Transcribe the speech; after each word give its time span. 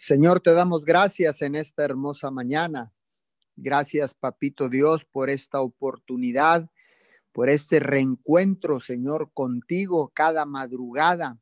Señor, 0.00 0.38
te 0.38 0.52
damos 0.52 0.84
gracias 0.84 1.42
en 1.42 1.56
esta 1.56 1.84
hermosa 1.84 2.30
mañana. 2.30 2.92
Gracias, 3.56 4.14
Papito 4.14 4.68
Dios, 4.68 5.04
por 5.04 5.28
esta 5.28 5.60
oportunidad, 5.60 6.70
por 7.32 7.48
este 7.48 7.80
reencuentro, 7.80 8.78
Señor, 8.78 9.32
contigo 9.34 10.12
cada 10.14 10.46
madrugada 10.46 11.36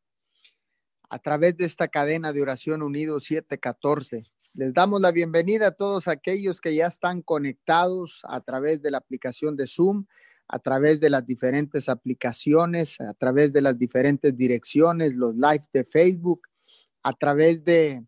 a 1.10 1.18
través 1.18 1.58
de 1.58 1.66
esta 1.66 1.88
cadena 1.88 2.32
de 2.32 2.40
oración 2.40 2.82
unido 2.82 3.20
714. 3.20 4.24
Les 4.54 4.72
damos 4.72 5.02
la 5.02 5.12
bienvenida 5.12 5.66
a 5.66 5.72
todos 5.72 6.08
aquellos 6.08 6.62
que 6.62 6.74
ya 6.74 6.86
están 6.86 7.20
conectados 7.20 8.22
a 8.24 8.40
través 8.40 8.80
de 8.80 8.90
la 8.90 8.98
aplicación 8.98 9.54
de 9.54 9.66
Zoom, 9.66 10.06
a 10.48 10.58
través 10.60 10.98
de 10.98 11.10
las 11.10 11.26
diferentes 11.26 11.90
aplicaciones, 11.90 13.02
a 13.02 13.12
través 13.12 13.52
de 13.52 13.60
las 13.60 13.78
diferentes 13.78 14.34
direcciones, 14.34 15.12
los 15.12 15.34
live 15.34 15.64
de 15.74 15.84
Facebook, 15.84 16.48
a 17.02 17.12
través 17.12 17.62
de 17.62 18.02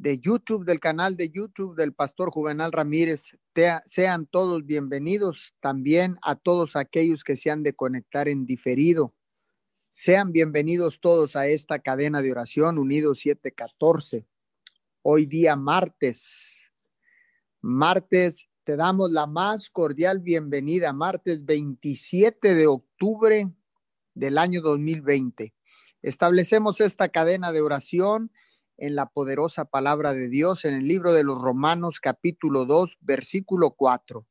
de 0.00 0.18
YouTube, 0.18 0.64
del 0.64 0.80
canal 0.80 1.14
de 1.14 1.28
YouTube 1.28 1.76
del 1.76 1.92
Pastor 1.92 2.30
Juvenal 2.30 2.72
Ramírez. 2.72 3.36
sean 3.84 4.24
todos 4.24 4.64
bienvenidos 4.64 5.54
también 5.60 6.16
a 6.22 6.36
todos 6.36 6.74
aquellos 6.74 7.22
que 7.22 7.36
se 7.36 7.50
han 7.50 7.62
de 7.62 7.74
conectar 7.74 8.26
en 8.26 8.46
diferido. 8.46 9.14
Sean 9.90 10.32
bienvenidos 10.32 11.00
todos 11.00 11.36
a 11.36 11.48
esta 11.48 11.80
cadena 11.80 12.22
de 12.22 12.30
oración 12.30 12.78
Unidos 12.78 13.20
714. 13.20 14.26
Hoy 15.02 15.26
día 15.26 15.54
martes. 15.54 16.72
Martes, 17.60 18.48
te 18.64 18.76
damos 18.76 19.10
la 19.10 19.26
más 19.26 19.68
cordial 19.68 20.20
bienvenida. 20.20 20.94
Martes 20.94 21.44
27 21.44 22.54
de 22.54 22.66
octubre 22.66 23.50
del 24.14 24.38
año 24.38 24.62
2020. 24.62 25.52
Establecemos 26.00 26.80
esta 26.80 27.10
cadena 27.10 27.52
de 27.52 27.60
oración 27.60 28.32
en 28.80 28.94
la 28.94 29.06
poderosa 29.10 29.66
palabra 29.66 30.14
de 30.14 30.28
Dios 30.28 30.64
en 30.64 30.74
el 30.74 30.88
libro 30.88 31.12
de 31.12 31.22
los 31.22 31.40
Romanos 31.40 32.00
capítulo 32.00 32.64
2, 32.64 32.96
versículo 33.00 33.72
4. 33.72 34.26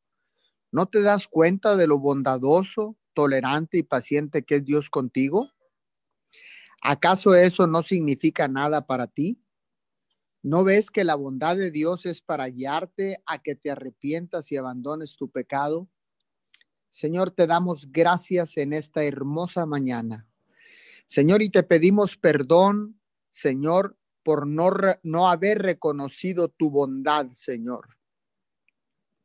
¿No 0.72 0.88
te 0.88 1.02
das 1.02 1.28
cuenta 1.28 1.76
de 1.76 1.88
lo 1.88 2.00
bondadoso, 2.00 2.98
tolerante 3.14 3.78
y 3.78 3.84
paciente 3.84 4.44
que 4.44 4.56
es 4.56 4.66
Dios 4.66 4.90
contigo? 4.90 5.52
¿Acaso 6.82 7.36
eso 7.36 7.68
no 7.68 7.84
significa 7.84 8.48
nada 8.48 8.88
para 8.88 9.06
ti? 9.08 9.40
¿No 10.42 10.64
ves 10.64 10.90
que 10.90 11.04
la 11.04 11.16
bondad 11.16 11.56
de 11.56 11.70
Dios 11.70 12.06
es 12.06 12.22
para 12.22 12.48
guiarte 12.48 13.22
a 13.26 13.42
que 13.44 13.56
te 13.56 13.70
arrepientas 13.70 14.52
y 14.52 14.58
abandones 14.58 15.16
tu 15.16 15.30
pecado? 15.30 15.90
Señor, 16.90 17.32
te 17.32 17.46
damos 17.46 17.92
gracias 17.92 18.58
en 18.58 18.74
esta 18.74 19.04
hermosa 19.04 19.68
mañana. 19.68 20.28
Señor, 21.06 21.44
y 21.44 21.50
te 21.50 21.62
pedimos 21.62 22.18
perdón, 22.18 23.00
Señor, 23.30 23.99
por 24.30 24.46
no, 24.46 24.70
no 25.02 25.28
haber 25.28 25.58
reconocido 25.58 26.50
tu 26.50 26.70
bondad, 26.70 27.32
Señor. 27.32 27.98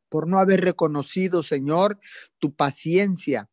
Por 0.09 0.27
no 0.27 0.39
haber 0.39 0.63
reconocido, 0.63 1.43
Señor, 1.43 2.01
tu 2.39 2.55
paciencia 2.55 3.51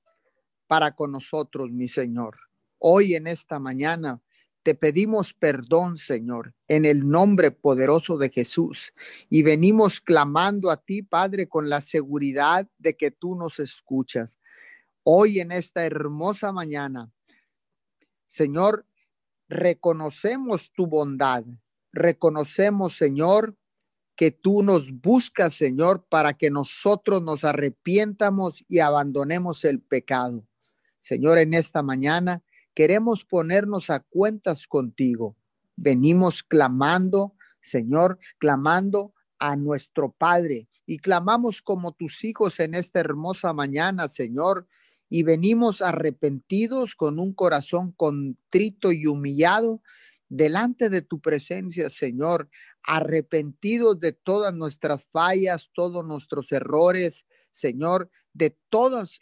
para 0.68 0.96
con 0.96 1.12
nosotros, 1.12 1.70
mi 1.70 1.90
Señor. 1.90 2.38
Hoy 2.78 3.16
en 3.16 3.28
esta 3.28 3.60
mañana 3.60 4.22
te 4.64 4.76
pedimos 4.76 5.34
perdón, 5.34 5.98
Señor, 5.98 6.54
en 6.70 6.86
el 6.86 7.06
nombre 7.10 7.52
poderoso 7.52 8.18
de 8.18 8.30
Jesús. 8.30 8.94
Y 9.28 9.44
venimos 9.44 10.00
clamando 10.00 10.72
a 10.72 10.78
ti, 10.78 11.02
Padre, 11.02 11.50
con 11.50 11.68
la 11.68 11.82
seguridad 11.82 12.66
de 12.78 12.96
que 12.96 13.12
tú 13.12 13.36
nos 13.36 13.60
escuchas. 13.60 14.40
Hoy 15.04 15.42
en 15.42 15.52
esta 15.52 15.86
hermosa 15.86 16.54
mañana, 16.54 17.12
Señor, 18.26 18.86
reconocemos 19.52 20.72
tu 20.72 20.88
bondad, 20.88 21.44
reconocemos, 21.92 22.96
Señor, 22.96 23.58
que 24.16 24.32
tú 24.32 24.64
nos 24.64 24.92
buscas, 25.02 25.54
Señor, 25.54 26.06
para 26.10 26.34
que 26.34 26.50
nosotros 26.50 27.22
nos 27.22 27.44
arrepientamos 27.44 28.64
y 28.70 28.80
abandonemos 28.80 29.66
el 29.66 29.82
pecado. 29.82 30.48
Señor, 31.00 31.38
en 31.38 31.54
esta 31.54 31.84
mañana 31.84 32.42
queremos 32.74 33.26
ponernos 33.26 33.90
a 33.90 34.00
cuentas 34.00 34.68
contigo. 34.68 35.36
Venimos 35.76 36.44
clamando, 36.44 37.36
Señor, 37.60 38.20
clamando 38.38 39.14
a 39.38 39.58
nuestro 39.58 40.14
Padre 40.14 40.70
y 40.86 41.00
clamamos 41.00 41.62
como 41.62 41.92
tus 41.92 42.24
hijos 42.24 42.60
en 42.62 42.74
esta 42.74 43.02
hermosa 43.02 43.52
mañana, 43.52 44.08
Señor, 44.08 44.68
y 45.12 45.24
venimos 45.24 45.82
arrepentidos 45.82 46.96
con 46.96 47.20
un 47.20 47.34
corazón 47.34 47.92
contrito 47.92 48.94
y 48.94 49.08
humillado 49.08 49.82
delante 50.30 50.90
de 50.90 51.02
tu 51.02 51.20
presencia, 51.20 51.90
Señor, 51.90 52.50
arrepentidos 52.82 54.00
de 54.00 54.14
todas 54.14 54.54
nuestras 54.54 55.06
fallas, 55.12 55.70
todos 55.74 56.08
nuestros 56.08 56.50
errores, 56.54 57.26
Señor, 57.52 58.10
de 58.32 58.56
todos 58.70 59.20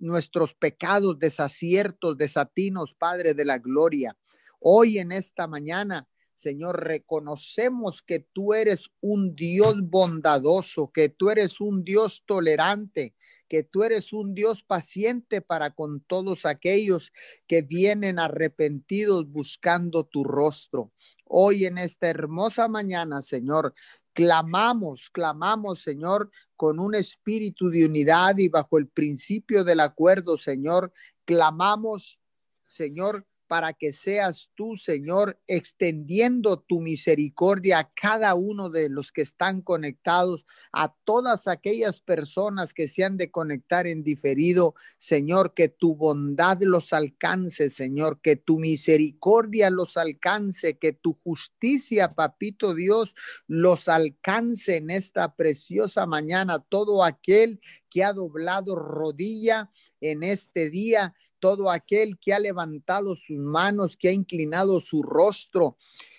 nuestros 0.00 0.52
pecados, 0.52 1.16
desaciertos, 1.20 2.18
desatinos, 2.18 2.92
Padre 2.94 3.34
de 3.34 3.44
la 3.44 3.58
Gloria. 3.58 4.18
Hoy 4.58 4.98
en 4.98 5.12
esta 5.12 5.46
mañana 5.46 6.08
Señor, 6.34 6.84
reconocemos 6.84 8.02
que 8.02 8.18
tú 8.18 8.54
eres 8.54 8.90
un 9.00 9.36
Dios 9.36 9.76
bondadoso, 9.82 10.90
que 10.92 11.08
tú 11.08 11.30
eres 11.30 11.60
un 11.60 11.84
Dios 11.84 12.24
tolerante, 12.26 13.14
que 13.48 13.62
tú 13.62 13.84
eres 13.84 14.12
un 14.12 14.34
Dios 14.34 14.64
paciente 14.64 15.40
para 15.40 15.70
con 15.70 16.00
todos 16.00 16.44
aquellos 16.44 17.12
que 17.46 17.62
vienen 17.62 18.18
arrepentidos 18.18 19.30
buscando 19.30 20.04
tu 20.04 20.24
rostro. 20.24 20.92
Hoy 21.24 21.66
en 21.66 21.78
esta 21.78 22.08
hermosa 22.08 22.68
mañana, 22.68 23.22
Señor, 23.22 23.72
clamamos, 24.12 25.10
clamamos, 25.10 25.82
Señor, 25.82 26.30
con 26.56 26.78
un 26.78 26.94
espíritu 26.94 27.70
de 27.70 27.86
unidad 27.86 28.38
y 28.38 28.48
bajo 28.48 28.78
el 28.78 28.88
principio 28.88 29.64
del 29.64 29.80
acuerdo, 29.80 30.36
Señor, 30.36 30.92
clamamos, 31.24 32.20
Señor, 32.66 33.26
para 33.46 33.72
que 33.72 33.92
seas 33.92 34.50
tú, 34.54 34.76
Señor, 34.76 35.38
extendiendo 35.46 36.60
tu 36.60 36.80
misericordia 36.80 37.78
a 37.78 37.90
cada 37.92 38.34
uno 38.34 38.70
de 38.70 38.88
los 38.88 39.12
que 39.12 39.22
están 39.22 39.60
conectados, 39.60 40.46
a 40.72 40.94
todas 41.04 41.46
aquellas 41.46 42.00
personas 42.00 42.72
que 42.72 42.88
se 42.88 43.04
han 43.04 43.16
de 43.16 43.30
conectar 43.30 43.86
en 43.86 44.02
diferido, 44.02 44.74
Señor, 44.96 45.54
que 45.54 45.68
tu 45.68 45.94
bondad 45.94 46.58
los 46.60 46.92
alcance, 46.92 47.70
Señor, 47.70 48.20
que 48.20 48.36
tu 48.36 48.58
misericordia 48.58 49.70
los 49.70 49.96
alcance, 49.96 50.78
que 50.78 50.92
tu 50.92 51.14
justicia, 51.22 52.14
papito 52.14 52.74
Dios, 52.74 53.14
los 53.46 53.88
alcance 53.88 54.76
en 54.76 54.90
esta 54.90 55.34
preciosa 55.34 56.06
mañana, 56.06 56.64
todo 56.68 57.04
aquel 57.04 57.60
que 57.90 58.04
ha 58.04 58.12
doblado 58.12 58.74
rodilla 58.74 59.70
en 60.00 60.22
este 60.22 60.70
día 60.70 61.14
todo 61.44 61.70
aquel 61.70 62.18
que 62.18 62.32
ha 62.32 62.38
levantado 62.38 63.14
sus 63.16 63.36
manos, 63.36 63.98
que 63.98 64.08
ha 64.08 64.12
inclinado 64.12 64.80
su 64.80 65.02
rostro 65.02 65.76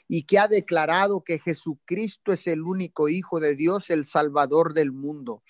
y 0.07 0.27
que 0.27 0.37
ha 0.37 0.47
declarado 0.47 1.23
que 1.23 1.39
Jesucristo 1.39 2.31
es 2.31 2.45
el 2.45 2.61
único 2.61 3.09
Hijo 3.09 3.39
de 3.39 3.55
Dios, 3.55 3.89
el 3.89 4.05
Salvador 4.05 4.75
del 4.75 4.91
mundo. 4.91 5.41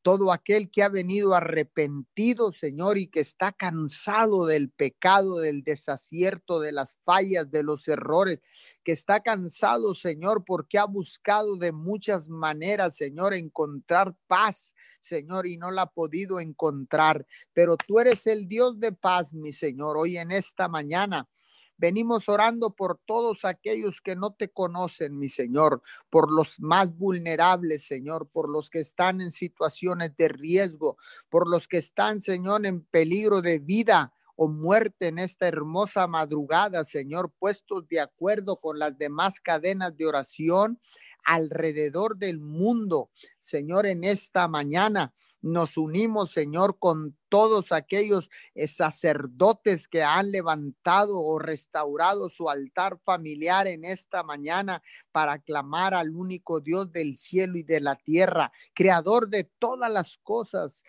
Todo 0.00 0.32
aquel 0.32 0.70
que 0.70 0.82
ha 0.82 0.88
venido 0.88 1.34
arrepentido, 1.34 2.52
Señor, 2.52 2.96
y 2.96 3.08
que 3.08 3.20
está 3.20 3.52
cansado 3.52 4.46
del 4.46 4.70
pecado, 4.70 5.40
del 5.40 5.62
desacierto, 5.62 6.58
de 6.58 6.72
las 6.72 6.96
fallas, 7.04 7.50
de 7.50 7.62
los 7.62 7.86
errores, 7.86 8.40
que 8.82 8.92
está 8.92 9.20
cansado, 9.20 9.94
Señor, 9.94 10.42
porque 10.46 10.78
ha 10.78 10.86
buscado 10.86 11.58
de 11.58 11.72
muchas 11.72 12.30
maneras, 12.30 12.96
Señor, 12.96 13.34
encontrar 13.34 14.16
paz, 14.26 14.72
Señor, 15.00 15.46
y 15.46 15.56
no 15.56 15.70
la 15.70 15.82
ha 15.82 15.90
podido 15.90 16.40
encontrar. 16.40 17.26
Pero 17.52 17.76
tú 17.76 18.00
eres 18.00 18.26
el 18.26 18.48
Dios 18.48 18.78
de 18.78 18.92
paz, 18.92 19.32
mi 19.32 19.52
Señor, 19.52 19.96
hoy 19.96 20.18
en 20.18 20.30
esta 20.30 20.68
mañana. 20.68 21.28
Venimos 21.76 22.28
orando 22.28 22.74
por 22.74 23.00
todos 23.06 23.44
aquellos 23.44 24.00
que 24.00 24.16
no 24.16 24.32
te 24.32 24.48
conocen, 24.48 25.16
mi 25.16 25.28
Señor, 25.28 25.80
por 26.10 26.32
los 26.32 26.58
más 26.58 26.92
vulnerables, 26.92 27.86
Señor, 27.86 28.28
por 28.28 28.50
los 28.50 28.68
que 28.68 28.80
están 28.80 29.20
en 29.20 29.30
situaciones 29.30 30.16
de 30.16 30.26
riesgo, 30.26 30.98
por 31.28 31.48
los 31.48 31.68
que 31.68 31.78
están, 31.78 32.20
Señor, 32.20 32.66
en 32.66 32.84
peligro 32.84 33.42
de 33.42 33.60
vida 33.60 34.12
o 34.40 34.46
muerte 34.46 35.08
en 35.08 35.18
esta 35.18 35.48
hermosa 35.48 36.06
madrugada, 36.06 36.84
Señor, 36.84 37.32
puestos 37.40 37.88
de 37.88 37.98
acuerdo 37.98 38.60
con 38.60 38.78
las 38.78 38.96
demás 38.96 39.40
cadenas 39.40 39.96
de 39.96 40.06
oración 40.06 40.78
alrededor 41.24 42.16
del 42.18 42.38
mundo, 42.38 43.10
Señor, 43.40 43.84
en 43.86 44.04
esta 44.04 44.46
mañana. 44.46 45.12
Nos 45.40 45.76
unimos, 45.76 46.32
Señor, 46.32 46.78
con 46.80 47.16
todos 47.28 47.70
aquellos 47.70 48.28
eh, 48.54 48.66
sacerdotes 48.66 49.86
que 49.86 50.02
han 50.02 50.32
levantado 50.32 51.20
o 51.20 51.38
restaurado 51.38 52.28
su 52.28 52.50
altar 52.50 52.98
familiar 53.04 53.68
en 53.68 53.84
esta 53.84 54.24
mañana 54.24 54.82
para 55.12 55.38
clamar 55.38 55.94
al 55.94 56.10
único 56.10 56.60
Dios 56.60 56.90
del 56.90 57.16
cielo 57.16 57.56
y 57.56 57.62
de 57.62 57.80
la 57.80 57.94
tierra, 57.94 58.50
creador 58.74 59.28
de 59.28 59.44
todas 59.44 59.92
las 59.92 60.18
cosas 60.24 60.82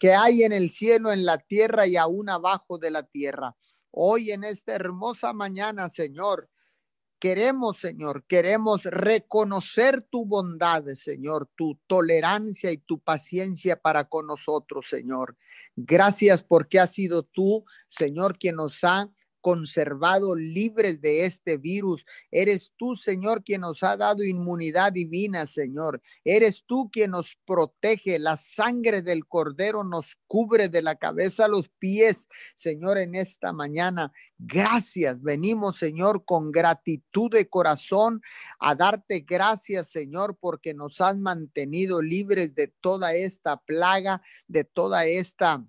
que 0.00 0.12
hay 0.14 0.42
en 0.42 0.52
el 0.52 0.70
cielo, 0.70 1.12
en 1.12 1.24
la 1.24 1.38
tierra 1.38 1.86
y 1.86 1.96
aún 1.96 2.28
abajo 2.28 2.78
de 2.78 2.90
la 2.90 3.04
tierra. 3.04 3.56
Hoy 3.92 4.32
en 4.32 4.42
esta 4.42 4.72
hermosa 4.72 5.32
mañana, 5.32 5.88
Señor, 5.88 6.48
Queremos, 7.22 7.78
Señor, 7.78 8.24
queremos 8.26 8.82
reconocer 8.82 10.04
tu 10.10 10.26
bondad, 10.26 10.82
Señor, 10.94 11.48
tu 11.54 11.78
tolerancia 11.86 12.72
y 12.72 12.78
tu 12.78 12.98
paciencia 12.98 13.80
para 13.80 14.08
con 14.08 14.26
nosotros, 14.26 14.88
Señor. 14.88 15.36
Gracias 15.76 16.42
porque 16.42 16.80
has 16.80 16.92
sido 16.92 17.22
tú, 17.22 17.64
Señor, 17.86 18.40
quien 18.40 18.56
nos 18.56 18.82
ha 18.82 19.08
conservado 19.42 20.34
libres 20.34 21.02
de 21.02 21.26
este 21.26 21.58
virus. 21.58 22.06
Eres 22.30 22.72
tú, 22.78 22.96
Señor, 22.96 23.44
quien 23.44 23.60
nos 23.60 23.82
ha 23.82 23.98
dado 23.98 24.24
inmunidad 24.24 24.92
divina, 24.92 25.44
Señor. 25.46 26.00
Eres 26.24 26.64
tú 26.64 26.88
quien 26.90 27.10
nos 27.10 27.36
protege. 27.44 28.18
La 28.18 28.38
sangre 28.38 29.02
del 29.02 29.26
cordero 29.26 29.84
nos 29.84 30.16
cubre 30.26 30.70
de 30.70 30.80
la 30.80 30.94
cabeza 30.94 31.44
a 31.44 31.48
los 31.48 31.68
pies, 31.78 32.28
Señor, 32.54 32.96
en 32.96 33.14
esta 33.14 33.52
mañana. 33.52 34.10
Gracias. 34.38 35.20
Venimos, 35.20 35.76
Señor, 35.76 36.24
con 36.24 36.50
gratitud 36.50 37.30
de 37.30 37.48
corazón 37.48 38.22
a 38.58 38.74
darte 38.74 39.20
gracias, 39.20 39.90
Señor, 39.90 40.38
porque 40.40 40.72
nos 40.72 41.00
has 41.00 41.18
mantenido 41.18 42.00
libres 42.00 42.54
de 42.54 42.68
toda 42.80 43.12
esta 43.14 43.56
plaga, 43.56 44.22
de 44.46 44.64
toda 44.64 45.04
esta 45.04 45.64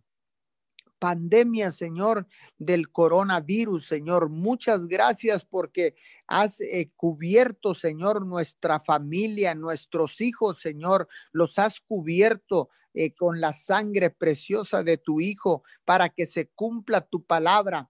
pandemia, 1.04 1.70
Señor, 1.70 2.28
del 2.58 2.90
coronavirus, 2.90 3.88
Señor. 3.88 4.30
Muchas 4.30 4.88
gracias 4.88 5.44
porque 5.44 5.96
has 6.28 6.62
eh, 6.62 6.94
cubierto, 6.96 7.76
Señor, 7.76 8.26
nuestra 8.26 8.80
familia, 8.80 9.54
nuestros 9.54 10.22
hijos, 10.22 10.62
Señor. 10.62 11.10
Los 11.34 11.60
has 11.60 11.82
cubierto 11.82 12.70
eh, 12.94 13.14
con 13.14 13.42
la 13.42 13.52
sangre 13.52 14.12
preciosa 14.12 14.82
de 14.82 14.98
tu 14.98 15.20
Hijo 15.20 15.64
para 15.84 16.08
que 16.08 16.26
se 16.26 16.48
cumpla 16.56 17.02
tu 17.02 17.26
palabra 17.26 17.90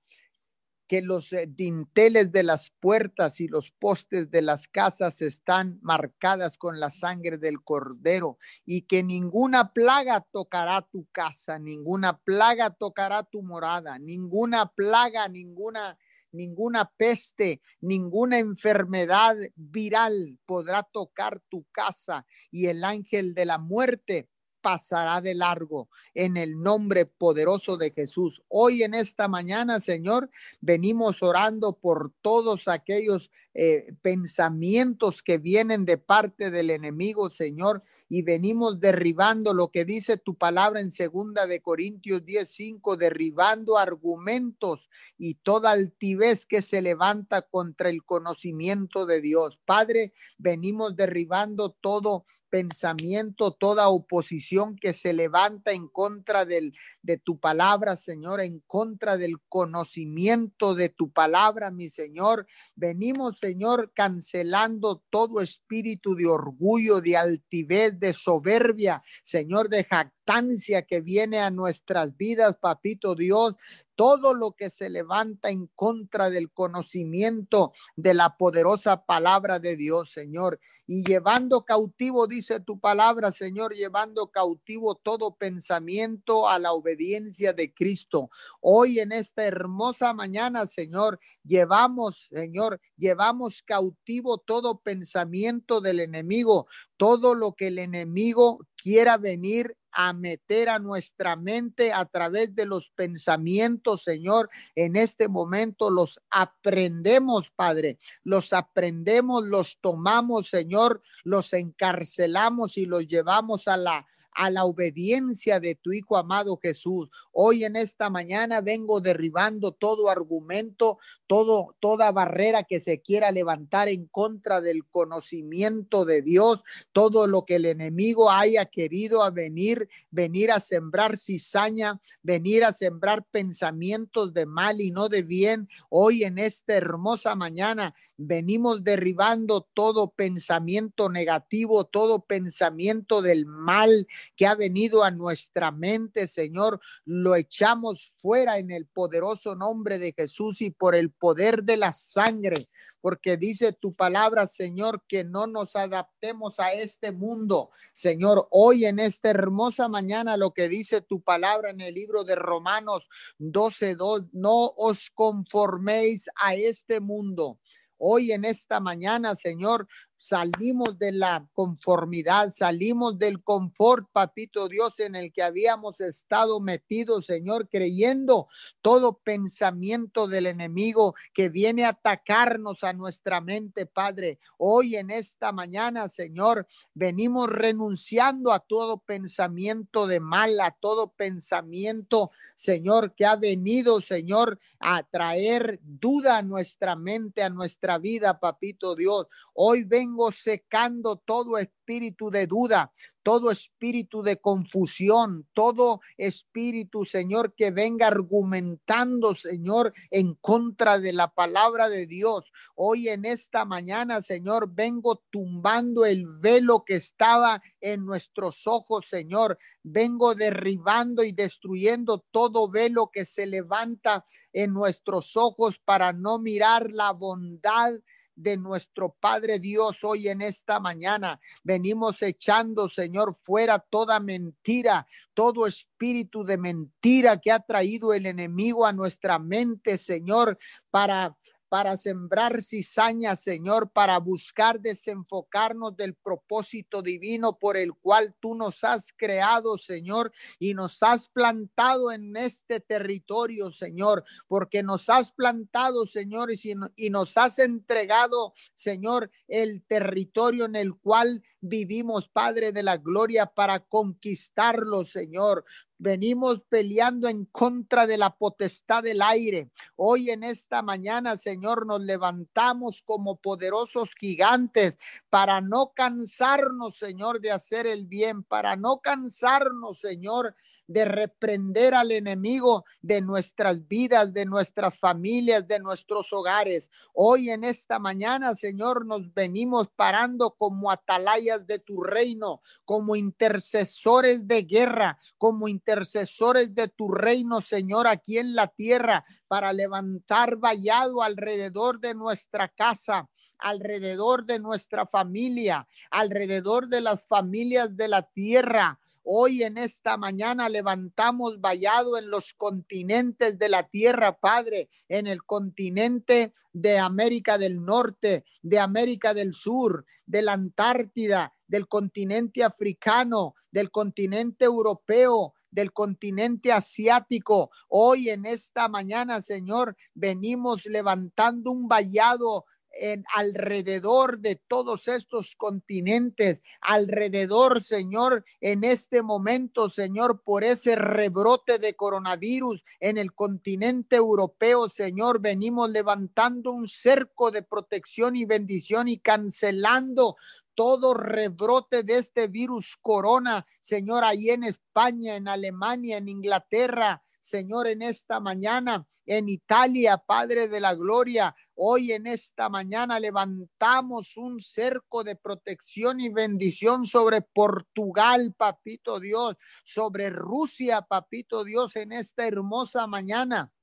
que 0.93 1.01
los 1.01 1.33
eh, 1.33 1.47
dinteles 1.49 2.31
de 2.31 2.43
las 2.43 2.69
puertas 2.69 3.39
y 3.39 3.47
los 3.47 3.71
postes 3.71 4.29
de 4.29 4.43
las 4.43 4.67
casas 4.67 5.23
están 5.23 5.79
marcadas 5.81 6.55
con 6.55 6.79
la 6.79 6.91
sangre 6.91 7.39
del 7.39 7.63
cordero 7.63 8.37
y 8.63 8.83
que 8.83 9.01
ninguna 9.01 9.73
plaga 9.73 10.23
tocará 10.31 10.83
tu 10.83 11.07
casa, 11.11 11.57
ninguna 11.57 12.19
plaga 12.19 12.69
tocará 12.69 13.23
tu 13.23 13.41
morada, 13.41 13.97
ninguna 13.97 14.67
plaga, 14.67 15.27
ninguna 15.27 15.97
ninguna 16.31 16.91
peste, 16.95 17.63
ninguna 17.81 18.37
enfermedad 18.37 19.35
viral 19.55 20.37
podrá 20.45 20.83
tocar 20.83 21.39
tu 21.49 21.65
casa 21.71 22.23
y 22.51 22.67
el 22.67 22.83
ángel 22.83 23.33
de 23.33 23.45
la 23.45 23.57
muerte 23.57 24.29
pasará 24.63 25.19
de 25.19 25.36
largo 25.36 25.89
en 26.15 26.38
el 26.38 26.60
nombre 26.60 27.06
poderoso 27.06 27.75
de 27.75 27.92
Jesús. 27.92 28.42
Hoy 28.48 28.81
en 28.81 28.94
esta 28.94 29.27
mañana, 29.27 29.81
Señor, 29.81 30.30
venimos 30.62 31.21
orando 31.21 31.74
por 31.74 32.13
todos 32.21 32.69
aquellos 32.69 33.30
eh, 33.54 33.94
pensamientos 34.01 35.21
que 35.21 35.38
vienen 35.38 35.83
de 35.83 35.98
parte 35.98 36.50
del 36.50 36.69
enemigo, 36.69 37.30
Señor, 37.30 37.83
y 38.13 38.21
venimos 38.21 38.80
derribando 38.80 39.56
lo 39.56 39.71
que 39.71 39.86
dice 39.86 40.18
tu 40.18 40.36
palabra 40.36 40.80
en 40.80 40.92
segunda 40.92 41.48
de 41.48 41.63
Corintios 41.63 42.24
10:5, 42.24 42.95
derribando 42.95 43.80
argumentos 43.80 44.88
y 45.18 45.33
toda 45.33 45.71
altivez 45.71 46.45
que 46.45 46.62
se 46.62 46.83
levanta 46.83 47.42
contra 47.42 47.89
el 47.89 48.04
conocimiento 48.04 49.07
de 49.07 49.19
Dios. 49.19 49.57
Padre, 49.65 50.13
venimos 50.38 50.95
derribando 50.95 51.71
todo 51.71 52.25
pensamiento, 52.54 53.51
toda 53.51 53.89
oposición 53.89 54.75
que 54.75 54.94
se 54.94 55.12
levanta 55.12 55.71
en 55.71 55.88
contra 55.88 56.45
del, 56.45 56.75
de 57.01 57.18
tu 57.18 57.39
palabra, 57.39 57.95
Señor, 57.95 58.42
en 58.42 58.60
contra 58.68 59.18
del 59.18 59.42
conocimiento 59.50 60.75
de 60.75 60.89
tu 60.89 61.12
palabra, 61.12 61.71
mi 61.71 61.89
Señor. 61.89 62.45
Venimos, 62.75 63.39
Señor, 63.39 63.92
cancelando 63.95 65.04
todo 65.10 65.42
espíritu 65.42 66.13
de 66.13 66.27
orgullo, 66.27 67.01
de 67.01 67.18
altivez, 67.18 68.00
de 68.03 68.13
soberbia, 68.13 69.01
Señor, 69.23 69.69
de 69.69 69.85
jactancia 69.85 70.81
que 70.81 71.01
viene 71.01 71.39
a 71.39 71.50
nuestras 71.50 72.15
vidas, 72.17 72.57
papito 72.59 73.15
Dios 73.15 73.55
todo 73.95 74.33
lo 74.33 74.53
que 74.53 74.69
se 74.69 74.89
levanta 74.89 75.49
en 75.49 75.67
contra 75.67 76.29
del 76.29 76.51
conocimiento 76.51 77.73
de 77.95 78.13
la 78.13 78.37
poderosa 78.37 79.05
palabra 79.05 79.59
de 79.59 79.75
Dios, 79.75 80.11
Señor. 80.11 80.59
Y 80.85 81.05
llevando 81.05 81.63
cautivo, 81.63 82.27
dice 82.27 82.59
tu 82.59 82.77
palabra, 82.77 83.31
Señor, 83.31 83.73
llevando 83.73 84.31
cautivo 84.31 84.95
todo 84.95 85.35
pensamiento 85.35 86.49
a 86.49 86.59
la 86.59 86.73
obediencia 86.73 87.53
de 87.53 87.73
Cristo. 87.73 88.29
Hoy 88.59 88.99
en 88.99 89.13
esta 89.13 89.45
hermosa 89.45 90.13
mañana, 90.13 90.67
Señor, 90.67 91.19
llevamos, 91.43 92.27
Señor, 92.29 92.81
llevamos 92.97 93.63
cautivo 93.63 94.39
todo 94.39 94.79
pensamiento 94.79 95.79
del 95.79 96.01
enemigo, 96.01 96.67
todo 96.97 97.33
lo 97.33 97.53
que 97.53 97.67
el 97.67 97.79
enemigo 97.79 98.59
quiera 98.75 99.17
venir 99.17 99.77
a 99.93 100.13
meter 100.13 100.69
a 100.69 100.79
nuestra 100.79 101.35
mente 101.35 101.93
a 101.93 102.05
través 102.05 102.55
de 102.55 102.65
los 102.65 102.89
pensamientos, 102.89 104.03
Señor. 104.03 104.49
En 104.75 104.95
este 104.95 105.27
momento 105.27 105.89
los 105.89 106.21
aprendemos, 106.29 107.51
Padre. 107.51 107.97
Los 108.23 108.53
aprendemos, 108.53 109.45
los 109.45 109.79
tomamos, 109.79 110.47
Señor, 110.47 111.01
los 111.23 111.53
encarcelamos 111.53 112.77
y 112.77 112.85
los 112.85 113.07
llevamos 113.07 113.67
a 113.67 113.77
la 113.77 114.07
a 114.35 114.50
la 114.50 114.65
obediencia 114.65 115.59
de 115.59 115.75
tu 115.75 115.94
Hijo 115.94 116.18
amado 116.18 116.59
Jesús. 116.62 117.09
Hoy 117.31 117.63
en 117.63 117.75
esta 117.75 118.09
mañana 118.09 118.62
vengo 118.62 119.01
derribando 119.01 119.71
todo 119.71 120.09
argumento, 120.09 121.00
todo, 121.27 121.75
toda 121.80 122.12
barrera 122.12 122.63
que 122.63 122.80
se 122.80 123.01
quiera 123.01 123.31
levantar 123.31 123.89
en 123.89 124.06
contra 124.06 124.62
del 124.62 124.85
conocimiento 124.85 126.06
de 126.06 126.21
Dios, 126.21 126.62
todo 126.91 127.25
lo 127.25 127.44
que 127.45 127.56
el 127.56 127.65
enemigo 127.65 128.30
haya 128.30 128.65
querido 128.65 129.30
venir, 129.31 129.89
venir 130.12 130.51
a 130.51 130.59
sembrar 130.59 131.18
cizaña, 131.18 132.00
venir 132.21 132.63
a 132.63 132.71
sembrar 132.71 133.24
pensamientos 133.24 134.33
de 134.33 134.45
mal 134.45 134.81
y 134.81 134.91
no 134.91 135.09
de 135.09 135.24
bien. 135.24 135.68
Hoy 135.89 136.24
en 136.24 136.38
esta 136.38 136.74
hermosa 136.74 137.36
mañana 137.36 137.95
venimos 138.18 138.83
derribando 138.83 139.68
todo 139.74 140.09
pensamiento 140.09 141.09
negativo, 141.09 141.86
todo 141.86 142.19
pensamiento 142.19 143.21
del 143.21 143.45
mal 143.45 144.07
que 144.35 144.47
ha 144.47 144.55
venido 144.55 145.03
a 145.03 145.11
nuestra 145.11 145.71
mente, 145.71 146.27
Señor, 146.27 146.79
lo 147.05 147.35
echamos 147.35 148.11
fuera 148.17 148.57
en 148.57 148.71
el 148.71 148.87
poderoso 148.87 149.55
nombre 149.55 149.99
de 149.99 150.13
Jesús 150.13 150.61
y 150.61 150.71
por 150.71 150.95
el 150.95 151.11
poder 151.11 151.63
de 151.63 151.77
la 151.77 151.93
sangre, 151.93 152.69
porque 153.01 153.37
dice 153.37 153.73
tu 153.73 153.93
palabra, 153.93 154.47
Señor, 154.47 155.03
que 155.07 155.23
no 155.23 155.47
nos 155.47 155.75
adaptemos 155.75 156.59
a 156.59 156.74
este 156.74 157.12
mundo. 157.12 157.69
Señor, 157.93 158.48
hoy 158.51 158.86
en 158.86 159.00
esta 159.00 159.29
hermosa 159.29 159.88
mañana, 159.88 160.38
lo 160.38 160.53
que 160.53 160.69
dice 160.69 161.01
tu 161.01 161.21
palabra 161.21 161.71
en 161.71 161.81
el 161.81 161.93
libro 161.93 162.24
de 162.24 162.36
Romanos 162.36 163.09
12, 163.38 163.95
2, 163.95 164.24
no 164.33 164.74
os 164.77 165.09
conforméis 165.12 166.29
a 166.36 166.55
este 166.55 167.00
mundo. 167.00 167.59
Hoy 167.98 168.31
en 168.31 168.43
esta 168.43 168.79
mañana, 168.79 169.36
Señor, 169.36 169.88
salimos 170.24 170.98
de 170.98 171.12
la 171.12 171.46
conformidad, 171.51 172.53
salimos 172.53 173.20
del 173.20 173.44
confort, 173.44 174.08
papito 174.13 174.70
Dios, 174.70 174.98
en 175.01 175.15
el 175.15 175.34
que 175.34 175.44
habíamos 175.44 176.00
estado 176.00 176.62
metidos, 176.62 177.25
Señor, 177.25 177.68
creyendo 177.68 178.48
todo 178.82 179.18
pensamiento 179.18 180.27
del 180.27 180.46
enemigo 180.46 181.13
que 181.34 181.50
viene 181.50 181.84
a 181.84 181.89
atacarnos 181.89 182.86
a 182.86 182.94
nuestra 182.94 183.42
mente, 183.42 183.86
Padre. 183.86 184.39
Hoy 184.58 184.96
en 184.96 185.12
esta 185.12 185.51
mañana, 185.51 186.08
Señor, 186.08 186.68
venimos 186.94 187.50
renunciando 187.50 188.53
a 188.53 188.60
todo 188.60 189.00
pensamiento 189.00 190.08
de 190.08 190.22
mal, 190.22 190.58
a 190.62 190.72
todo 190.72 191.10
pensamiento, 191.10 192.32
Señor, 192.56 193.13
que 193.13 193.25
ha 193.25 193.36
venido, 193.36 194.00
Señor, 194.00 194.58
a 194.80 195.03
traer 195.03 195.82
duda 195.84 196.38
a 196.38 196.42
nuestra 196.44 196.96
mente, 196.96 197.44
a 197.44 197.50
nuestra 197.50 197.98
vida, 197.98 198.39
papito 198.39 198.96
Dios. 198.96 199.27
Hoy 199.53 199.84
ven 200.15 200.32
secando 200.32 201.17
todo 201.17 201.58
espíritu 201.58 202.29
de 202.29 202.48
duda, 202.48 202.91
todo 203.24 203.51
espíritu 203.51 204.22
de 204.22 204.38
confusión, 204.38 205.48
todo 205.53 206.01
espíritu, 206.17 207.05
Señor, 207.05 207.55
que 207.55 207.72
venga 207.72 208.08
argumentando, 208.08 209.34
Señor, 209.34 209.93
en 210.12 210.36
contra 210.36 211.00
de 211.00 211.13
la 211.13 211.29
palabra 211.29 211.88
de 211.88 212.05
Dios. 212.05 212.51
Hoy 212.75 213.08
en 213.08 213.24
esta 213.24 213.63
mañana, 213.63 214.22
Señor, 214.22 214.74
vengo 214.74 215.24
tumbando 215.29 216.05
el 216.05 216.27
velo 216.27 216.84
que 216.86 216.96
estaba 216.96 217.62
en 217.79 218.05
nuestros 218.05 218.67
ojos, 218.67 219.08
Señor. 219.10 219.58
Vengo 219.84 220.36
derribando 220.36 221.24
y 221.24 221.32
destruyendo 221.32 222.25
todo 222.32 222.70
velo 222.70 223.10
que 223.12 223.24
se 223.24 223.46
levanta 223.46 224.25
en 224.51 224.72
nuestros 224.72 225.38
ojos 225.38 225.79
para 225.79 226.12
no 226.12 226.39
mirar 226.39 226.91
la 226.91 227.12
bondad 227.12 227.93
de 228.35 228.57
nuestro 228.57 229.15
Padre 229.19 229.59
Dios 229.59 230.03
hoy 230.03 230.27
en 230.27 230.41
esta 230.41 230.79
mañana. 230.79 231.39
Venimos 231.63 232.21
echando, 232.21 232.89
Señor, 232.89 233.37
fuera 233.43 233.79
toda 233.79 234.19
mentira, 234.19 235.05
todo 235.33 235.67
espíritu 235.67 236.43
de 236.43 236.57
mentira 236.57 237.39
que 237.39 237.51
ha 237.51 237.59
traído 237.59 238.13
el 238.13 238.25
enemigo 238.25 238.85
a 238.85 238.93
nuestra 238.93 239.39
mente, 239.39 239.97
Señor, 239.97 240.57
para 240.89 241.35
para 241.74 241.98
sembrar 241.98 242.62
cizaña, 242.62 243.36
Señor, 243.36 243.89
para 243.89 244.20
buscar 244.20 244.80
desenfocarnos 244.80 245.98
del 245.98 246.13
propósito 246.13 247.01
divino 247.01 247.58
por 247.58 247.77
el 247.77 247.96
cual 247.96 248.36
tú 248.39 248.53
nos 248.53 248.84
has 248.84 249.12
creado, 249.12 249.80
Señor, 249.80 250.32
y 250.60 250.75
nos 250.75 251.01
has 251.01 251.30
plantado 251.30 252.12
en 252.12 252.38
este 252.38 252.80
territorio, 252.80 253.72
Señor, 253.72 254.24
porque 254.48 254.84
nos 254.84 255.10
has 255.10 255.32
plantado, 255.32 256.06
Señor, 256.06 256.51
y, 256.96 257.10
nos 257.10 257.38
has 257.39 257.58
entregado, 257.58 258.53
Señor, 258.75 259.32
el 259.48 259.82
territorio 259.88 260.65
en 260.65 260.75
el 260.75 260.96
cual 261.00 261.42
vivimos, 261.60 262.27
Padre 262.27 262.72
de 262.72 262.84
la 262.84 262.98
Gloria, 262.98 263.48
para 263.48 263.80
conquistarlo, 263.80 265.06
Señor. 265.06 265.65
Venimos 266.03 266.60
peleando 266.67 267.29
en 267.29 267.45
contra 267.45 268.05
de 268.05 268.17
la 268.17 268.36
potestad 268.36 269.03
del 269.03 269.22
aire. 269.22 269.69
Hoy 269.95 270.31
en 270.31 270.43
esta 270.43 270.81
mañana, 270.81 271.38
Señor, 271.38 271.86
nos 271.86 272.01
levantamos 272.01 273.01
como 273.03 273.38
poderosos 273.38 274.13
gigantes 274.13 275.00
para 275.29 275.62
no 275.62 275.93
cansarnos, 275.95 276.98
Señor, 276.98 277.39
de 277.39 277.51
hacer 277.51 277.88
el 277.88 278.05
bien, 278.05 278.43
para 278.43 278.75
no 278.75 279.00
cansarnos, 279.00 280.01
Señor, 280.01 280.57
de 280.93 281.05
reprender 281.05 281.95
al 281.95 282.12
enemigo 282.12 282.85
de 283.01 283.19
nuestras 283.19 283.88
vidas, 283.88 284.31
de 284.31 284.45
nuestras 284.45 285.00
familias, 285.00 285.67
de 285.67 285.79
nuestros 285.79 286.31
hogares. 286.31 286.89
Hoy 287.13 287.50
en 287.50 287.63
esta 287.63 287.97
mañana, 287.97 288.53
Señor, 288.53 289.05
nos 289.05 289.33
venimos 289.33 289.89
parando 289.95 290.51
como 290.51 290.91
atalayas 290.91 291.65
de 291.65 291.79
tu 291.79 292.03
reino, 292.03 292.62
como 292.85 293.15
intercesores 293.15 294.47
de 294.47 294.62
guerra, 294.62 295.17
como 295.38 295.67
intercesores 295.67 296.73
de 296.75 296.88
tu 296.88 297.09
reino, 297.09 297.59
Señor, 297.59 298.07
aquí 298.07 298.38
en 298.38 298.53
la 298.53 298.67
tierra, 298.67 299.25
para 299.47 299.73
levantar 299.73 300.57
vallado 300.57 301.23
alrededor 301.23 302.00
de 302.00 302.13
nuestra 302.13 302.67
casa, 302.69 303.27
alrededor 303.57 304.45
de 304.45 304.59
nuestra 304.59 305.07
familia, 305.07 305.88
alrededor 306.12 306.88
de 306.88 307.01
las 307.01 307.25
familias 307.25 307.95
de 307.95 308.07
la 308.07 308.21
tierra, 308.21 309.00
Hoy 309.25 309.63
en 309.63 309.77
esta 309.77 310.18
mañana 310.18 310.68
levantamos 310.68 311.62
vallado 311.62 312.18
en 312.18 312.30
los 312.30 312.53
continentes 312.53 313.58
de 313.58 313.70
la 313.70 313.88
tierra, 313.88 314.38
Padre, 314.38 314.89
en 315.08 315.27
el 315.27 315.44
continente 315.46 316.53
de 316.74 317.00
América 317.00 317.58
del 317.58 317.86
Norte, 317.86 318.44
de 318.62 318.80
América 318.80 319.34
del 319.34 319.53
Sur, 319.53 320.06
de 320.25 320.42
la 320.42 320.53
Antártida, 320.53 321.53
del 321.68 321.88
continente 321.88 322.65
africano, 322.65 323.56
del 323.72 323.92
continente 323.92 324.65
europeo, 324.65 325.53
del 325.72 325.94
continente 325.94 326.74
asiático. 326.74 327.72
Hoy 327.88 328.30
en 328.30 328.46
esta 328.46 328.89
mañana, 328.89 329.42
Señor, 329.42 329.96
venimos 330.13 330.86
levantando 330.86 331.72
un 331.72 331.88
vallado 331.88 332.65
en 332.93 333.25
alrededor 333.33 334.39
de 334.39 334.55
todos 334.55 335.07
estos 335.07 335.55
continentes, 335.55 336.59
alrededor, 336.81 337.83
Señor, 337.83 338.45
en 338.62 338.83
este 338.83 339.21
momento, 339.21 339.89
Señor, 339.89 340.41
por 340.43 340.63
ese 340.63 340.95
rebrote 340.95 341.79
de 341.79 341.95
coronavirus 341.95 342.83
en 343.00 343.17
el 343.17 343.33
continente 343.33 344.15
europeo, 344.15 344.89
Señor, 344.89 345.41
venimos 345.41 345.89
levantando 345.89 346.71
un 346.71 346.88
cerco 346.88 347.51
de 347.51 347.63
protección 347.63 348.35
y 348.35 348.45
bendición 348.45 349.07
y 349.07 349.17
cancelando 349.17 350.35
todo 350.75 351.13
rebrote 351.13 352.03
de 352.03 352.17
este 352.17 352.47
virus 352.47 352.97
corona, 353.01 353.65
Señor, 353.79 354.23
ahí 354.23 354.50
en 354.50 354.63
España, 354.63 355.35
en 355.35 355.47
Alemania, 355.47 356.17
en 356.17 356.29
Inglaterra, 356.29 357.23
Señor, 357.43 357.88
en 357.88 358.01
esta 358.01 358.39
mañana, 358.39 359.05
en 359.25 359.50
Italia, 359.50 360.17
Padre 360.17 360.69
de 360.69 360.79
la 360.79 360.95
Gloria. 360.95 361.53
Hoy 361.75 362.13
en 362.13 362.25
esta 362.25 362.69
mañana 362.69 363.19
levantamos 363.19 364.38
un 364.38 364.62
cerco 364.62 365.25
de 365.25 365.35
protección 365.35 366.21
y 366.21 366.29
bendición 366.29 367.05
sobre 367.05 367.41
Portugal, 367.41 368.53
Papito 368.57 369.19
Dios, 369.19 369.57
sobre 369.83 370.29
Rusia, 370.29 371.01
Papito 371.01 371.65
Dios, 371.65 371.97
en 371.97 372.13
esta 372.13 372.47
hermosa 372.47 373.07
mañana. 373.07 373.73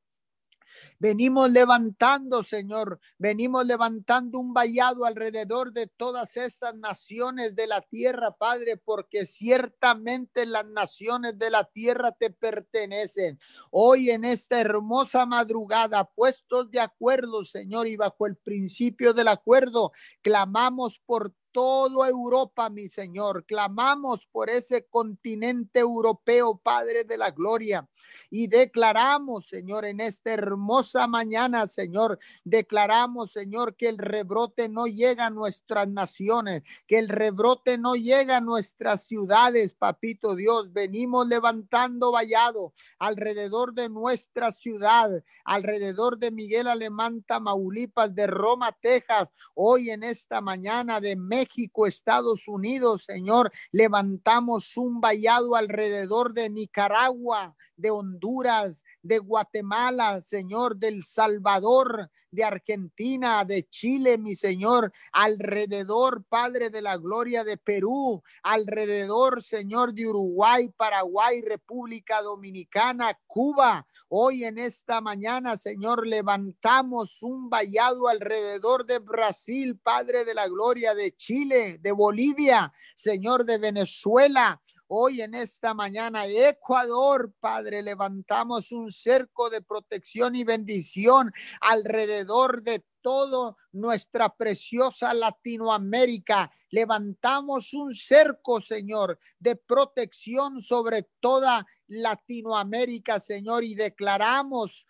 Venimos 0.98 1.50
levantando, 1.50 2.42
Señor, 2.42 3.00
venimos 3.18 3.66
levantando 3.66 4.38
un 4.38 4.52
vallado 4.52 5.04
alrededor 5.04 5.72
de 5.72 5.86
todas 5.86 6.36
esas 6.36 6.74
naciones 6.74 7.54
de 7.54 7.66
la 7.66 7.80
tierra, 7.80 8.36
Padre, 8.36 8.76
porque 8.76 9.26
ciertamente 9.26 10.46
las 10.46 10.66
naciones 10.66 11.38
de 11.38 11.50
la 11.50 11.64
tierra 11.64 12.12
te 12.12 12.30
pertenecen. 12.30 13.38
Hoy 13.70 14.10
en 14.10 14.24
esta 14.24 14.60
hermosa 14.60 15.26
madrugada, 15.26 16.04
puestos 16.04 16.70
de 16.70 16.80
acuerdo, 16.80 17.44
Señor, 17.44 17.86
y 17.88 17.96
bajo 17.96 18.26
el 18.26 18.36
principio 18.36 19.12
del 19.12 19.28
acuerdo, 19.28 19.92
clamamos 20.22 21.00
por 21.04 21.32
toda 21.52 22.08
Europa, 22.08 22.70
mi 22.70 22.88
Señor. 22.88 23.44
Clamamos 23.44 24.26
por 24.26 24.50
ese 24.50 24.86
continente 24.86 25.80
europeo, 25.80 26.58
Padre 26.62 27.04
de 27.04 27.18
la 27.18 27.30
Gloria, 27.30 27.88
y 28.30 28.46
declaramos, 28.46 29.48
Señor, 29.48 29.84
en 29.84 30.00
esta 30.00 30.32
hermosa 30.32 31.06
mañana, 31.06 31.66
Señor, 31.66 32.18
declaramos, 32.44 33.32
Señor, 33.32 33.76
que 33.76 33.88
el 33.88 33.98
rebrote 33.98 34.68
no 34.68 34.86
llega 34.86 35.26
a 35.26 35.30
nuestras 35.30 35.88
naciones, 35.88 36.62
que 36.86 36.98
el 36.98 37.08
rebrote 37.08 37.78
no 37.78 37.94
llega 37.94 38.36
a 38.36 38.40
nuestras 38.40 39.04
ciudades, 39.04 39.72
Papito 39.72 40.34
Dios. 40.34 40.72
Venimos 40.72 41.26
levantando 41.26 42.12
vallado 42.12 42.72
alrededor 42.98 43.74
de 43.74 43.88
nuestra 43.88 44.50
ciudad, 44.50 45.10
alrededor 45.44 46.18
de 46.18 46.30
Miguel 46.30 46.68
Alemán, 46.68 47.22
Tamaulipas, 47.26 48.14
de 48.14 48.26
Roma, 48.26 48.76
Texas, 48.80 49.28
hoy 49.54 49.90
en 49.90 50.02
esta 50.02 50.40
mañana 50.40 51.00
de 51.00 51.16
México 51.16 51.39
México, 51.40 51.86
Estados 51.86 52.48
Unidos, 52.48 53.04
Señor. 53.04 53.50
Levantamos 53.72 54.76
un 54.76 55.00
vallado 55.00 55.56
alrededor 55.56 56.34
de 56.34 56.50
Nicaragua, 56.50 57.56
de 57.76 57.90
Honduras, 57.90 58.84
de 59.02 59.18
Guatemala, 59.18 60.20
Señor, 60.20 60.76
del 60.76 61.02
Salvador, 61.02 62.10
de 62.30 62.44
Argentina, 62.44 63.42
de 63.46 63.66
Chile, 63.70 64.18
mi 64.18 64.34
Señor, 64.34 64.92
alrededor, 65.12 66.24
Padre 66.28 66.68
de 66.68 66.82
la 66.82 66.98
Gloria 66.98 67.42
de 67.42 67.56
Perú, 67.56 68.22
alrededor, 68.42 69.42
Señor, 69.42 69.94
de 69.94 70.06
Uruguay, 70.08 70.68
Paraguay, 70.76 71.40
República 71.40 72.20
Dominicana, 72.20 73.18
Cuba. 73.26 73.86
Hoy 74.08 74.44
en 74.44 74.58
esta 74.58 75.00
mañana, 75.00 75.56
Señor, 75.56 76.06
levantamos 76.06 77.22
un 77.22 77.48
vallado 77.48 78.08
alrededor 78.08 78.84
de 78.84 78.98
Brasil, 78.98 79.78
Padre 79.78 80.26
de 80.26 80.34
la 80.34 80.46
Gloria 80.48 80.94
de 80.94 81.12
Chile, 81.12 81.29
de 81.30 81.92
Bolivia, 81.92 82.72
Señor, 82.96 83.44
de 83.44 83.58
Venezuela, 83.58 84.60
Hoy 84.92 85.20
en 85.20 85.34
esta 85.34 85.72
mañana, 85.72 86.26
Ecuador, 86.26 87.32
Padre, 87.38 87.80
levantamos 87.80 88.72
un 88.72 88.90
cerco 88.90 89.48
de 89.48 89.62
protección 89.62 90.34
y 90.34 90.42
bendición 90.42 91.32
alrededor 91.60 92.60
de 92.64 92.84
todo 93.00 93.56
nuestra 93.70 94.34
preciosa 94.34 95.14
Latinoamérica. 95.14 96.50
Levantamos 96.70 97.72
un 97.72 97.94
cerco, 97.94 98.60
Señor, 98.60 99.20
de 99.38 99.54
protección 99.54 100.60
sobre 100.60 101.08
toda 101.20 101.64
Latinoamérica, 101.86 103.20
Señor, 103.20 103.62
y 103.62 103.76
declaramos 103.76 104.88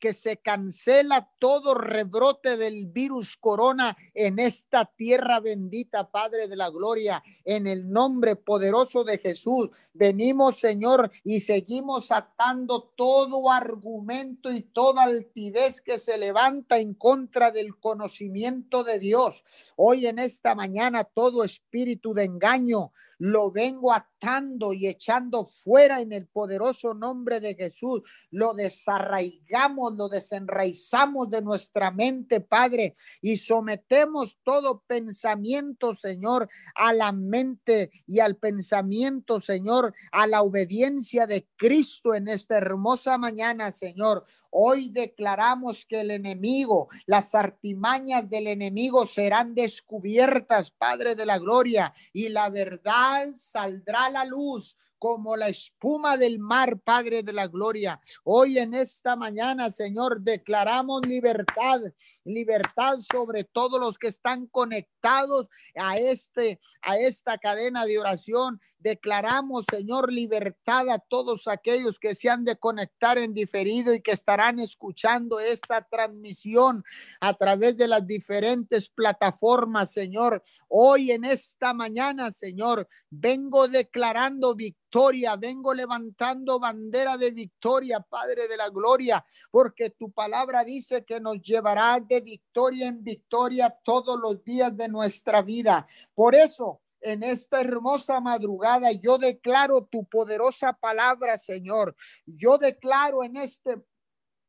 que 0.00 0.12
se 0.12 0.38
cancela 0.38 1.30
todo 1.38 1.74
rebrote 1.74 2.56
del 2.56 2.86
virus 2.86 3.36
corona 3.36 3.96
en 4.14 4.38
esta 4.38 4.86
tierra 4.86 5.38
bendita, 5.40 6.10
Padre 6.10 6.48
de 6.48 6.56
la 6.56 6.70
Gloria, 6.70 7.22
en 7.44 7.66
el 7.66 7.90
nombre 7.90 8.34
poderoso 8.34 9.04
de 9.04 9.18
Jesús. 9.18 9.68
Venimos, 9.92 10.58
Señor, 10.58 11.12
y 11.22 11.40
seguimos 11.40 12.10
atando 12.10 12.92
todo 12.96 13.50
argumento 13.50 14.50
y 14.50 14.62
toda 14.62 15.02
altivez 15.02 15.82
que 15.82 15.98
se 15.98 16.18
levanta 16.18 16.78
en 16.78 16.94
contra 16.94 17.50
del 17.50 17.78
conocimiento 17.78 18.82
de 18.82 18.98
Dios. 18.98 19.44
Hoy 19.76 20.06
en 20.06 20.18
esta 20.18 20.54
mañana, 20.54 21.04
todo 21.04 21.44
espíritu 21.44 22.14
de 22.14 22.24
engaño, 22.24 22.92
lo 23.20 23.50
vengo 23.50 23.92
atando 23.92 24.72
y 24.72 24.86
echando 24.86 25.46
fuera 25.46 26.00
en 26.00 26.12
el 26.12 26.26
poderoso 26.26 26.94
nombre 26.94 27.38
de 27.38 27.54
Jesús. 27.54 28.00
Lo 28.30 28.54
desarraigamos, 28.54 29.94
lo 29.94 30.08
desenraizamos 30.08 31.28
de 31.28 31.42
nuestra 31.42 31.90
mente, 31.90 32.40
Padre, 32.40 32.94
y 33.20 33.36
sometemos 33.36 34.38
todo 34.42 34.82
pensamiento, 34.86 35.94
Señor, 35.94 36.48
a 36.74 36.94
la 36.94 37.12
mente 37.12 37.90
y 38.06 38.20
al 38.20 38.36
pensamiento, 38.36 39.38
Señor, 39.38 39.92
a 40.12 40.26
la 40.26 40.40
obediencia 40.40 41.26
de 41.26 41.46
Cristo 41.56 42.14
en 42.14 42.26
esta 42.26 42.56
hermosa 42.56 43.18
mañana, 43.18 43.70
Señor. 43.70 44.24
Hoy 44.50 44.88
declaramos 44.88 45.86
que 45.86 46.00
el 46.00 46.10
enemigo, 46.10 46.88
las 47.06 47.34
artimañas 47.34 48.28
del 48.28 48.48
enemigo 48.48 49.06
serán 49.06 49.54
descubiertas, 49.54 50.70
Padre 50.70 51.14
de 51.14 51.26
la 51.26 51.38
Gloria, 51.38 51.94
y 52.12 52.28
la 52.28 52.50
verdad 52.50 53.28
saldrá 53.34 54.06
a 54.06 54.10
la 54.10 54.24
luz 54.24 54.76
como 55.00 55.34
la 55.34 55.48
espuma 55.48 56.18
del 56.18 56.38
mar, 56.38 56.78
Padre 56.78 57.22
de 57.22 57.32
la 57.32 57.46
Gloria. 57.46 57.98
Hoy 58.22 58.58
en 58.58 58.74
esta 58.74 59.16
mañana, 59.16 59.70
Señor, 59.70 60.20
declaramos 60.20 61.06
libertad, 61.06 61.80
libertad 62.22 62.98
sobre 63.00 63.44
todos 63.44 63.80
los 63.80 63.98
que 63.98 64.08
están 64.08 64.46
conectados 64.46 65.48
a 65.74 65.96
este 65.96 66.60
a 66.82 66.98
esta 66.98 67.38
cadena 67.38 67.86
de 67.86 67.98
oración 67.98 68.60
Declaramos, 68.80 69.66
Señor, 69.70 70.10
libertad 70.10 70.88
a 70.88 70.98
todos 70.98 71.48
aquellos 71.48 71.98
que 71.98 72.14
se 72.14 72.30
han 72.30 72.44
de 72.44 72.56
conectar 72.56 73.18
en 73.18 73.34
diferido 73.34 73.92
y 73.92 74.00
que 74.00 74.12
estarán 74.12 74.58
escuchando 74.58 75.38
esta 75.38 75.82
transmisión 75.82 76.82
a 77.20 77.34
través 77.34 77.76
de 77.76 77.88
las 77.88 78.06
diferentes 78.06 78.88
plataformas, 78.88 79.92
Señor. 79.92 80.42
Hoy 80.68 81.10
en 81.12 81.24
esta 81.24 81.74
mañana, 81.74 82.30
Señor, 82.30 82.88
vengo 83.10 83.68
declarando 83.68 84.54
victoria, 84.54 85.36
vengo 85.36 85.74
levantando 85.74 86.58
bandera 86.58 87.18
de 87.18 87.32
victoria, 87.32 88.00
Padre 88.00 88.48
de 88.48 88.56
la 88.56 88.70
Gloria, 88.70 89.24
porque 89.50 89.90
tu 89.90 90.10
palabra 90.10 90.64
dice 90.64 91.04
que 91.04 91.20
nos 91.20 91.42
llevará 91.42 92.00
de 92.00 92.22
victoria 92.22 92.88
en 92.88 93.04
victoria 93.04 93.68
todos 93.84 94.18
los 94.18 94.42
días 94.42 94.74
de 94.74 94.88
nuestra 94.88 95.42
vida. 95.42 95.86
Por 96.14 96.34
eso, 96.34 96.80
en 97.00 97.22
esta 97.22 97.60
hermosa 97.60 98.20
madrugada. 98.20 98.92
Yo 98.92 99.18
declaro 99.18 99.84
tu 99.84 100.04
poderosa 100.06 100.72
palabra, 100.72 101.38
Señor. 101.38 101.94
Yo 102.26 102.58
declaro 102.58 103.24
en 103.24 103.36
este 103.36 103.82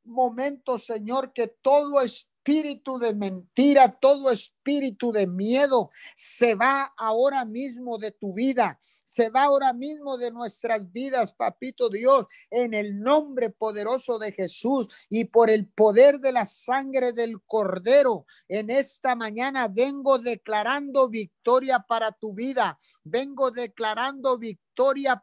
momento, 0.03 0.77
Señor, 0.77 1.33
que 1.33 1.47
todo 1.47 2.01
espíritu 2.41 2.97
de 2.97 3.13
mentira, 3.13 3.87
todo 4.01 4.31
espíritu 4.31 5.11
de 5.11 5.27
miedo 5.27 5.91
se 6.15 6.55
va 6.55 6.91
ahora 6.97 7.45
mismo 7.45 7.99
de 7.99 8.11
tu 8.11 8.33
vida 8.33 8.79
se 9.11 9.29
va 9.29 9.43
ahora 9.43 9.73
mismo 9.73 10.17
de 10.17 10.31
nuestras 10.31 10.89
vidas, 10.89 11.33
papito 11.33 11.89
Dios, 11.89 12.27
en 12.49 12.73
el 12.73 13.01
nombre 13.01 13.49
poderoso 13.49 14.17
de 14.17 14.31
Jesús 14.31 14.87
y 15.09 15.25
por 15.25 15.49
el 15.49 15.67
poder 15.67 16.21
de 16.21 16.31
la 16.31 16.45
sangre 16.45 17.11
del 17.11 17.41
cordero. 17.41 18.25
En 18.47 18.69
esta 18.69 19.17
mañana 19.17 19.67
vengo 19.67 20.17
declarando 20.17 21.09
victoria 21.09 21.79
para 21.85 22.13
tu 22.13 22.33
vida, 22.33 22.79
vengo 23.03 23.51
declarando 23.51 24.37
victoria 24.37 24.70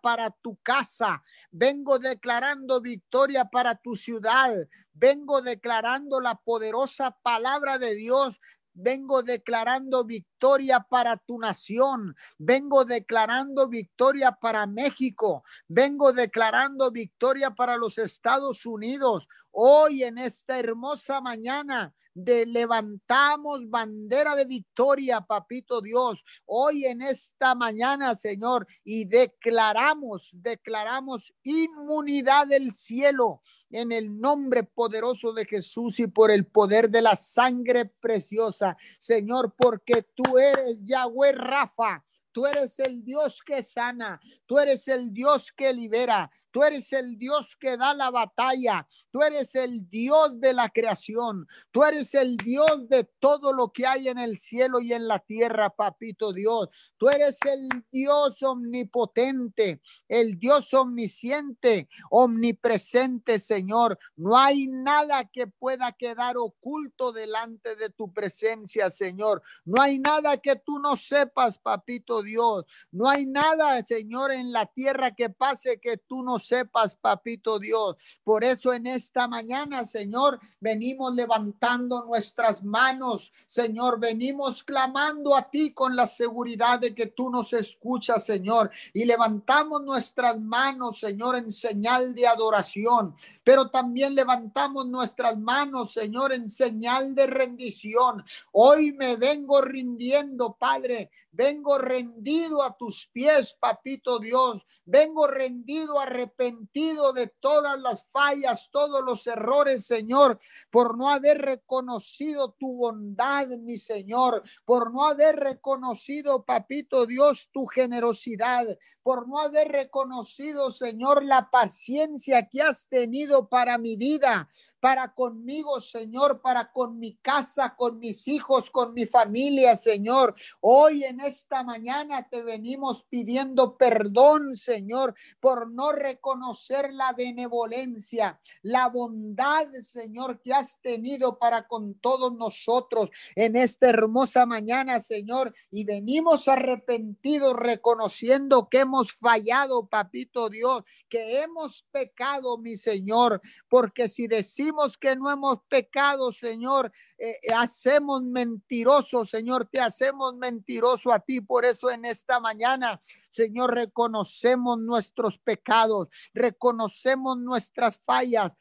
para 0.01 0.31
tu 0.31 0.57
casa, 0.63 1.23
vengo 1.51 1.99
declarando 1.99 2.81
victoria 2.81 3.45
para 3.47 3.75
tu 3.75 3.97
ciudad, 3.97 4.55
vengo 4.93 5.43
declarando 5.43 6.21
la 6.21 6.37
poderosa 6.37 7.17
palabra 7.23 7.79
de 7.79 7.95
Dios. 7.95 8.41
Vengo 8.81 9.25
declarando 9.25 10.05
victoria 10.05 10.87
para 10.89 11.17
tu 11.17 11.41
nación, 11.41 12.15
vengo 12.39 12.85
declarando 12.85 13.67
victoria 13.67 14.31
para 14.41 14.69
México, 14.69 15.43
vengo 15.67 16.13
declarando 16.13 16.93
victoria 16.93 17.51
para 17.51 17.77
los 17.77 17.99
Estados 17.99 18.65
Unidos. 18.67 19.27
Hoy 19.61 20.05
en 20.05 20.19
esta 20.19 20.57
hermosa 20.57 21.21
mañana 21.21 21.93
de 22.15 22.47
levantamos 22.47 23.69
bandera 23.69 24.37
de 24.37 24.45
victoria, 24.45 25.21
papito 25.21 25.81
Dios, 25.81 26.25
hoy 26.47 26.85
en 26.85 27.03
esta 27.03 27.57
mañana, 27.57 28.15
Señor, 28.15 28.69
y 28.85 29.07
declaramos, 29.07 30.31
declaramos 30.33 31.35
inmunidad 31.43 32.47
del 32.47 32.71
cielo 32.71 33.43
en 33.71 33.91
el 33.91 34.21
nombre 34.21 34.63
poderoso 34.63 35.33
de 35.33 35.45
Jesús 35.45 35.99
y 35.99 36.07
por 36.07 36.31
el 36.31 36.47
poder 36.47 36.89
de 36.89 37.03
la 37.03 37.17
sangre 37.17 37.87
preciosa, 37.87 38.77
Señor, 39.01 39.57
porque 39.59 40.05
tú 40.15 40.39
eres 40.39 40.79
Yahweh 40.85 41.33
Rafa. 41.33 42.05
Tú 42.31 42.47
eres 42.47 42.79
el 42.79 43.03
Dios 43.03 43.43
que 43.45 43.65
sana, 43.65 44.21
tú 44.47 44.61
eres 44.61 44.87
el 44.87 45.13
Dios 45.13 45.51
que 45.51 45.73
libera, 45.73 46.31
Tú 46.51 46.63
eres 46.63 46.93
el 46.93 47.19
Dios 47.19 47.57
que 47.57 47.77
da 47.77 47.95
la 47.95 48.11
batalla. 48.11 48.87
Tú 49.11 49.23
eres 49.23 49.55
el 49.55 49.89
Dios 49.89 50.41
de 50.41 50.53
la 50.53 50.69
creación. 50.69 51.47
Tú 51.71 51.85
eres 51.85 52.15
el 52.15 52.37
Dios 52.37 52.89
de 52.89 53.05
todo 53.19 53.53
lo 53.53 53.73
que 53.73 53.87
hay 53.87 54.09
en 54.09 54.19
el 54.19 54.39
cielo 54.39 54.81
y 54.81 54.93
en 54.93 55.07
la 55.07 55.19
tierra, 55.19 55.71
papito 55.71 56.33
Dios. 56.33 56.69
Tú 56.97 57.11
eres 57.11 57.39
el 57.45 57.69
Dios 57.91 58.43
omnipotente, 58.43 59.81
el 60.09 60.39
Dios 60.39 60.73
omnisciente, 60.75 61.89
omnipresente, 62.11 63.39
Señor. 63.39 63.99
No 64.17 64.37
hay 64.37 64.69
nada 64.69 65.25
que 65.25 65.47
pueda 65.47 65.93
quedar 65.93 66.37
oculto 66.39 67.13
delante 67.13 67.77
de 67.77 67.91
tu 67.91 68.13
presencia, 68.13 68.89
Señor. 68.89 69.43
No 69.65 69.83
hay 69.83 69.99
nada 69.99 70.37
que 70.39 70.57
tú 70.57 70.79
no 70.79 70.97
sepas, 70.97 71.59
papito 71.59 72.23
Dios. 72.23 72.65
No 72.91 73.09
hay 73.09 73.27
nada, 73.27 73.83
Señor, 73.85 74.33
en 74.33 74.53
la 74.53 74.67
tierra 74.67 75.11
que 75.13 75.31
pase 75.31 75.81
que 75.81 75.99
tú 75.99 76.23
no 76.23 76.38
sepas, 76.39 76.97
papito 76.97 77.59
Dios. 77.59 77.97
Por 78.25 78.45
eso 78.45 78.73
en 78.73 78.87
esta 78.87 79.29
mañana, 79.29 79.85
Señor, 79.85 80.39
venimos 80.61 81.15
levantando 81.15 82.05
nuestras 82.05 82.63
manos, 82.63 83.33
Señor, 83.47 83.99
venimos 83.99 84.63
clamando 84.63 85.35
a 85.37 85.51
ti 85.51 85.73
con 85.73 85.97
la 85.97 86.07
seguridad 86.07 86.79
de 86.81 86.95
que 86.95 87.07
tú 87.07 87.31
nos 87.31 87.53
escuchas, 87.53 88.25
Señor, 88.25 88.71
y 88.93 89.05
levantamos 89.05 89.83
nuestras 89.83 90.41
manos, 90.41 91.01
Señor, 91.01 91.37
en 91.37 91.51
señal 91.51 92.15
de 92.15 92.27
adoración, 92.27 93.15
pero 93.45 93.71
también 93.71 94.15
levantamos 94.15 94.87
nuestras 94.87 95.39
manos, 95.39 95.93
Señor, 95.93 96.33
en 96.33 96.49
señal 96.49 97.15
de 97.15 97.27
rendición. 97.27 98.25
Hoy 98.53 98.93
me 98.93 99.17
vengo 99.17 99.61
rindiendo, 99.61 100.57
Padre, 100.59 101.11
vengo 101.33 101.79
rendido 101.79 102.63
a 102.63 102.77
tus 102.77 103.07
pies, 103.13 103.57
papito 103.59 104.19
Dios, 104.19 104.67
vengo 104.85 105.27
rendido 105.27 105.99
a 106.01 106.07
de 106.37 107.33
todas 107.41 107.79
las 107.81 108.07
fallas, 108.11 108.69
todos 108.71 109.05
los 109.05 109.27
errores, 109.27 109.87
Señor, 109.87 110.39
por 110.71 110.97
no 110.97 111.09
haber 111.09 111.39
reconocido 111.39 112.53
tu 112.59 112.77
bondad, 112.77 113.49
mi 113.59 113.79
Señor, 113.79 114.43
por 114.65 114.93
no 114.93 115.07
haber 115.07 115.37
reconocido, 115.37 116.45
papito 116.45 117.07
Dios, 117.07 117.51
tu 117.53 117.67
generosidad, 117.67 118.67
por 119.03 119.29
no 119.29 119.39
haber 119.41 119.69
reconocido, 119.69 120.71
Señor, 120.71 121.25
la 121.25 121.51
paciencia 121.51 122.49
que 122.49 122.63
has 122.63 122.89
tenido 122.89 123.49
para 123.49 123.79
mi 123.79 123.97
vida 123.97 124.49
para 124.81 125.13
conmigo, 125.13 125.81
Señor, 125.81 126.41
para 126.41 126.71
con 126.73 126.99
mi 126.99 127.17
casa, 127.17 127.75
con 127.77 127.99
mis 127.99 128.29
hijos, 128.29 128.71
con 128.71 128.95
mi 128.95 129.07
familia, 129.07 129.77
Señor. 129.77 130.35
Hoy 130.61 131.05
en 131.05 131.21
esta 131.21 131.63
mañana 131.63 132.29
te 132.29 132.43
venimos 132.43 133.05
pidiendo 133.05 133.77
perdón, 133.77 134.57
Señor, 134.57 135.15
por 135.41 135.71
no 135.71 135.93
reconocer 135.93 136.93
la 136.93 137.13
benevolencia, 137.13 138.41
la 138.63 138.89
bondad, 138.89 139.67
Señor, 139.81 140.41
que 140.41 140.53
has 140.53 140.81
tenido 140.81 141.39
para 141.39 141.67
con 141.67 141.95
todos 141.95 142.33
nosotros 142.33 143.11
en 143.35 143.57
esta 143.57 143.89
hermosa 143.89 144.47
mañana, 144.47 145.01
Señor. 145.01 145.55
Y 145.71 145.85
venimos 145.85 146.47
arrepentidos, 146.47 147.57
reconociendo 147.57 148.69
que 148.69 148.81
hemos 148.81 149.13
fallado, 149.13 149.87
papito 149.87 150.49
Dios, 150.49 150.85
que 151.09 151.43
hemos 151.43 151.85
pecado, 151.91 152.59
mi 152.59 152.77
Señor, 152.77 153.41
porque 153.69 154.09
si 154.09 154.29
decimos 154.29 154.68
que 154.99 155.17
no 155.17 155.31
hemos 155.31 155.61
pecado, 155.69 156.33
Señor, 156.33 156.93
eh, 157.19 157.39
eh, 157.43 157.53
hacemos 157.53 158.23
mentiroso, 158.23 159.25
Señor, 159.25 159.67
te 159.67 159.81
hacemos 159.81 160.35
mentiroso 160.37 161.13
a 161.13 161.21
ti. 161.21 161.41
Por 161.41 161.65
eso 161.65 161.91
en 161.91 162.05
esta 162.05 162.39
mañana, 162.41 163.01
Señor, 163.29 163.75
reconocemos 163.75 164.79
nuestros 164.79 165.39
pecados, 165.39 166.09
reconocemos 166.33 167.39
nuestras 167.39 168.01
fallas, 168.05 168.57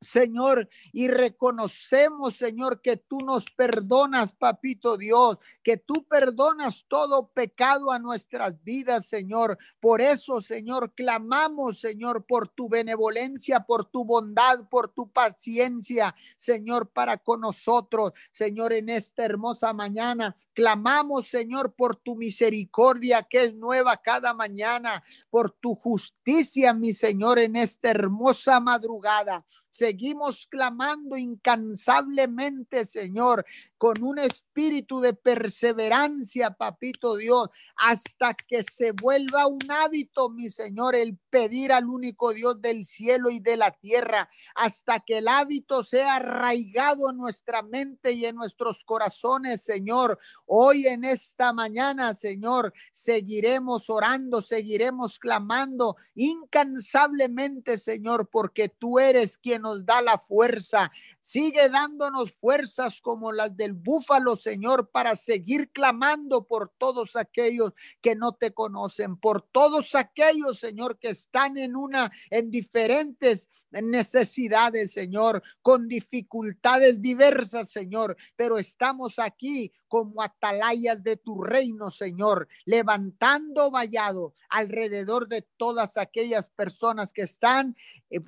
Señor, 0.00 0.68
y 0.92 1.08
reconocemos, 1.08 2.36
Señor, 2.36 2.82
que 2.82 2.98
tú 2.98 3.18
nos 3.20 3.46
perdonas, 3.50 4.32
papito 4.32 4.96
Dios, 4.98 5.38
que 5.62 5.78
tú 5.78 6.06
perdonas 6.06 6.84
todo 6.86 7.28
pecado 7.28 7.90
a 7.90 7.98
nuestras 7.98 8.62
vidas, 8.62 9.06
Señor. 9.06 9.56
Por 9.80 10.02
eso, 10.02 10.42
Señor, 10.42 10.92
clamamos, 10.94 11.80
Señor, 11.80 12.26
por 12.26 12.48
tu 12.48 12.68
benevolencia, 12.68 13.60
por 13.60 13.86
tu 13.86 14.04
bondad, 14.04 14.68
por 14.68 14.88
tu 14.88 15.10
paciencia, 15.10 16.14
Señor, 16.36 16.90
para 16.90 17.16
con 17.16 17.40
nosotros, 17.40 18.12
Señor, 18.30 18.74
en 18.74 18.90
esta 18.90 19.24
hermosa 19.24 19.72
mañana. 19.72 20.36
Clamamos, 20.52 21.26
Señor, 21.26 21.74
por 21.74 21.96
tu 21.96 22.16
misericordia 22.16 23.22
que 23.22 23.44
es 23.44 23.54
nueva 23.54 23.98
cada 23.98 24.32
mañana, 24.32 25.04
por 25.28 25.52
tu 25.52 25.74
justicia, 25.74 26.72
mi 26.72 26.94
Señor, 26.94 27.38
en 27.38 27.56
esta 27.56 27.90
hermosa 27.90 28.58
madrugada. 28.58 29.44
Seguimos 29.76 30.46
clamando 30.46 31.16
incansablemente, 31.16 32.84
Señor, 32.84 33.44
con 33.78 34.02
un 34.02 34.18
espíritu 34.18 35.00
de 35.00 35.14
perseverancia, 35.14 36.50
papito 36.50 37.16
Dios, 37.16 37.48
hasta 37.76 38.34
que 38.34 38.62
se 38.62 38.92
vuelva 38.92 39.46
un 39.46 39.70
hábito, 39.70 40.30
mi 40.30 40.48
Señor, 40.48 40.94
el 40.94 41.18
pedir 41.36 41.70
al 41.70 41.84
único 41.84 42.32
Dios 42.32 42.62
del 42.62 42.86
cielo 42.86 43.28
y 43.28 43.40
de 43.40 43.58
la 43.58 43.70
tierra, 43.70 44.26
hasta 44.54 45.00
que 45.00 45.18
el 45.18 45.28
hábito 45.28 45.82
sea 45.82 46.14
arraigado 46.14 47.10
en 47.10 47.18
nuestra 47.18 47.60
mente 47.60 48.12
y 48.12 48.24
en 48.24 48.36
nuestros 48.36 48.82
corazones, 48.84 49.62
Señor. 49.62 50.18
Hoy 50.46 50.86
en 50.86 51.04
esta 51.04 51.52
mañana, 51.52 52.14
Señor, 52.14 52.72
seguiremos 52.90 53.90
orando, 53.90 54.40
seguiremos 54.40 55.18
clamando 55.18 55.96
incansablemente, 56.14 57.76
Señor, 57.76 58.30
porque 58.32 58.70
tú 58.70 58.98
eres 58.98 59.36
quien 59.36 59.60
nos 59.60 59.84
da 59.84 60.00
la 60.00 60.16
fuerza. 60.16 60.90
Sigue 61.20 61.68
dándonos 61.68 62.32
fuerzas 62.32 63.02
como 63.02 63.32
las 63.32 63.54
del 63.56 63.74
búfalo, 63.74 64.36
Señor, 64.36 64.88
para 64.90 65.16
seguir 65.16 65.70
clamando 65.70 66.44
por 66.44 66.72
todos 66.78 67.16
aquellos 67.16 67.72
que 68.00 68.14
no 68.14 68.32
te 68.32 68.54
conocen, 68.54 69.16
por 69.18 69.42
todos 69.42 69.94
aquellos, 69.96 70.60
Señor, 70.60 70.98
que 70.98 71.10
están 71.26 71.56
en 71.58 71.76
una, 71.76 72.10
en 72.30 72.50
diferentes 72.50 73.50
necesidades, 73.70 74.92
Señor, 74.92 75.42
con 75.60 75.88
dificultades 75.88 77.02
diversas, 77.02 77.70
Señor, 77.70 78.16
pero 78.36 78.58
estamos 78.58 79.18
aquí 79.18 79.72
como 79.88 80.22
atalayas 80.22 81.02
de 81.02 81.16
tu 81.16 81.42
reino, 81.42 81.90
Señor, 81.90 82.48
levantando 82.64 83.70
vallado 83.70 84.34
alrededor 84.48 85.28
de 85.28 85.46
todas 85.56 85.96
aquellas 85.96 86.48
personas 86.48 87.12
que 87.12 87.22
están 87.22 87.76
eh, 88.10 88.20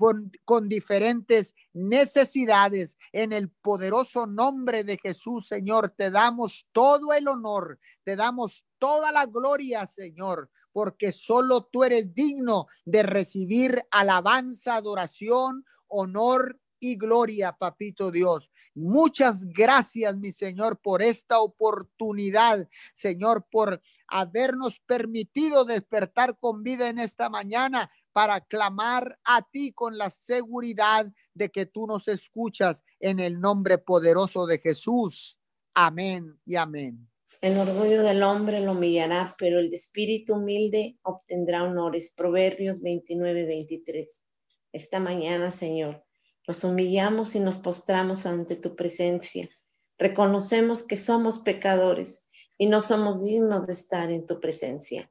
con, 0.44 0.68
diferentes 0.68 1.54
necesidades. 1.72 2.98
En 3.12 3.32
el 3.32 3.48
poderoso 3.48 4.26
nombre 4.26 4.84
de 4.84 4.98
Jesús, 5.02 5.48
Señor, 5.48 5.94
te 5.96 6.10
damos 6.10 6.66
todo 6.72 7.12
el 7.12 7.28
honor, 7.28 7.78
te 8.04 8.16
damos 8.16 8.64
toda 8.78 9.12
la 9.12 9.26
gloria, 9.26 9.86
Señor, 9.86 10.50
porque 10.78 11.10
solo 11.10 11.64
tú 11.64 11.82
eres 11.82 12.14
digno 12.14 12.68
de 12.84 13.02
recibir 13.02 13.84
alabanza, 13.90 14.76
adoración, 14.76 15.64
honor 15.88 16.60
y 16.78 16.94
gloria, 16.94 17.50
papito 17.50 18.12
Dios. 18.12 18.48
Muchas 18.76 19.44
gracias, 19.46 20.16
mi 20.16 20.30
Señor, 20.30 20.78
por 20.80 21.02
esta 21.02 21.40
oportunidad, 21.40 22.68
Señor, 22.94 23.48
por 23.50 23.80
habernos 24.06 24.78
permitido 24.78 25.64
despertar 25.64 26.38
con 26.38 26.62
vida 26.62 26.88
en 26.88 27.00
esta 27.00 27.28
mañana 27.28 27.90
para 28.12 28.40
clamar 28.40 29.18
a 29.24 29.42
ti 29.42 29.72
con 29.72 29.98
la 29.98 30.10
seguridad 30.10 31.12
de 31.34 31.50
que 31.50 31.66
tú 31.66 31.88
nos 31.88 32.06
escuchas 32.06 32.84
en 33.00 33.18
el 33.18 33.40
nombre 33.40 33.78
poderoso 33.78 34.46
de 34.46 34.60
Jesús. 34.60 35.36
Amén 35.74 36.38
y 36.46 36.54
amén. 36.54 37.10
El 37.40 37.56
orgullo 37.56 38.02
del 38.02 38.24
hombre 38.24 38.58
lo 38.58 38.72
humillará, 38.72 39.36
pero 39.38 39.60
el 39.60 39.72
espíritu 39.72 40.34
humilde 40.34 40.98
obtendrá 41.02 41.62
honores. 41.62 42.12
Proverbios 42.16 42.80
29, 42.80 43.46
23. 43.46 44.24
Esta 44.72 44.98
mañana, 44.98 45.52
Señor, 45.52 46.04
nos 46.48 46.64
humillamos 46.64 47.36
y 47.36 47.40
nos 47.40 47.54
postramos 47.54 48.26
ante 48.26 48.56
tu 48.56 48.74
presencia. 48.74 49.48
Reconocemos 49.98 50.82
que 50.82 50.96
somos 50.96 51.38
pecadores 51.38 52.26
y 52.58 52.66
no 52.66 52.80
somos 52.80 53.24
dignos 53.24 53.68
de 53.68 53.72
estar 53.72 54.10
en 54.10 54.26
tu 54.26 54.40
presencia. 54.40 55.08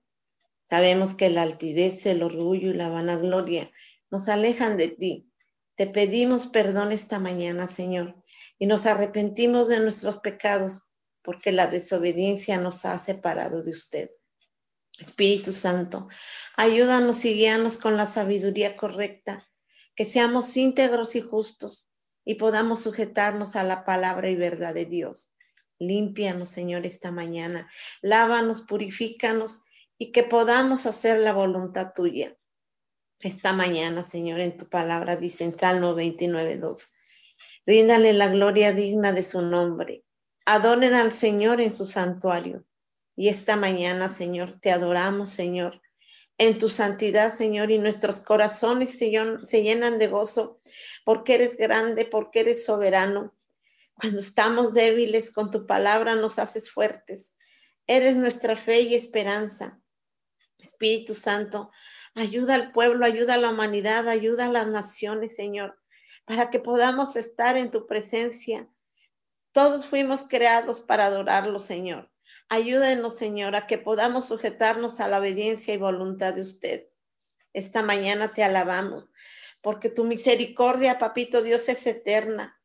Sabemos 0.66 1.16
que 1.16 1.30
la 1.30 1.44
altivez, 1.44 2.06
el 2.08 2.24
orgullo 2.24 2.72
y 2.72 2.74
la 2.74 2.90
vanagloria 2.90 3.72
nos 4.12 4.28
alejan 4.28 4.76
de 4.76 4.90
ti. 4.90 5.32
Te 5.76 5.88
pedimos 5.88 6.48
perdón 6.48 6.92
esta 6.92 7.20
mañana, 7.20 7.70
Señor, 7.70 8.22
y 8.60 8.66
nos 8.66 8.86
arrepentimos 8.86 9.70
de 9.70 9.80
nuestros 9.80 10.18
pecados 10.18 10.87
porque 11.28 11.52
la 11.52 11.68
desobediencia 11.68 12.58
nos 12.58 12.86
ha 12.86 12.98
separado 12.98 13.62
de 13.62 13.72
usted. 13.72 14.12
Espíritu 14.98 15.52
Santo, 15.52 16.08
ayúdanos 16.56 17.26
y 17.26 17.34
guíanos 17.34 17.76
con 17.76 17.98
la 17.98 18.08
sabiduría 18.08 18.78
correcta 18.78 19.46
que 19.94 20.06
seamos 20.06 20.56
íntegros 20.56 21.18
y 21.18 21.22
justos 21.22 21.90
y 22.24 22.36
podamos 22.36 22.82
sujetarnos 22.82 23.58
a 23.58 23.66
la 23.66 23.84
palabra 23.84 24.30
y 24.30 24.38
verdad 24.38 24.74
de 24.74 24.86
Dios. 24.86 25.34
Límpianos, 25.80 26.50
Señor, 26.50 26.86
esta 26.86 27.12
mañana. 27.12 27.70
Lávanos, 28.02 28.62
purifícanos 28.62 29.63
y 29.98 30.13
que 30.13 30.24
podamos 30.24 30.86
hacer 30.86 31.20
la 31.20 31.34
voluntad 31.34 31.92
tuya. 31.94 32.38
Esta 33.20 33.52
mañana, 33.52 34.06
Señor, 34.06 34.40
en 34.40 34.56
tu 34.56 34.70
palabra 34.70 35.18
dice 35.18 35.44
en 35.44 35.60
Salmo 35.60 35.94
29, 35.94 36.58
2. 36.58 36.94
Ríndale 37.66 38.13
la 38.13 38.30
gloria 38.30 38.72
digna 38.72 39.12
de 39.12 39.24
su 39.24 39.42
nombre. 39.42 40.06
Adoren 40.48 40.96
al 40.96 41.12
Señor 41.12 41.62
en 41.62 41.76
su 41.76 41.86
santuario. 41.86 42.66
Y 43.16 43.30
esta 43.30 43.56
mañana, 43.56 44.10
Señor, 44.10 44.60
te 44.62 44.72
adoramos, 44.72 45.30
Señor 45.30 45.82
en 46.38 46.60
tu 46.60 46.70
santidad, 46.70 47.34
Señor, 47.34 47.72
y 47.72 47.80
nuestros 47.80 48.22
corazones 48.22 48.98
se, 48.98 49.10
llenan 49.62 49.98
de 49.98 50.08
gozo 50.08 50.62
porque 51.04 51.36
eres 51.36 51.58
grande, 51.58 52.06
porque 52.06 52.42
eres 52.42 52.66
soberano. 52.66 53.36
Cuando 53.96 54.20
estamos 54.20 54.74
débiles, 54.74 55.32
con 55.32 55.50
tu 55.50 55.66
palabra 55.66 56.14
nos 56.14 56.38
haces 56.38 56.70
fuertes. 56.70 57.36
Eres 57.88 58.16
nuestra 58.16 58.56
fe 58.56 58.82
y 58.82 58.94
esperanza. 58.94 59.82
Espíritu 60.60 61.16
Santo, 61.16 61.72
ayuda 62.14 62.54
al 62.54 62.72
pueblo, 62.72 63.06
ayuda 63.06 63.36
a 63.36 63.38
la 63.38 63.50
humanidad, 63.50 64.08
ayuda 64.08 64.46
a 64.46 64.52
las 64.52 64.68
naciones, 64.68 65.36
Señor, 65.36 65.80
para 66.26 66.52
que 66.52 66.60
podamos 66.60 67.16
estar 67.16 67.58
en 67.58 67.72
tu 67.72 67.88
presencia. 67.88 68.68
Todos 69.52 69.88
fuimos 69.88 70.26
creados 70.28 70.82
para 70.82 71.06
adorarlo, 71.06 71.60
Señor. 71.60 72.12
Ayúdenos, 72.50 73.18
Señor, 73.18 73.56
a 73.56 73.68
que 73.68 73.78
podamos 73.78 74.28
sujetarnos 74.28 75.00
a 75.00 75.08
la 75.08 75.20
obediencia 75.20 75.74
y 75.74 75.78
voluntad 75.78 76.34
de 76.34 76.42
usted. 76.42 76.88
Esta 77.54 77.82
mañana 77.82 78.34
te 78.34 78.44
alabamos, 78.44 79.06
porque 79.62 79.90
tu 79.90 80.06
misericordia, 80.06 81.00
papito 81.00 81.42
Dios, 81.42 81.68
es 81.70 81.86
eterna, 81.88 82.62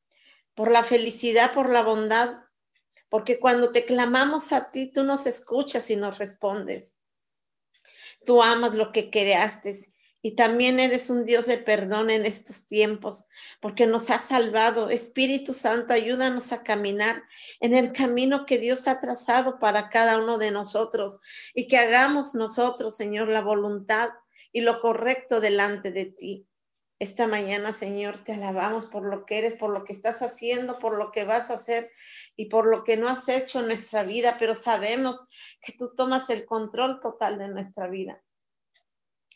por 0.54 0.70
la 0.70 0.84
felicidad, 0.84 1.52
por 1.52 1.70
la 1.70 1.82
bondad, 1.82 2.44
porque 3.08 3.40
cuando 3.40 3.72
te 3.72 3.84
clamamos 3.84 4.52
a 4.52 4.70
ti, 4.70 4.92
tú 4.92 5.02
nos 5.02 5.26
escuchas 5.26 5.90
y 5.90 5.96
nos 5.96 6.18
respondes. 6.18 6.98
Tú 8.24 8.42
amas 8.42 8.74
lo 8.74 8.92
que 8.92 9.10
creaste 9.10 9.91
y 10.24 10.36
también 10.36 10.78
eres 10.78 11.10
un 11.10 11.24
Dios 11.24 11.46
de 11.46 11.58
perdón 11.58 12.08
en 12.08 12.24
estos 12.24 12.68
tiempos, 12.68 13.26
porque 13.60 13.86
nos 13.86 14.08
has 14.08 14.22
salvado. 14.22 14.88
Espíritu 14.88 15.52
Santo, 15.52 15.92
ayúdanos 15.92 16.52
a 16.52 16.62
caminar 16.62 17.24
en 17.60 17.74
el 17.74 17.92
camino 17.92 18.46
que 18.46 18.58
Dios 18.58 18.86
ha 18.86 19.00
trazado 19.00 19.58
para 19.58 19.90
cada 19.90 20.18
uno 20.18 20.38
de 20.38 20.52
nosotros 20.52 21.18
y 21.54 21.66
que 21.66 21.76
hagamos 21.76 22.36
nosotros, 22.36 22.96
Señor, 22.96 23.28
la 23.28 23.42
voluntad 23.42 24.10
y 24.52 24.60
lo 24.60 24.80
correcto 24.80 25.40
delante 25.40 25.90
de 25.90 26.06
ti. 26.06 26.46
Esta 27.00 27.26
mañana, 27.26 27.72
Señor, 27.72 28.22
te 28.22 28.34
alabamos 28.34 28.86
por 28.86 29.02
lo 29.02 29.26
que 29.26 29.38
eres, 29.38 29.54
por 29.54 29.70
lo 29.70 29.82
que 29.82 29.92
estás 29.92 30.22
haciendo, 30.22 30.78
por 30.78 30.96
lo 30.96 31.10
que 31.10 31.24
vas 31.24 31.50
a 31.50 31.54
hacer 31.54 31.90
y 32.36 32.46
por 32.46 32.66
lo 32.66 32.84
que 32.84 32.96
no 32.96 33.08
has 33.08 33.28
hecho 33.28 33.58
en 33.58 33.66
nuestra 33.66 34.04
vida, 34.04 34.36
pero 34.38 34.54
sabemos 34.54 35.16
que 35.60 35.72
tú 35.72 35.92
tomas 35.96 36.30
el 36.30 36.44
control 36.44 37.00
total 37.00 37.38
de 37.38 37.48
nuestra 37.48 37.88
vida 37.88 38.22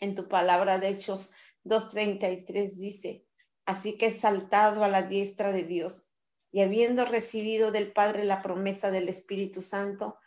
en 0.01 0.15
tu 0.15 0.29
palabra 0.29 0.79
de 0.79 0.89
Hechos 0.89 1.33
2.33 1.65 2.77
dice, 2.77 3.27
así 3.65 3.99
que 3.99 4.13
saltado 4.13 4.85
a 4.85 4.89
la 4.89 5.03
diestra 5.03 5.53
de 5.53 5.65
Dios 5.65 6.07
y 6.53 6.63
habiendo 6.63 7.05
recibido 7.05 7.73
del 7.73 7.93
Padre 7.93 8.25
la 8.25 8.43
promesa 8.43 8.91
del 8.91 9.09
Espíritu 9.09 9.61
Santo, 9.61 10.19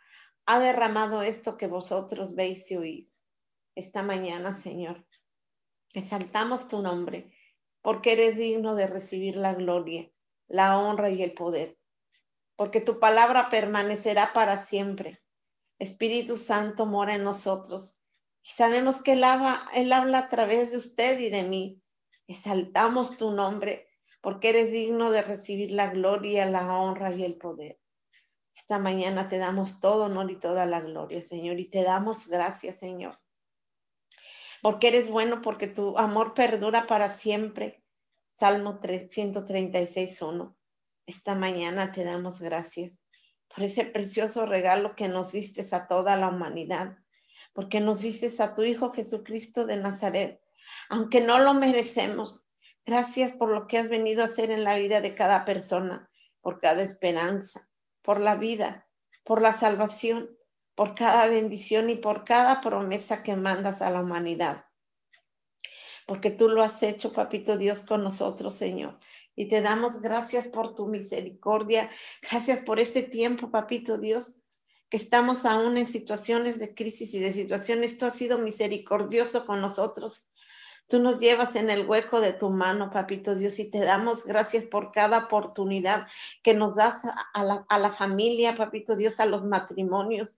ha 0.46 0.58
derramado 0.58 1.22
esto 1.22 1.56
que 1.56 1.66
vosotros 1.66 2.34
veis 2.34 2.70
y 2.70 2.76
oís. 2.76 3.16
Esta 3.74 4.02
mañana, 4.02 4.54
Señor, 4.54 5.06
exaltamos 5.94 6.68
tu 6.68 6.82
nombre 6.82 7.32
porque 7.82 8.12
eres 8.12 8.36
digno 8.36 8.74
de 8.74 8.86
recibir 8.86 9.36
la 9.36 9.54
gloria, 9.54 10.10
la 10.48 10.78
honra 10.78 11.10
y 11.10 11.22
el 11.22 11.32
poder, 11.32 11.78
porque 12.56 12.80
tu 12.80 13.00
palabra 13.00 13.48
permanecerá 13.48 14.32
para 14.34 14.58
siempre. 14.58 15.22
Espíritu 15.78 16.36
Santo 16.36 16.84
mora 16.84 17.14
en 17.14 17.24
nosotros 17.24 17.99
y 18.42 18.50
sabemos 18.50 19.02
que 19.02 19.12
él 19.12 19.24
habla, 19.24 19.68
él 19.74 19.92
habla 19.92 20.18
a 20.18 20.28
través 20.28 20.70
de 20.70 20.78
usted 20.78 21.18
y 21.18 21.30
de 21.30 21.44
mí. 21.44 21.82
Exaltamos 22.26 23.16
tu 23.16 23.32
nombre 23.32 23.88
porque 24.20 24.50
eres 24.50 24.70
digno 24.70 25.10
de 25.10 25.22
recibir 25.22 25.72
la 25.72 25.90
gloria, 25.90 26.46
la 26.46 26.74
honra 26.78 27.12
y 27.12 27.24
el 27.24 27.36
poder. 27.36 27.78
Esta 28.54 28.78
mañana 28.78 29.28
te 29.28 29.38
damos 29.38 29.80
todo 29.80 30.04
honor 30.04 30.30
y 30.30 30.38
toda 30.38 30.66
la 30.66 30.80
gloria, 30.80 31.22
Señor, 31.22 31.58
y 31.58 31.68
te 31.68 31.82
damos 31.82 32.28
gracias, 32.28 32.78
Señor. 32.78 33.18
Porque 34.62 34.88
eres 34.88 35.10
bueno, 35.10 35.40
porque 35.40 35.66
tu 35.66 35.96
amor 35.96 36.34
perdura 36.34 36.86
para 36.86 37.08
siempre. 37.08 37.82
Salmo 38.38 38.80
136, 38.82 40.22
1. 40.22 40.56
Esta 41.06 41.34
mañana 41.34 41.92
te 41.92 42.04
damos 42.04 42.40
gracias 42.40 43.00
por 43.48 43.64
ese 43.64 43.84
precioso 43.84 44.46
regalo 44.46 44.94
que 44.94 45.08
nos 45.08 45.32
diste 45.32 45.64
a 45.74 45.88
toda 45.88 46.16
la 46.16 46.28
humanidad 46.28 46.98
porque 47.52 47.80
nos 47.80 48.02
dices 48.02 48.40
a 48.40 48.54
tu 48.54 48.62
Hijo 48.62 48.92
Jesucristo 48.92 49.66
de 49.66 49.76
Nazaret, 49.76 50.40
aunque 50.88 51.20
no 51.20 51.38
lo 51.38 51.54
merecemos, 51.54 52.46
Gracias 52.86 53.32
por 53.32 53.50
lo 53.50 53.66
que 53.66 53.78
has 53.78 53.88
venido 53.88 54.22
a 54.22 54.26
hacer 54.26 54.50
en 54.50 54.64
la 54.64 54.76
vida 54.76 55.00
de 55.00 55.14
cada 55.14 55.44
persona, 55.44 56.10
por 56.40 56.60
cada 56.60 56.82
esperanza, 56.82 57.68
por 58.02 58.20
la 58.20 58.34
vida, 58.34 58.88
por 59.22 59.42
la 59.42 59.52
salvación, 59.52 60.30
por 60.74 60.94
cada 60.94 61.26
bendición 61.26 61.90
y 61.90 61.94
por 61.94 62.24
cada 62.24 62.60
promesa 62.60 63.22
que 63.22 63.36
mandas 63.36 63.82
a 63.82 63.90
la 63.90 64.02
humanidad. 64.02 64.64
Porque 66.06 66.30
tú 66.30 66.48
lo 66.48 66.62
has 66.62 66.82
hecho, 66.82 67.12
papito 67.12 67.56
Dios, 67.58 67.84
con 67.84 68.02
nosotros, 68.02 68.56
Señor. 68.56 68.98
Y 69.36 69.46
te 69.46 69.60
damos 69.60 70.00
gracias 70.00 70.48
por 70.48 70.74
tu 70.74 70.86
misericordia. 70.86 71.90
Gracias 72.22 72.64
por 72.64 72.80
este 72.80 73.02
tiempo, 73.02 73.50
papito 73.50 73.98
Dios, 73.98 74.34
que 74.90 74.96
estamos 74.96 75.46
aún 75.46 75.78
en 75.78 75.86
situaciones 75.86 76.58
de 76.58 76.74
crisis 76.74 77.14
y 77.14 77.20
de 77.20 77.32
situaciones. 77.32 77.96
Tú 77.96 78.06
has 78.06 78.16
sido 78.16 78.38
misericordioso 78.38 79.46
con 79.46 79.60
nosotros. 79.60 80.24
Tú 80.88 80.98
nos 80.98 81.20
llevas 81.20 81.54
en 81.54 81.70
el 81.70 81.86
hueco 81.86 82.20
de 82.20 82.32
tu 82.32 82.50
mano, 82.50 82.90
papito 82.90 83.36
Dios, 83.36 83.60
y 83.60 83.70
te 83.70 83.78
damos 83.78 84.26
gracias 84.26 84.64
por 84.64 84.90
cada 84.90 85.18
oportunidad 85.18 86.08
que 86.42 86.52
nos 86.52 86.74
das 86.74 87.02
a 87.32 87.44
la, 87.44 87.64
a 87.68 87.78
la 87.78 87.92
familia, 87.92 88.56
papito 88.56 88.96
Dios, 88.96 89.20
a 89.20 89.26
los 89.26 89.44
matrimonios 89.44 90.36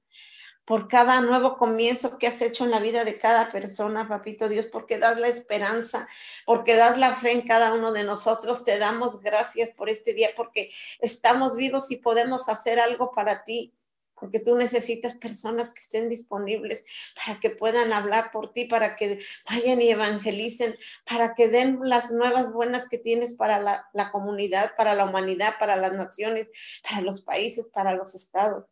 por 0.64 0.86
cada 0.86 1.20
nuevo 1.20 1.56
comienzo 1.56 2.18
que 2.18 2.28
has 2.28 2.40
hecho 2.40 2.64
en 2.64 2.70
la 2.70 2.78
vida 2.78 3.04
de 3.04 3.18
cada 3.18 3.50
persona, 3.50 4.06
papito 4.08 4.48
Dios, 4.48 4.66
porque 4.66 4.98
das 4.98 5.18
la 5.18 5.28
esperanza, 5.28 6.08
porque 6.46 6.76
das 6.76 6.98
la 6.98 7.14
fe 7.14 7.32
en 7.32 7.42
cada 7.42 7.72
uno 7.74 7.92
de 7.92 8.04
nosotros. 8.04 8.64
Te 8.64 8.78
damos 8.78 9.20
gracias 9.20 9.70
por 9.70 9.88
este 9.88 10.14
día, 10.14 10.30
porque 10.36 10.70
estamos 11.00 11.56
vivos 11.56 11.90
y 11.90 11.96
podemos 11.96 12.48
hacer 12.48 12.78
algo 12.78 13.12
para 13.12 13.44
ti, 13.44 13.74
porque 14.22 14.38
tú 14.38 14.54
necesitas 14.54 15.16
personas 15.16 15.72
que 15.72 15.80
estén 15.80 16.08
disponibles 16.08 16.84
para 17.16 17.40
que 17.40 17.50
puedan 17.50 17.92
hablar 17.92 18.30
por 18.30 18.52
ti, 18.52 18.66
para 18.66 18.94
que 18.94 19.18
vayan 19.50 19.82
y 19.82 19.90
evangelicen, 19.90 20.76
para 21.04 21.34
que 21.34 21.48
den 21.48 21.80
las 21.82 22.12
nuevas 22.12 22.52
buenas 22.52 22.88
que 22.88 22.98
tienes 22.98 23.34
para 23.34 23.58
la, 23.58 24.12
comunidad, 24.12 24.76
para 24.76 24.94
la 24.94 25.06
humanidad, 25.06 25.54
para 25.58 25.74
las 25.74 25.94
naciones, 25.94 26.46
para 26.88 27.00
los 27.00 27.22
países, 27.22 27.66
para 27.66 27.96
los 27.96 28.14
estados. 28.14 28.66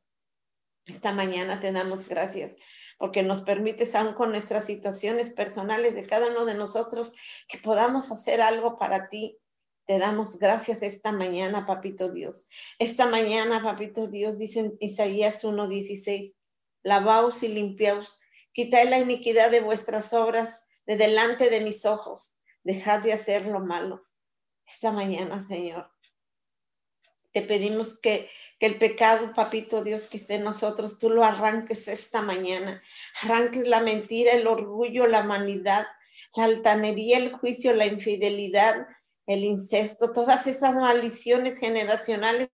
Esta 0.87 1.11
mañana 1.11 1.61
te 1.61 1.73
damos 1.73 2.09
gracias 2.09 2.53
porque 2.97 3.25
nos 3.25 3.43
permites, 3.43 3.97
aún 3.97 4.15
con 4.15 4.31
nuestras 4.31 4.67
situaciones 4.67 5.33
personales 5.33 5.97
de 5.97 6.07
cada 6.07 6.29
uno 6.29 6.45
de 6.45 6.55
nosotros, 6.55 7.13
que 7.49 7.59
podamos 7.59 8.13
hacer 8.13 8.41
algo 8.41 8.79
para 8.79 9.09
ti. 9.09 9.37
Te 9.91 9.99
damos 9.99 10.39
gracias 10.39 10.85
esta 10.85 11.11
mañana, 11.11 11.67
papito 11.67 12.13
Dios. 12.13 12.47
Esta 12.79 13.09
mañana, 13.09 13.61
papito 13.61 14.07
Dios, 14.07 14.39
dice 14.39 14.77
Isaías 14.79 15.43
1:16, 15.43 16.37
lavaos 16.85 17.43
y 17.43 17.49
limpiaos, 17.49 18.21
quitad 18.53 18.89
la 18.89 19.01
iniquidad 19.01 19.51
de 19.51 19.59
vuestras 19.59 20.13
obras 20.13 20.69
de 20.87 20.97
delante 20.97 21.51
de 21.51 21.63
mis 21.63 21.87
ojos, 21.87 22.35
dejad 22.63 23.01
de 23.01 23.15
hacer 23.15 23.47
lo 23.47 23.59
malo. 23.59 24.07
Esta 24.65 24.93
mañana, 24.93 25.45
Señor, 25.45 25.91
te 27.33 27.43
pedimos 27.43 27.99
que, 27.99 28.31
que, 28.61 28.67
el 28.67 28.79
pecado, 28.79 29.35
papito 29.35 29.83
Dios, 29.83 30.05
que 30.05 30.19
esté 30.19 30.37
en 30.37 30.45
nosotros, 30.45 31.01
tú 31.01 31.11
lo 31.11 31.25
arranques 31.25 31.89
esta 31.89 32.23
mañana. 32.23 32.81
Arranques 33.25 33.67
la 33.67 33.81
mentira, 33.81 34.35
el 34.35 34.47
orgullo, 34.47 35.09
la 35.09 35.23
vanidad, 35.23 35.85
la 36.37 36.45
altanería, 36.45 37.19
el 37.19 37.33
juicio, 37.33 37.75
la 37.75 37.87
infidelidad, 37.87 38.87
el 39.31 39.45
incesto, 39.45 40.13
todas 40.13 40.49
esas 40.49 40.75
maldiciones 40.75 41.57
generacionales 41.57 42.49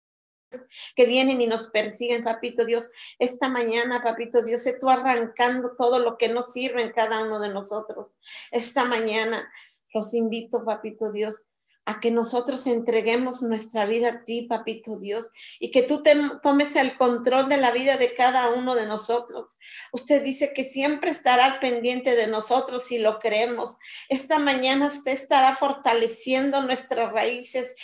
que 0.94 1.06
vienen 1.06 1.40
y 1.40 1.46
nos 1.46 1.68
persiguen, 1.68 2.22
papito 2.22 2.66
Dios. 2.66 2.90
Esta 3.18 3.48
mañana, 3.48 4.02
papito 4.02 4.42
Dios, 4.42 4.62
sé 4.62 4.78
tú 4.78 4.90
arrancando 4.90 5.74
todo 5.76 5.98
lo 5.98 6.18
que 6.18 6.28
no 6.28 6.42
sirve 6.42 6.82
en 6.82 6.92
cada 6.92 7.24
uno 7.24 7.40
de 7.40 7.48
nosotros. 7.48 8.08
Esta 8.50 8.84
mañana 8.84 9.50
los 9.94 10.12
invito, 10.12 10.66
papito 10.66 11.12
Dios, 11.12 11.46
a 11.86 12.00
que 12.00 12.10
nosotros 12.10 12.66
entreguemos 12.66 13.42
nuestra 13.42 13.86
vida 13.86 14.08
a 14.08 14.24
ti, 14.24 14.42
papito 14.42 14.98
Dios, 14.98 15.30
y 15.60 15.70
que 15.70 15.82
tú 15.82 16.02
te 16.02 16.16
tomes 16.42 16.74
el 16.74 16.96
control 16.96 17.48
de 17.48 17.56
la 17.56 17.70
vida 17.70 17.96
de 17.96 18.12
cada 18.12 18.50
uno 18.50 18.74
de 18.74 18.86
nosotros. 18.86 19.56
Usted 19.92 20.22
dice 20.24 20.52
que 20.52 20.64
siempre 20.64 21.12
estará 21.12 21.44
al 21.44 21.60
pendiente 21.60 22.16
de 22.16 22.26
nosotros 22.26 22.84
si 22.84 22.98
lo 22.98 23.20
creemos. 23.20 23.76
Esta 24.08 24.40
mañana 24.40 24.86
usted 24.86 25.12
estará 25.12 25.54
fortaleciendo 25.54 26.60
nuestras 26.60 27.12
raíces 27.12 27.76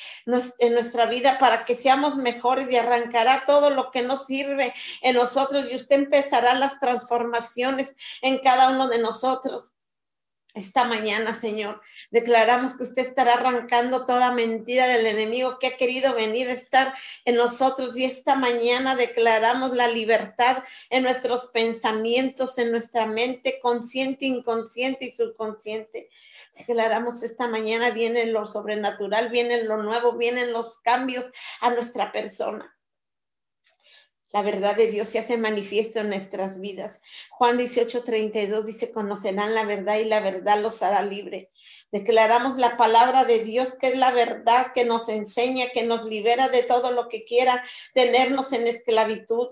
en 0.58 0.74
nuestra 0.74 1.06
vida 1.06 1.38
para 1.38 1.64
que 1.64 1.76
seamos 1.76 2.16
mejores 2.16 2.70
y 2.70 2.76
arrancará 2.76 3.44
todo 3.46 3.70
lo 3.70 3.92
que 3.92 4.02
nos 4.02 4.26
sirve 4.26 4.74
en 5.02 5.14
nosotros 5.14 5.66
y 5.70 5.76
usted 5.76 5.96
empezará 5.96 6.54
las 6.54 6.80
transformaciones 6.80 7.96
en 8.20 8.38
cada 8.38 8.70
uno 8.70 8.88
de 8.88 8.98
nosotros. 8.98 9.74
Esta 10.54 10.84
mañana, 10.84 11.34
Señor, 11.34 11.80
declaramos 12.10 12.76
que 12.76 12.82
usted 12.82 13.00
estará 13.00 13.34
arrancando 13.34 14.04
toda 14.04 14.32
mentira 14.32 14.86
del 14.86 15.06
enemigo 15.06 15.58
que 15.58 15.68
ha 15.68 15.76
querido 15.78 16.14
venir 16.14 16.48
a 16.48 16.52
estar 16.52 16.92
en 17.24 17.36
nosotros 17.36 17.96
y 17.96 18.04
esta 18.04 18.34
mañana 18.34 18.94
declaramos 18.94 19.72
la 19.72 19.88
libertad 19.88 20.62
en 20.90 21.04
nuestros 21.04 21.46
pensamientos, 21.46 22.58
en 22.58 22.70
nuestra 22.70 23.06
mente 23.06 23.60
consciente, 23.62 24.26
inconsciente 24.26 25.06
y 25.06 25.12
subconsciente. 25.12 26.10
Declaramos 26.54 27.22
esta 27.22 27.48
mañana 27.48 27.90
viene 27.90 28.26
lo 28.26 28.46
sobrenatural, 28.46 29.30
viene 29.30 29.62
lo 29.62 29.82
nuevo, 29.82 30.18
vienen 30.18 30.52
los 30.52 30.80
cambios 30.80 31.24
a 31.62 31.70
nuestra 31.70 32.12
persona. 32.12 32.76
La 34.32 34.42
verdad 34.42 34.74
de 34.76 34.90
Dios 34.90 35.08
se 35.08 35.18
hace 35.18 35.36
manifiesto 35.36 36.00
en 36.00 36.08
nuestras 36.08 36.58
vidas. 36.58 37.02
Juan 37.30 37.58
18, 37.58 38.02
32 38.02 38.66
dice, 38.66 38.90
conocerán 38.90 39.54
la 39.54 39.64
verdad 39.64 39.98
y 39.98 40.06
la 40.06 40.20
verdad 40.20 40.60
los 40.60 40.82
hará 40.82 41.02
libre. 41.02 41.50
Declaramos 41.90 42.56
la 42.56 42.78
palabra 42.78 43.26
de 43.26 43.44
Dios, 43.44 43.74
que 43.74 43.88
es 43.88 43.96
la 43.96 44.10
verdad 44.10 44.72
que 44.72 44.86
nos 44.86 45.10
enseña, 45.10 45.68
que 45.74 45.84
nos 45.84 46.06
libera 46.06 46.48
de 46.48 46.62
todo 46.62 46.90
lo 46.90 47.10
que 47.10 47.24
quiera 47.24 47.62
tenernos 47.92 48.54
en 48.54 48.66
esclavitud. 48.66 49.48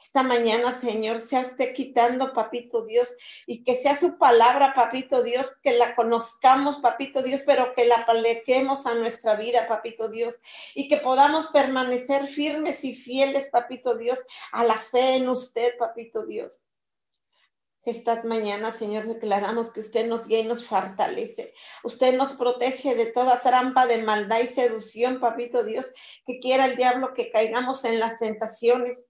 Esta 0.00 0.22
mañana, 0.22 0.72
Señor, 0.72 1.20
sea 1.20 1.40
usted 1.40 1.74
quitando, 1.74 2.32
papito 2.32 2.84
Dios, 2.84 3.16
y 3.46 3.64
que 3.64 3.74
sea 3.74 3.96
su 3.96 4.16
palabra, 4.16 4.72
papito 4.74 5.24
Dios, 5.24 5.56
que 5.60 5.76
la 5.76 5.96
conozcamos, 5.96 6.78
papito 6.78 7.20
Dios, 7.20 7.42
pero 7.44 7.74
que 7.74 7.84
la 7.84 7.96
apliquemos 7.96 8.86
a 8.86 8.94
nuestra 8.94 9.34
vida, 9.34 9.66
papito 9.66 10.08
Dios, 10.08 10.36
y 10.74 10.88
que 10.88 10.98
podamos 10.98 11.48
permanecer 11.48 12.28
firmes 12.28 12.84
y 12.84 12.94
fieles, 12.94 13.48
papito 13.50 13.96
Dios, 13.96 14.20
a 14.52 14.64
la 14.64 14.78
fe 14.78 15.16
en 15.16 15.28
usted, 15.28 15.76
papito 15.78 16.24
Dios. 16.24 16.62
Esta 17.82 18.22
mañana, 18.22 18.70
Señor, 18.70 19.06
declaramos 19.06 19.70
que 19.70 19.80
usted 19.80 20.06
nos 20.06 20.28
guía 20.28 20.40
y 20.40 20.46
nos 20.46 20.64
fortalece. 20.64 21.54
Usted 21.82 22.16
nos 22.16 22.34
protege 22.34 22.94
de 22.94 23.06
toda 23.06 23.40
trampa 23.40 23.86
de 23.86 24.02
maldad 24.02 24.40
y 24.40 24.46
seducción, 24.46 25.18
papito 25.18 25.64
Dios, 25.64 25.86
que 26.24 26.38
quiera 26.38 26.66
el 26.66 26.76
diablo 26.76 27.14
que 27.14 27.30
caigamos 27.30 27.84
en 27.84 27.98
las 27.98 28.18
tentaciones 28.18 29.08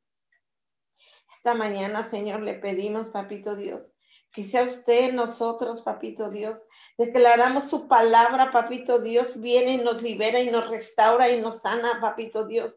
esta 1.32 1.54
mañana, 1.54 2.04
Señor, 2.04 2.40
le 2.40 2.54
pedimos, 2.54 3.10
papito 3.10 3.54
Dios, 3.56 3.94
que 4.32 4.42
sea 4.42 4.62
usted 4.64 5.12
nosotros, 5.12 5.82
papito 5.82 6.30
Dios. 6.30 6.62
Declaramos 6.96 7.64
su 7.64 7.88
palabra, 7.88 8.50
papito 8.50 8.98
Dios, 8.98 9.40
viene 9.40 9.72
y 9.74 9.78
nos 9.78 10.02
libera 10.02 10.40
y 10.40 10.50
nos 10.50 10.68
restaura 10.68 11.28
y 11.30 11.40
nos 11.40 11.62
sana, 11.62 12.00
papito 12.00 12.46
Dios. 12.46 12.74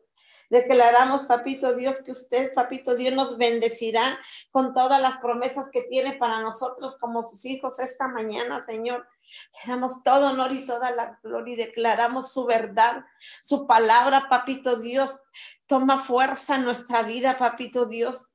Declaramos, 0.52 1.24
papito 1.24 1.74
Dios, 1.74 2.04
que 2.04 2.12
usted, 2.12 2.54
papito 2.54 2.94
Dios, 2.96 3.14
nos 3.14 3.38
bendecirá 3.38 4.20
con 4.52 4.74
todas 4.74 5.00
las 5.00 5.18
promesas 5.20 5.70
que 5.72 5.84
tiene 5.84 6.12
para 6.12 6.42
nosotros 6.42 6.98
como 6.98 7.26
sus 7.26 7.46
hijos 7.46 7.80
esta 7.80 8.10
mañana, 8.10 8.60
Señor. 8.60 9.08
Le 9.54 9.72
damos 9.72 10.04
todo 10.04 10.32
honor 10.32 10.52
y 10.52 10.66
toda 10.66 10.92
la 10.92 11.18
gloria 11.24 11.54
y 11.54 11.56
declaramos 11.58 12.34
su 12.34 12.44
verdad, 12.44 13.06
su 13.42 13.66
palabra, 13.66 14.28
papito 14.30 14.76
Dios. 14.76 15.22
Toma 15.68 16.04
fuerza 16.04 16.58
en 16.58 16.66
nuestra 16.66 17.04
vida, 17.04 17.38
papito 17.38 17.86
Dios. 17.86 18.31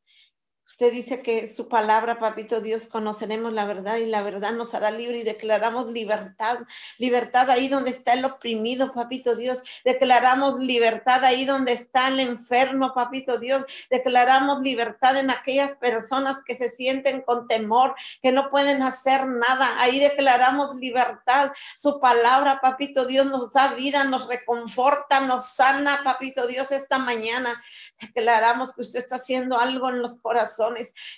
Usted 0.68 0.92
dice 0.92 1.22
que 1.22 1.48
su 1.48 1.68
palabra, 1.68 2.18
papito 2.18 2.60
Dios, 2.60 2.88
conoceremos 2.88 3.52
la 3.52 3.66
verdad 3.66 3.98
y 3.98 4.06
la 4.06 4.22
verdad 4.22 4.50
nos 4.50 4.74
hará 4.74 4.90
libre 4.90 5.18
y 5.18 5.22
declaramos 5.22 5.92
libertad, 5.92 6.58
libertad 6.98 7.48
ahí 7.50 7.68
donde 7.68 7.90
está 7.90 8.14
el 8.14 8.24
oprimido, 8.24 8.92
papito 8.92 9.36
Dios. 9.36 9.62
Declaramos 9.84 10.58
libertad 10.58 11.24
ahí 11.24 11.44
donde 11.44 11.72
está 11.72 12.08
el 12.08 12.18
enfermo, 12.18 12.92
papito 12.94 13.38
Dios. 13.38 13.64
Declaramos 13.90 14.60
libertad 14.60 15.16
en 15.16 15.30
aquellas 15.30 15.76
personas 15.76 16.42
que 16.42 16.56
se 16.56 16.68
sienten 16.70 17.22
con 17.22 17.46
temor, 17.46 17.94
que 18.20 18.32
no 18.32 18.50
pueden 18.50 18.82
hacer 18.82 19.28
nada. 19.28 19.80
Ahí 19.80 20.00
declaramos 20.00 20.74
libertad. 20.74 21.52
Su 21.76 22.00
palabra, 22.00 22.60
papito 22.60 23.06
Dios, 23.06 23.26
nos 23.26 23.52
da 23.52 23.74
vida, 23.74 24.02
nos 24.02 24.26
reconforta, 24.26 25.20
nos 25.20 25.46
sana, 25.46 26.00
papito 26.02 26.48
Dios, 26.48 26.72
esta 26.72 26.98
mañana. 26.98 27.62
Declaramos 28.00 28.74
que 28.74 28.82
usted 28.82 28.98
está 28.98 29.16
haciendo 29.16 29.58
algo 29.58 29.88
en 29.88 30.02
los 30.02 30.18
corazones 30.18 30.55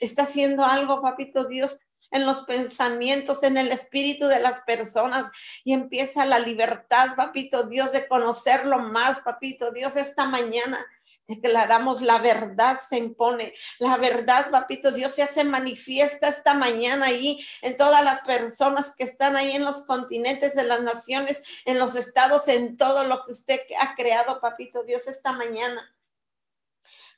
está 0.01 0.23
haciendo 0.23 0.65
algo, 0.65 1.03
papito 1.03 1.45
Dios, 1.45 1.81
en 2.11 2.27
los 2.27 2.43
pensamientos, 2.43 3.43
en 3.43 3.57
el 3.57 3.71
espíritu 3.71 4.27
de 4.27 4.41
las 4.41 4.63
personas 4.63 5.27
y 5.65 5.75
empieza 5.75 6.25
la 6.25 6.39
libertad, 6.39 7.15
papito 7.17 7.65
Dios, 7.65 7.93
de 7.93 8.09
conocerlo 8.09 8.79
más, 8.79 9.21
papito 9.21 9.73
Dios, 9.73 9.97
esta 9.97 10.27
mañana. 10.27 10.85
Declaramos 11.29 12.01
la 12.01 12.19
verdad 12.19 12.81
se 12.81 12.97
impone. 12.97 13.53
La 13.79 13.99
verdad, 13.99 14.51
papito, 14.51 14.91
Dios 14.93 15.15
se 15.15 15.23
hace 15.23 15.45
manifiesta 15.45 16.27
esta 16.27 16.55
mañana 16.55 17.07
ahí 17.07 17.45
en 17.61 17.77
todas 17.77 18.03
las 18.03 18.23
personas 18.23 18.95
que 18.97 19.05
están 19.05 19.37
ahí 19.37 19.55
en 19.55 19.67
los 19.67 19.85
continentes 19.85 20.55
de 20.55 20.65
las 20.65 20.81
naciones, 20.81 21.43
en 21.67 21.79
los 21.79 21.97
estados, 21.97 22.49
en 22.49 22.79
todo 22.79 23.05
lo 23.05 23.27
que 23.27 23.33
usted 23.33 23.61
ha 23.79 23.95
creado, 23.95 24.41
papito 24.41 24.85
Dios, 24.85 25.07
esta 25.07 25.33
mañana. 25.33 25.95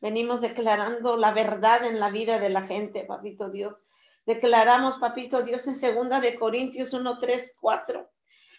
Venimos 0.01 0.41
declarando 0.41 1.17
la 1.17 1.33
verdad 1.33 1.85
en 1.85 2.01
la 2.01 2.11
vida 2.11 2.39
de 2.39 2.49
la 2.49 2.63
gente, 2.63 3.05
papito 3.05 3.51
Dios. 3.51 3.87
Declaramos, 4.27 4.97
papito 4.97 5.43
Dios, 5.43 5.67
en 5.67 5.79
segunda 5.79 6.21
de 6.21 6.39
Corintios 6.39 6.93
1, 6.93 7.19
3, 7.19 7.57
4. 7.61 8.11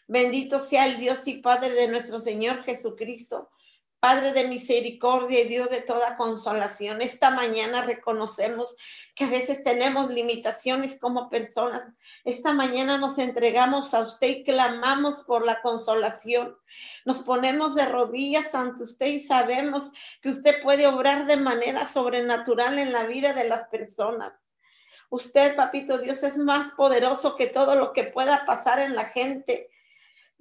Bendito 0.07 0.59
sea 0.59 0.85
el 0.85 0.97
Dios 0.97 1.27
y 1.27 1.41
Padre 1.41 1.69
de 1.71 1.87
nuestro 1.87 2.19
Señor 2.19 2.63
Jesucristo 2.63 3.49
Padre 4.01 4.33
de 4.33 4.47
misericordia 4.47 5.41
y 5.41 5.47
Dios 5.47 5.69
de 5.69 5.81
toda 5.81 6.17
consolación, 6.17 7.03
esta 7.03 7.29
mañana 7.29 7.83
reconocemos 7.83 8.75
que 9.13 9.25
a 9.25 9.29
veces 9.29 9.63
tenemos 9.63 10.09
limitaciones 10.09 10.99
como 10.99 11.29
personas. 11.29 11.87
Esta 12.25 12.51
mañana 12.51 12.97
nos 12.97 13.19
entregamos 13.19 13.93
a 13.93 13.99
usted 13.99 14.27
y 14.27 14.43
clamamos 14.43 15.21
por 15.21 15.45
la 15.45 15.61
consolación. 15.61 16.57
Nos 17.05 17.19
ponemos 17.19 17.75
de 17.75 17.85
rodillas 17.85 18.55
ante 18.55 18.81
usted 18.81 19.05
y 19.05 19.19
sabemos 19.19 19.91
que 20.23 20.29
usted 20.29 20.63
puede 20.63 20.87
obrar 20.87 21.27
de 21.27 21.37
manera 21.37 21.85
sobrenatural 21.85 22.79
en 22.79 22.93
la 22.93 23.03
vida 23.03 23.33
de 23.33 23.47
las 23.47 23.67
personas. 23.67 24.33
Usted, 25.11 25.55
papito 25.55 25.99
Dios, 25.99 26.23
es 26.23 26.39
más 26.39 26.71
poderoso 26.71 27.35
que 27.35 27.45
todo 27.45 27.75
lo 27.75 27.93
que 27.93 28.05
pueda 28.05 28.47
pasar 28.47 28.79
en 28.79 28.95
la 28.95 29.05
gente 29.05 29.69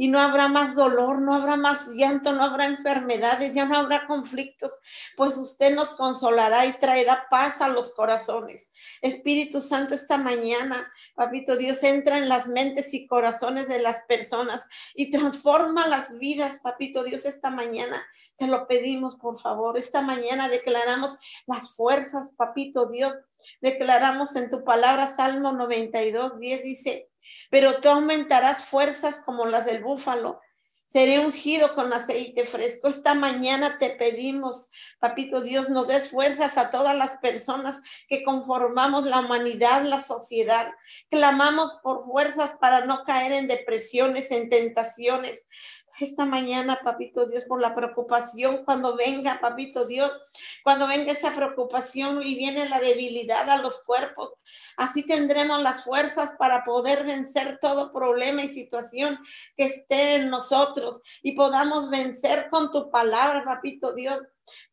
y 0.00 0.08
no 0.08 0.18
habrá 0.18 0.48
más 0.48 0.74
dolor, 0.74 1.20
no 1.20 1.34
habrá 1.34 1.56
más 1.56 1.88
llanto, 1.88 2.32
no 2.32 2.42
habrá 2.42 2.64
enfermedades, 2.64 3.52
ya 3.52 3.66
no 3.66 3.76
habrá 3.76 4.06
conflictos, 4.06 4.72
pues 5.14 5.36
usted 5.36 5.74
nos 5.74 5.90
consolará 5.90 6.64
y 6.64 6.72
traerá 6.72 7.26
paz 7.28 7.60
a 7.60 7.68
los 7.68 7.92
corazones. 7.92 8.72
Espíritu 9.02 9.60
Santo, 9.60 9.92
esta 9.92 10.16
mañana, 10.16 10.90
papito 11.14 11.54
Dios, 11.54 11.84
entra 11.84 12.16
en 12.16 12.30
las 12.30 12.48
mentes 12.48 12.94
y 12.94 13.06
corazones 13.06 13.68
de 13.68 13.82
las 13.82 14.02
personas 14.04 14.66
y 14.94 15.10
transforma 15.10 15.86
las 15.86 16.18
vidas, 16.18 16.60
papito 16.60 17.04
Dios, 17.04 17.26
esta 17.26 17.50
mañana. 17.50 18.02
Te 18.38 18.46
lo 18.46 18.66
pedimos, 18.66 19.16
por 19.16 19.38
favor. 19.38 19.76
Esta 19.76 20.00
mañana 20.00 20.48
declaramos 20.48 21.18
las 21.44 21.76
fuerzas, 21.76 22.30
papito 22.38 22.86
Dios. 22.86 23.12
Declaramos 23.60 24.34
en 24.34 24.48
tu 24.48 24.64
palabra, 24.64 25.14
Salmo 25.14 25.52
92, 25.52 26.38
10 26.38 26.62
dice, 26.62 27.09
pero 27.50 27.80
tú 27.80 27.88
aumentarás 27.88 28.64
fuerzas 28.64 29.20
como 29.26 29.44
las 29.44 29.66
del 29.66 29.82
búfalo. 29.82 30.40
Seré 30.86 31.20
ungido 31.20 31.76
con 31.76 31.92
aceite 31.92 32.46
fresco. 32.46 32.88
Esta 32.88 33.14
mañana 33.14 33.78
te 33.78 33.90
pedimos, 33.90 34.70
papito 34.98 35.40
Dios, 35.40 35.68
nos 35.68 35.86
des 35.86 36.10
fuerzas 36.10 36.58
a 36.58 36.72
todas 36.72 36.96
las 36.96 37.18
personas 37.18 37.80
que 38.08 38.24
conformamos 38.24 39.06
la 39.06 39.20
humanidad, 39.20 39.84
la 39.84 40.02
sociedad. 40.02 40.72
Clamamos 41.08 41.74
por 41.84 42.06
fuerzas 42.06 42.54
para 42.60 42.86
no 42.86 43.04
caer 43.04 43.30
en 43.32 43.46
depresiones, 43.46 44.32
en 44.32 44.50
tentaciones, 44.50 45.46
esta 46.00 46.24
mañana, 46.24 46.80
papito 46.82 47.26
Dios, 47.26 47.44
por 47.44 47.60
la 47.60 47.74
preocupación, 47.74 48.64
cuando 48.64 48.96
venga, 48.96 49.38
papito 49.40 49.86
Dios, 49.86 50.10
cuando 50.64 50.86
venga 50.86 51.12
esa 51.12 51.34
preocupación 51.34 52.22
y 52.22 52.34
viene 52.34 52.68
la 52.68 52.80
debilidad 52.80 53.48
a 53.48 53.58
los 53.58 53.82
cuerpos, 53.84 54.32
así 54.76 55.06
tendremos 55.06 55.62
las 55.62 55.84
fuerzas 55.84 56.34
para 56.38 56.64
poder 56.64 57.04
vencer 57.04 57.58
todo 57.60 57.92
problema 57.92 58.42
y 58.42 58.48
situación 58.48 59.18
que 59.56 59.64
esté 59.64 60.16
en 60.16 60.30
nosotros 60.30 61.02
y 61.22 61.32
podamos 61.32 61.90
vencer 61.90 62.48
con 62.50 62.70
tu 62.70 62.90
palabra, 62.90 63.44
papito 63.44 63.92
Dios 63.92 64.18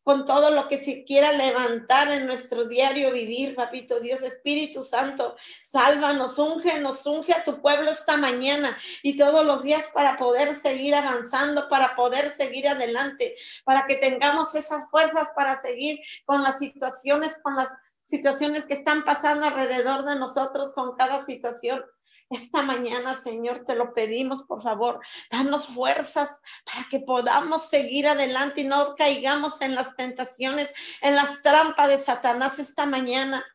con 0.02 0.24
todo 0.24 0.50
lo 0.50 0.68
que 0.68 0.78
se 0.78 1.04
quiera 1.04 1.32
levantar 1.32 2.08
en 2.12 2.26
nuestro 2.26 2.64
diario 2.64 3.12
vivir, 3.12 3.54
papito 3.54 4.00
Dios, 4.00 4.22
Espíritu 4.22 4.84
Santo, 4.84 5.36
sálvanos, 5.70 6.38
unge, 6.38 6.80
nos 6.80 7.04
unge 7.06 7.32
a 7.32 7.44
tu 7.44 7.60
pueblo 7.60 7.90
esta 7.90 8.16
mañana 8.16 8.76
y 9.02 9.16
todos 9.16 9.44
los 9.44 9.62
días 9.62 9.90
para 9.92 10.16
poder 10.16 10.56
seguir 10.56 10.94
avanzando, 10.94 11.68
para 11.68 11.94
poder 11.96 12.30
seguir 12.30 12.68
adelante, 12.68 13.36
para 13.64 13.86
que 13.86 13.96
tengamos 13.96 14.54
esas 14.54 14.90
fuerzas 14.90 15.28
para 15.34 15.60
seguir 15.60 16.00
con 16.24 16.42
las 16.42 16.58
situaciones, 16.58 17.38
con 17.42 17.56
las 17.56 17.70
situaciones 18.06 18.64
que 18.64 18.74
están 18.74 19.04
pasando 19.04 19.46
alrededor 19.46 20.04
de 20.04 20.16
nosotros, 20.16 20.72
con 20.74 20.96
cada 20.96 21.22
situación. 21.22 21.84
Esta 22.30 22.62
mañana, 22.62 23.14
Señor, 23.14 23.64
te 23.64 23.74
lo 23.74 23.94
pedimos, 23.94 24.42
por 24.42 24.62
favor, 24.62 25.00
danos 25.30 25.68
fuerzas 25.68 26.42
para 26.64 26.86
que 26.90 27.00
podamos 27.00 27.70
seguir 27.70 28.06
adelante 28.06 28.60
y 28.60 28.64
no 28.64 28.94
caigamos 28.96 29.62
en 29.62 29.74
las 29.74 29.96
tentaciones, 29.96 30.72
en 31.00 31.16
las 31.16 31.42
trampas 31.42 31.88
de 31.88 31.96
Satanás 31.96 32.58
esta 32.58 32.84
mañana. 32.84 33.46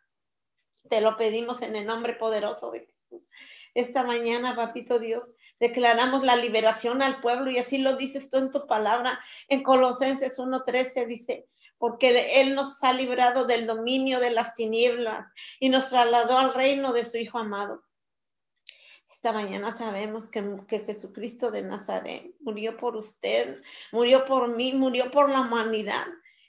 Te 0.89 1.01
lo 1.01 1.17
pedimos 1.17 1.61
en 1.61 1.75
el 1.75 1.85
nombre 1.85 2.13
poderoso 2.13 2.71
de 2.71 2.79
Jesús. 2.79 3.21
Esta 3.75 4.03
mañana, 4.03 4.55
papito 4.55 4.97
Dios, 4.97 5.35
declaramos 5.59 6.23
la 6.23 6.35
liberación 6.35 7.03
al 7.03 7.21
pueblo 7.21 7.51
y 7.51 7.59
así 7.59 7.77
lo 7.77 7.95
dices 7.95 8.31
tú 8.31 8.37
en 8.37 8.49
tu 8.49 8.65
palabra. 8.65 9.19
En 9.49 9.61
Colosenses 9.61 10.39
1.13 10.39 11.05
dice, 11.05 11.47
porque 11.77 12.41
Él 12.41 12.55
nos 12.55 12.83
ha 12.83 12.93
librado 12.93 13.45
del 13.45 13.67
dominio 13.67 14.19
de 14.19 14.31
las 14.31 14.55
tinieblas 14.55 15.31
y 15.59 15.69
nos 15.69 15.89
trasladó 15.89 16.39
al 16.39 16.55
reino 16.55 16.91
de 16.91 17.05
su 17.05 17.17
Hijo 17.17 17.37
amado. 17.37 17.83
Esta 19.23 19.31
mañana 19.31 19.71
sabemos 19.71 20.27
que, 20.27 20.79
Jesucristo 20.85 21.49
de 21.49 21.61
Nazaret 21.61 22.35
murió 22.41 22.75
por 22.75 22.97
usted, 22.97 23.63
murió 23.93 24.25
por 24.25 24.53
mí, 24.53 24.73
murió 24.73 25.11
por 25.11 25.29
la 25.29 25.39
humanidad. 25.39 26.05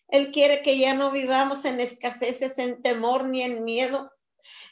Él 0.09 0.33
quiere 0.33 0.61
que 0.61 0.77
ya 0.77 0.93
no 0.93 1.13
vivamos 1.13 1.65
en 1.67 1.79
escaseces, 1.79 2.59
en 2.59 2.83
temor 2.83 3.27
ni 3.27 3.43
en 3.43 3.63
miedo. 3.63 4.11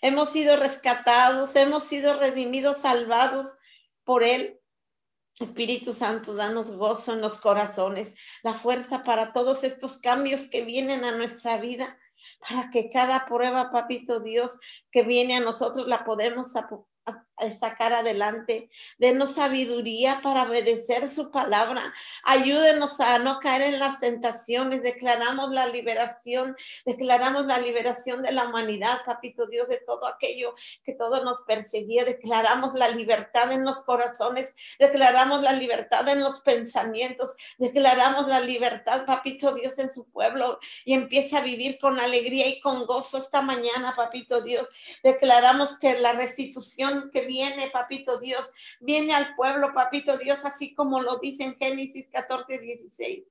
Hemos 0.01 0.31
sido 0.31 0.57
rescatados, 0.57 1.55
hemos 1.55 1.85
sido 1.85 2.19
redimidos, 2.19 2.79
salvados 2.79 3.53
por 4.03 4.25
Él. 4.25 4.59
Espíritu 5.39 5.93
Santo, 5.93 6.35
danos 6.35 6.73
gozo 6.73 7.13
en 7.13 7.21
los 7.21 7.39
corazones, 7.39 8.17
la 8.43 8.55
fuerza 8.55 9.05
para 9.05 9.33
todos 9.33 9.63
estos 9.63 9.99
cambios 9.99 10.49
que 10.51 10.65
vienen 10.65 11.05
a 11.05 11.13
nuestra 11.13 11.59
vida, 11.59 12.01
para 12.41 12.69
que 12.73 12.91
cada 12.91 13.27
prueba, 13.27 13.71
papito 13.71 14.19
Dios, 14.19 14.59
que 14.91 15.05
viene 15.05 15.37
a 15.37 15.41
nosotros 15.41 15.87
la 15.87 16.05
podemos 16.05 16.57
sacar 17.51 17.93
adelante. 17.93 18.71
Denos 18.99 19.35
sabiduría 19.35 20.21
para 20.23 20.45
obedecer 20.45 21.11
su 21.11 21.31
palabra. 21.31 21.83
Ayúdenos 22.25 23.01
a 23.01 23.19
no 23.19 23.41
caer 23.41 23.75
en 23.75 23.81
las 23.81 23.99
tentaciones. 23.99 24.83
Declaramos 24.83 25.51
la 25.51 25.67
liberación, 25.67 26.57
declaramos 26.85 27.47
la 27.47 27.59
liberación 27.59 28.23
de 28.23 28.33
la 28.33 28.47
humanidad, 28.47 29.01
papito 29.05 29.47
Dios, 29.47 29.69
de 29.69 29.79
todo 29.79 30.07
aquello 30.07 30.55
que 30.85 30.93
todo 30.93 31.25
nos 31.25 31.43
perseguía. 31.43 32.05
Declaramos 32.05 32.75
la 32.75 32.89
libertad 32.89 33.51
en 33.53 33.65
los 33.65 33.83
corazones, 33.83 34.55
declaramos 34.79 35.43
la 35.43 35.53
libertad 35.53 36.09
en 36.09 36.21
los 36.21 36.41
pensamientos, 36.41 37.35
declaramos 37.59 38.29
la 38.29 38.41
libertad, 38.41 39.05
papito 39.07 39.53
Dios, 39.55 39.79
en 39.79 39.93
su 39.93 40.05
pueblo 40.11 40.59
y 40.85 40.95
empieza 40.95 41.39
a 41.39 41.43
vivir 41.43 41.79
con 41.79 41.99
alegría 41.99 42.47
y 42.49 42.61
con 42.61 42.87
gozo 42.87 43.19
esta 43.19 43.43
mañana, 43.43 43.95
papito 43.97 44.41
Dios. 44.41 44.69
Declaramos 45.03 45.79
que 45.79 45.99
la 45.99 46.13
restitución 46.13 47.11
que 47.13 47.23
viene, 47.33 47.71
papito 47.71 48.19
Dios, 48.19 48.51
viene 48.81 49.15
al 49.15 49.35
pueblo, 49.35 49.73
papito 49.73 50.19
Dios, 50.19 50.45
así 50.45 50.75
como 50.75 51.01
lo 51.01 51.19
dice 51.19 51.45
en 51.45 51.57
Génesis 51.57 52.09
14, 52.13 52.59
16 52.59 53.25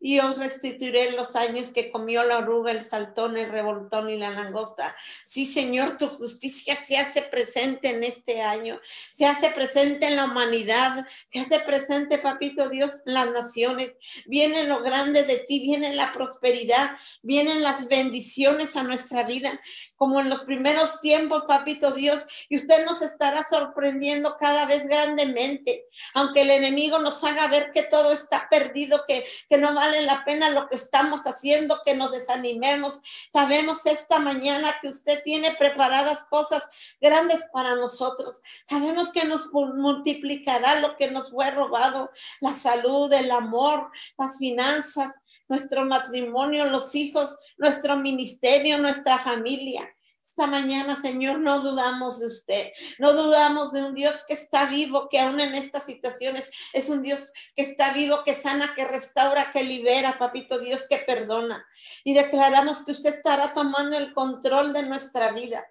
y 0.00 0.18
os 0.18 0.38
restituiré 0.38 1.12
los 1.12 1.34
años 1.36 1.70
que 1.70 1.90
comió 1.90 2.24
la 2.24 2.38
oruga, 2.38 2.72
el 2.72 2.84
saltón, 2.84 3.36
el 3.36 3.50
revoltón 3.50 4.10
y 4.10 4.18
la 4.18 4.30
langosta. 4.30 4.94
Sí, 5.24 5.46
Señor, 5.46 5.96
tu 5.96 6.08
justicia 6.08 6.76
se 6.76 6.98
hace 6.98 7.22
presente 7.22 7.90
en 7.90 8.04
este 8.04 8.42
año, 8.42 8.80
se 9.12 9.26
hace 9.26 9.50
presente 9.50 10.06
en 10.06 10.16
la 10.16 10.26
humanidad, 10.26 11.06
se 11.32 11.40
hace 11.40 11.60
presente, 11.60 12.18
papito 12.18 12.68
Dios, 12.68 12.92
las 13.04 13.30
naciones. 13.30 13.94
Viene 14.26 14.64
lo 14.64 14.82
grande 14.82 15.24
de 15.24 15.38
ti, 15.38 15.60
viene 15.60 15.94
la 15.94 16.12
prosperidad, 16.12 16.98
vienen 17.22 17.62
las 17.62 17.88
bendiciones 17.88 18.76
a 18.76 18.82
nuestra 18.82 19.22
vida, 19.22 19.60
como 19.96 20.20
en 20.20 20.28
los 20.28 20.42
primeros 20.42 21.00
tiempos, 21.00 21.44
papito 21.48 21.92
Dios, 21.92 22.22
y 22.48 22.56
usted 22.56 22.84
nos 22.84 23.02
estará 23.02 23.44
sorprendiendo 23.48 24.36
cada 24.38 24.66
vez 24.66 24.86
grandemente, 24.86 25.86
aunque 26.12 26.42
el 26.42 26.50
enemigo 26.50 26.98
nos 26.98 27.24
haga 27.24 27.46
ver 27.48 27.72
que 27.72 27.82
todo 27.82 28.12
está 28.12 28.48
perdido, 28.50 29.04
que, 29.08 29.24
que 29.48 29.56
no 29.64 29.74
vale 29.74 30.02
la 30.02 30.24
pena 30.24 30.50
lo 30.50 30.68
que 30.68 30.76
estamos 30.76 31.22
haciendo, 31.24 31.80
que 31.84 31.94
nos 31.94 32.12
desanimemos. 32.12 33.00
Sabemos 33.32 33.86
esta 33.86 34.18
mañana 34.18 34.74
que 34.82 34.88
usted 34.88 35.22
tiene 35.22 35.54
preparadas 35.54 36.26
cosas 36.28 36.68
grandes 37.00 37.48
para 37.50 37.74
nosotros. 37.74 38.42
Sabemos 38.68 39.10
que 39.10 39.24
nos 39.24 39.50
multiplicará 39.52 40.80
lo 40.80 40.96
que 40.96 41.10
nos 41.10 41.30
fue 41.30 41.50
robado, 41.50 42.10
la 42.40 42.52
salud, 42.52 43.10
el 43.14 43.30
amor, 43.30 43.90
las 44.18 44.36
finanzas, 44.36 45.14
nuestro 45.48 45.86
matrimonio, 45.86 46.66
los 46.66 46.94
hijos, 46.94 47.38
nuestro 47.56 47.96
ministerio, 47.96 48.76
nuestra 48.76 49.18
familia. 49.18 49.93
Esta 50.36 50.48
mañana, 50.48 50.96
Señor, 50.96 51.38
no 51.38 51.60
dudamos 51.60 52.18
de 52.18 52.26
usted, 52.26 52.72
no 52.98 53.12
dudamos 53.12 53.70
de 53.70 53.84
un 53.84 53.94
Dios 53.94 54.24
que 54.26 54.34
está 54.34 54.66
vivo, 54.66 55.08
que 55.08 55.20
aún 55.20 55.38
en 55.38 55.54
estas 55.54 55.86
situaciones 55.86 56.50
es 56.72 56.88
un 56.88 57.02
Dios 57.02 57.32
que 57.54 57.62
está 57.62 57.92
vivo, 57.92 58.24
que 58.24 58.34
sana, 58.34 58.74
que 58.74 58.84
restaura, 58.84 59.52
que 59.52 59.62
libera, 59.62 60.18
papito 60.18 60.58
Dios, 60.58 60.88
que 60.90 60.98
perdona. 60.98 61.64
Y 62.02 62.14
declaramos 62.14 62.84
que 62.84 62.90
usted 62.90 63.14
estará 63.14 63.52
tomando 63.52 63.96
el 63.96 64.12
control 64.12 64.72
de 64.72 64.82
nuestra 64.82 65.30
vida. 65.30 65.64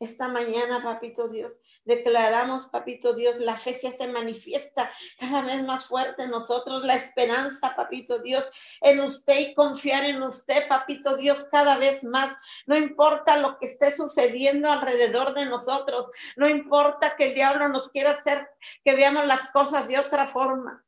Esta 0.00 0.28
mañana, 0.28 0.82
papito 0.82 1.28
Dios, 1.28 1.54
declaramos, 1.84 2.66
papito 2.66 3.14
Dios, 3.14 3.38
la 3.38 3.56
fe 3.56 3.72
se 3.72 4.08
manifiesta 4.08 4.90
cada 5.18 5.42
vez 5.42 5.62
más 5.62 5.86
fuerte 5.86 6.24
en 6.24 6.30
nosotros, 6.30 6.84
la 6.84 6.94
esperanza, 6.94 7.76
papito 7.76 8.18
Dios, 8.18 8.50
en 8.80 9.00
usted 9.00 9.38
y 9.38 9.54
confiar 9.54 10.04
en 10.04 10.22
usted, 10.22 10.66
papito 10.68 11.16
Dios, 11.16 11.46
cada 11.50 11.78
vez 11.78 12.02
más. 12.02 12.36
No 12.66 12.76
importa 12.76 13.38
lo 13.38 13.58
que 13.58 13.66
esté 13.66 13.94
sucediendo 13.94 14.70
alrededor 14.70 15.32
de 15.32 15.46
nosotros, 15.46 16.10
no 16.36 16.48
importa 16.48 17.16
que 17.16 17.28
el 17.28 17.34
diablo 17.34 17.68
nos 17.68 17.88
quiera 17.88 18.10
hacer 18.10 18.48
que 18.84 18.96
veamos 18.96 19.26
las 19.26 19.48
cosas 19.50 19.88
de 19.88 19.98
otra 19.98 20.26
forma. 20.26 20.83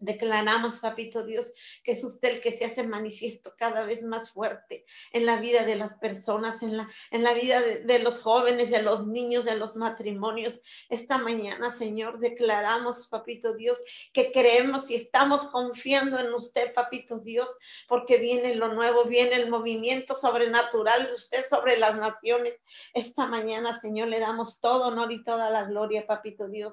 Declaramos, 0.00 0.80
papito 0.80 1.24
Dios, 1.26 1.52
que 1.84 1.92
es 1.92 2.02
usted 2.02 2.36
el 2.36 2.40
que 2.40 2.52
se 2.52 2.64
hace 2.64 2.82
manifiesto 2.84 3.52
cada 3.58 3.84
vez 3.84 4.02
más 4.02 4.30
fuerte 4.30 4.86
en 5.12 5.26
la 5.26 5.38
vida 5.38 5.64
de 5.64 5.76
las 5.76 5.98
personas, 5.98 6.62
en 6.62 6.78
la, 6.78 6.90
en 7.10 7.22
la 7.22 7.34
vida 7.34 7.60
de, 7.60 7.80
de, 7.80 7.98
los 7.98 8.20
jóvenes, 8.20 8.70
de 8.70 8.82
los 8.82 9.06
niños, 9.06 9.44
de 9.44 9.58
los 9.58 9.76
matrimonios. 9.76 10.62
Esta 10.88 11.18
mañana, 11.18 11.70
Señor, 11.70 12.18
declaramos, 12.18 13.08
papito 13.08 13.54
Dios, 13.54 13.78
que 14.14 14.32
creemos 14.32 14.90
y 14.90 14.94
estamos 14.94 15.48
confiando 15.48 16.18
en 16.18 16.32
usted, 16.32 16.72
papito 16.72 17.18
Dios, 17.18 17.50
porque 17.86 18.16
viene 18.16 18.54
lo 18.54 18.72
nuevo, 18.72 19.04
viene 19.04 19.34
el 19.34 19.50
movimiento 19.50 20.14
sobrenatural 20.14 21.06
de 21.06 21.12
usted 21.12 21.44
sobre 21.46 21.76
las 21.76 21.96
naciones. 21.96 22.62
Esta 22.94 23.26
mañana, 23.26 23.78
Señor, 23.78 24.08
le 24.08 24.18
damos 24.18 24.60
todo 24.60 24.86
honor 24.86 25.12
y 25.12 25.22
toda 25.22 25.50
la 25.50 25.64
gloria, 25.64 26.06
papito 26.06 26.48
Dios. 26.48 26.72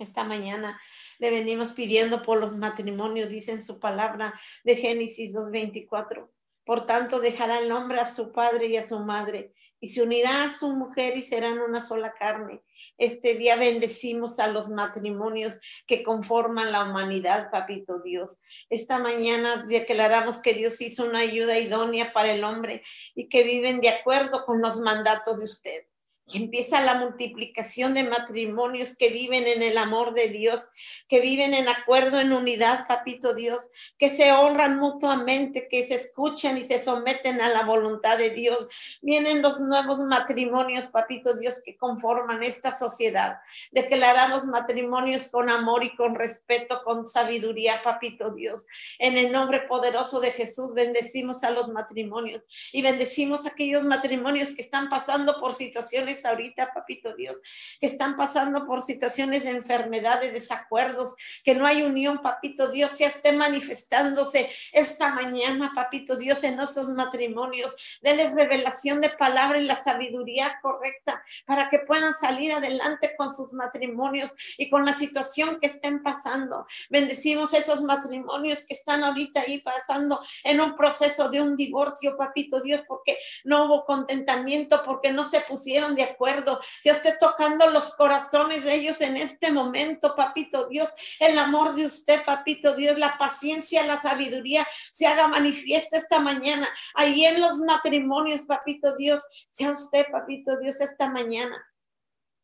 Esta 0.00 0.24
mañana 0.24 0.80
le 1.18 1.30
venimos 1.30 1.72
pidiendo 1.74 2.22
por 2.22 2.40
los 2.40 2.56
matrimonios, 2.56 3.28
dice 3.28 3.52
en 3.52 3.62
su 3.62 3.78
palabra 3.78 4.32
de 4.64 4.76
Génesis 4.76 5.34
2.24. 5.34 6.26
Por 6.64 6.86
tanto, 6.86 7.20
dejará 7.20 7.58
el 7.58 7.70
hombre 7.70 8.00
a 8.00 8.06
su 8.06 8.32
padre 8.32 8.68
y 8.68 8.78
a 8.78 8.86
su 8.86 8.98
madre 9.00 9.52
y 9.78 9.88
se 9.88 10.02
unirá 10.02 10.44
a 10.44 10.56
su 10.56 10.70
mujer 10.70 11.18
y 11.18 11.22
serán 11.22 11.58
una 11.58 11.82
sola 11.82 12.14
carne. 12.18 12.62
Este 12.96 13.34
día 13.34 13.56
bendecimos 13.56 14.38
a 14.38 14.46
los 14.46 14.70
matrimonios 14.70 15.60
que 15.86 16.02
conforman 16.02 16.72
la 16.72 16.84
humanidad, 16.84 17.50
papito 17.50 18.00
Dios. 18.00 18.38
Esta 18.70 18.98
mañana 18.98 19.66
declaramos 19.66 20.40
que 20.40 20.54
Dios 20.54 20.80
hizo 20.80 21.04
una 21.04 21.18
ayuda 21.18 21.58
idónea 21.58 22.14
para 22.14 22.32
el 22.32 22.42
hombre 22.42 22.82
y 23.14 23.28
que 23.28 23.42
viven 23.42 23.82
de 23.82 23.90
acuerdo 23.90 24.46
con 24.46 24.62
los 24.62 24.78
mandatos 24.78 25.36
de 25.36 25.44
usted 25.44 25.89
empieza 26.38 26.80
la 26.80 26.94
multiplicación 26.94 27.94
de 27.94 28.04
matrimonios 28.04 28.96
que 28.96 29.10
viven 29.10 29.46
en 29.46 29.62
el 29.62 29.78
amor 29.78 30.14
de 30.14 30.28
Dios, 30.28 30.62
que 31.08 31.20
viven 31.20 31.54
en 31.54 31.68
acuerdo, 31.68 32.20
en 32.20 32.32
unidad, 32.32 32.86
papito 32.86 33.34
Dios, 33.34 33.68
que 33.98 34.10
se 34.10 34.32
honran 34.32 34.78
mutuamente, 34.78 35.68
que 35.68 35.84
se 35.84 35.94
escuchan 35.94 36.58
y 36.58 36.62
se 36.62 36.82
someten 36.82 37.40
a 37.40 37.48
la 37.48 37.64
voluntad 37.64 38.18
de 38.18 38.30
Dios. 38.30 38.68
Vienen 39.02 39.42
los 39.42 39.60
nuevos 39.60 40.00
matrimonios, 40.00 40.86
papito 40.86 41.34
Dios, 41.34 41.60
que 41.64 41.76
conforman 41.76 42.42
esta 42.42 42.76
sociedad. 42.78 43.38
Declaramos 43.70 44.44
matrimonios 44.44 45.30
con 45.30 45.50
amor 45.50 45.84
y 45.84 45.94
con 45.96 46.14
respeto, 46.14 46.82
con 46.84 47.06
sabiduría, 47.06 47.82
papito 47.82 48.30
Dios. 48.30 48.66
En 48.98 49.16
el 49.16 49.32
nombre 49.32 49.60
poderoso 49.62 50.20
de 50.20 50.30
Jesús, 50.30 50.72
bendecimos 50.74 51.42
a 51.44 51.50
los 51.50 51.68
matrimonios 51.68 52.42
y 52.72 52.82
bendecimos 52.82 53.46
a 53.46 53.50
aquellos 53.50 53.84
matrimonios 53.84 54.52
que 54.52 54.62
están 54.62 54.88
pasando 54.88 55.40
por 55.40 55.54
situaciones 55.54 56.19
ahorita, 56.24 56.72
papito 56.72 57.14
Dios, 57.14 57.36
que 57.80 57.86
están 57.86 58.16
pasando 58.16 58.66
por 58.66 58.82
situaciones 58.82 59.44
de 59.44 59.50
enfermedad, 59.50 60.20
de 60.20 60.32
desacuerdos, 60.32 61.14
que 61.44 61.54
no 61.54 61.66
hay 61.66 61.82
unión, 61.82 62.22
papito 62.22 62.68
Dios, 62.68 62.98
ya 62.98 63.06
esté 63.06 63.32
manifestándose 63.32 64.48
esta 64.72 65.14
mañana, 65.14 65.72
papito 65.74 66.16
Dios, 66.16 66.44
en 66.44 66.60
esos 66.60 66.88
matrimonios. 66.88 68.00
Denles 68.02 68.34
revelación 68.34 69.00
de 69.00 69.10
palabra 69.10 69.58
y 69.58 69.64
la 69.64 69.76
sabiduría 69.76 70.58
correcta 70.62 71.22
para 71.46 71.68
que 71.68 71.80
puedan 71.80 72.14
salir 72.14 72.52
adelante 72.52 73.14
con 73.16 73.34
sus 73.34 73.52
matrimonios 73.52 74.32
y 74.58 74.70
con 74.70 74.84
la 74.84 74.94
situación 74.94 75.58
que 75.60 75.66
estén 75.68 76.02
pasando. 76.02 76.66
Bendecimos 76.88 77.54
esos 77.54 77.82
matrimonios 77.82 78.64
que 78.66 78.74
están 78.74 79.04
ahorita 79.04 79.42
ahí 79.42 79.60
pasando 79.60 80.22
en 80.44 80.60
un 80.60 80.76
proceso 80.76 81.28
de 81.28 81.40
un 81.40 81.56
divorcio, 81.56 82.16
papito 82.16 82.60
Dios, 82.60 82.82
porque 82.86 83.18
no 83.44 83.64
hubo 83.64 83.84
contentamiento, 83.84 84.82
porque 84.84 85.12
no 85.12 85.28
se 85.28 85.40
pusieron 85.42 85.94
de 85.94 85.99
acuerdo. 86.02 86.60
Dios 86.84 86.98
esté 86.98 87.16
tocando 87.18 87.70
los 87.70 87.94
corazones 87.94 88.64
de 88.64 88.74
ellos 88.74 89.00
en 89.00 89.16
este 89.16 89.52
momento, 89.52 90.14
papito 90.14 90.68
Dios. 90.68 90.88
El 91.18 91.38
amor 91.38 91.74
de 91.74 91.86
usted, 91.86 92.22
papito 92.24 92.74
Dios, 92.74 92.98
la 92.98 93.18
paciencia, 93.18 93.86
la 93.86 94.00
sabiduría 94.00 94.66
se 94.92 95.06
haga 95.06 95.28
manifiesta 95.28 95.96
esta 95.96 96.20
mañana. 96.20 96.68
Ahí 96.94 97.24
en 97.24 97.40
los 97.40 97.58
matrimonios, 97.58 98.42
papito 98.46 98.96
Dios, 98.96 99.22
sea 99.50 99.70
usted, 99.70 100.06
papito 100.10 100.58
Dios, 100.58 100.80
esta 100.80 101.08
mañana. 101.08 101.69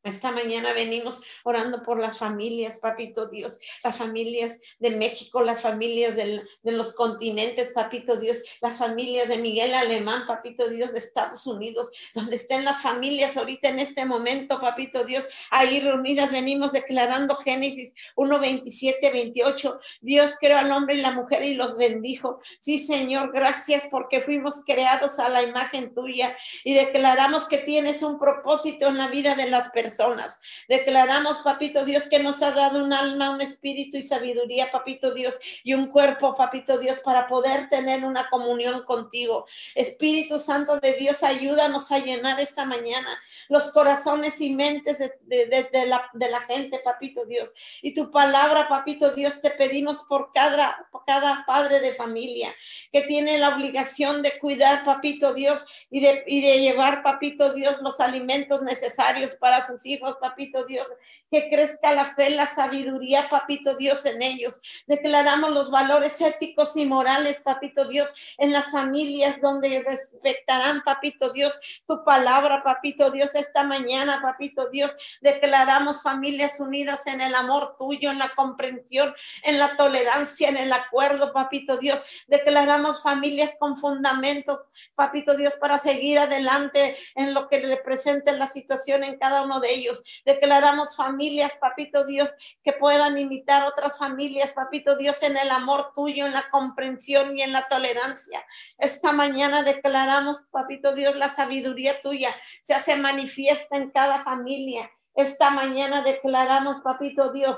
Esta 0.06 0.30
mañana 0.30 0.72
venimos 0.72 1.20
orando 1.42 1.82
por 1.82 1.98
las 1.98 2.18
familias, 2.18 2.78
papito 2.78 3.26
Dios, 3.26 3.58
las 3.82 3.96
familias 3.96 4.60
de 4.78 4.90
México, 4.90 5.42
las 5.42 5.62
familias 5.62 6.14
de 6.14 6.44
los 6.62 6.94
continentes, 6.94 7.72
papito 7.72 8.16
Dios, 8.16 8.40
las 8.60 8.78
familias 8.78 9.28
de 9.28 9.38
Miguel 9.38 9.74
Alemán, 9.74 10.24
papito 10.28 10.68
Dios, 10.68 10.92
de 10.92 11.00
Estados 11.00 11.44
Unidos, 11.48 11.90
donde 12.14 12.36
estén 12.36 12.64
las 12.64 12.82
familias 12.82 13.36
ahorita 13.36 13.68
en 13.68 13.80
este 13.80 14.04
momento, 14.04 14.60
papito 14.60 15.04
Dios, 15.04 15.26
ahí 15.50 15.80
reunidas 15.80 16.30
venimos 16.30 16.70
declarando 16.70 17.34
Génesis 17.34 17.92
1, 18.14 18.38
27, 18.38 19.10
28. 19.10 19.80
Dios 20.02 20.36
creó 20.38 20.58
al 20.58 20.70
hombre 20.70 20.94
y 20.94 21.00
la 21.00 21.10
mujer 21.10 21.42
y 21.42 21.54
los 21.54 21.76
bendijo. 21.76 22.40
Sí, 22.60 22.78
Señor, 22.78 23.32
gracias 23.32 23.88
porque 23.90 24.20
fuimos 24.20 24.62
creados 24.64 25.18
a 25.18 25.28
la 25.28 25.42
imagen 25.42 25.92
tuya 25.92 26.36
y 26.62 26.74
declaramos 26.74 27.46
que 27.46 27.58
tienes 27.58 28.04
un 28.04 28.20
propósito 28.20 28.86
en 28.86 28.98
la 28.98 29.08
vida 29.08 29.34
de 29.34 29.50
las 29.50 29.72
personas 29.72 29.95
personas. 29.96 30.40
Declaramos, 30.68 31.38
papito 31.38 31.84
Dios, 31.84 32.04
que 32.08 32.18
nos 32.18 32.42
ha 32.42 32.52
dado 32.52 32.84
un 32.84 32.92
alma, 32.92 33.30
un 33.30 33.40
espíritu 33.40 33.96
y 33.96 34.02
sabiduría, 34.02 34.70
papito 34.70 35.14
Dios, 35.14 35.38
y 35.64 35.74
un 35.74 35.86
cuerpo, 35.86 36.36
papito 36.36 36.78
Dios, 36.78 37.00
para 37.00 37.26
poder 37.26 37.68
tener 37.68 38.04
una 38.04 38.28
comunión 38.28 38.82
contigo. 38.84 39.46
Espíritu 39.74 40.38
Santo 40.38 40.78
de 40.80 40.94
Dios, 40.94 41.22
ayúdanos 41.22 41.90
a 41.92 41.98
llenar 41.98 42.40
esta 42.40 42.64
mañana 42.64 43.08
los 43.48 43.72
corazones 43.72 44.40
y 44.40 44.54
mentes 44.54 44.98
de, 44.98 45.12
de, 45.22 45.86
la, 45.86 46.10
de 46.12 46.30
la 46.30 46.40
gente, 46.40 46.80
papito 46.84 47.24
Dios. 47.24 47.50
Y 47.82 47.94
tu 47.94 48.10
palabra, 48.10 48.68
papito 48.68 49.14
Dios, 49.14 49.40
te 49.40 49.50
pedimos 49.50 50.04
por 50.04 50.32
cada, 50.32 50.88
cada 51.06 51.44
padre 51.46 51.80
de 51.80 51.94
familia 51.94 52.52
que 52.92 53.02
tiene 53.02 53.38
la 53.38 53.50
obligación 53.50 54.22
de 54.22 54.38
cuidar, 54.38 54.84
papito 54.84 55.32
Dios, 55.32 55.64
y 55.90 56.00
de, 56.00 56.24
y 56.26 56.42
de 56.42 56.60
llevar, 56.60 57.02
papito 57.02 57.52
Dios, 57.52 57.76
los 57.80 58.00
alimentos 58.00 58.62
necesarios 58.62 59.36
para 59.36 59.66
sus 59.66 59.85
hijos, 59.86 60.16
papito 60.20 60.64
Dios, 60.66 60.86
que 61.30 61.48
crezca 61.48 61.94
la 61.94 62.04
fe, 62.04 62.30
la 62.30 62.46
sabiduría, 62.46 63.28
papito 63.28 63.76
Dios, 63.76 64.04
en 64.06 64.22
ellos. 64.22 64.60
Declaramos 64.86 65.52
los 65.52 65.70
valores 65.70 66.20
éticos 66.20 66.76
y 66.76 66.86
morales, 66.86 67.40
papito 67.42 67.86
Dios, 67.86 68.12
en 68.38 68.52
las 68.52 68.70
familias 68.70 69.40
donde 69.40 69.82
respetarán, 69.82 70.82
papito 70.82 71.30
Dios, 71.30 71.58
tu 71.86 72.04
palabra, 72.04 72.62
papito 72.62 73.10
Dios, 73.10 73.34
esta 73.34 73.64
mañana, 73.64 74.20
papito 74.22 74.68
Dios. 74.68 74.94
Declaramos 75.20 76.02
familias 76.02 76.60
unidas 76.60 77.06
en 77.06 77.20
el 77.20 77.34
amor 77.34 77.76
tuyo, 77.78 78.10
en 78.10 78.18
la 78.18 78.28
comprensión, 78.30 79.14
en 79.42 79.58
la 79.58 79.76
tolerancia, 79.76 80.48
en 80.48 80.56
el 80.56 80.72
acuerdo, 80.72 81.32
papito 81.32 81.76
Dios. 81.76 82.02
Declaramos 82.26 83.02
familias 83.02 83.54
con 83.58 83.76
fundamentos, 83.76 84.60
papito 84.94 85.36
Dios, 85.36 85.54
para 85.60 85.78
seguir 85.78 86.18
adelante 86.18 86.96
en 87.14 87.34
lo 87.34 87.48
que 87.48 87.60
represente 87.60 88.32
la 88.32 88.48
situación 88.48 89.04
en 89.04 89.18
cada 89.18 89.42
uno 89.42 89.60
de 89.60 89.72
ellos. 89.72 89.75
Declaramos 90.24 90.96
familias, 90.96 91.56
papito 91.60 92.04
Dios, 92.04 92.34
que 92.62 92.72
puedan 92.72 93.18
imitar 93.18 93.66
otras 93.66 93.98
familias, 93.98 94.52
papito 94.52 94.96
Dios, 94.96 95.22
en 95.22 95.36
el 95.36 95.50
amor 95.50 95.92
tuyo, 95.94 96.26
en 96.26 96.32
la 96.32 96.48
comprensión 96.50 97.38
y 97.38 97.42
en 97.42 97.52
la 97.52 97.68
tolerancia. 97.68 98.44
Esta 98.78 99.12
mañana 99.12 99.62
declaramos, 99.62 100.42
papito 100.50 100.94
Dios, 100.94 101.16
la 101.16 101.28
sabiduría 101.28 102.00
tuya 102.00 102.34
se 102.62 102.74
hace 102.74 102.96
manifiesta 102.96 103.76
en 103.76 103.90
cada 103.90 104.22
familia. 104.22 104.90
Esta 105.14 105.50
mañana 105.50 106.02
declaramos, 106.02 106.82
papito 106.82 107.32
Dios, 107.32 107.56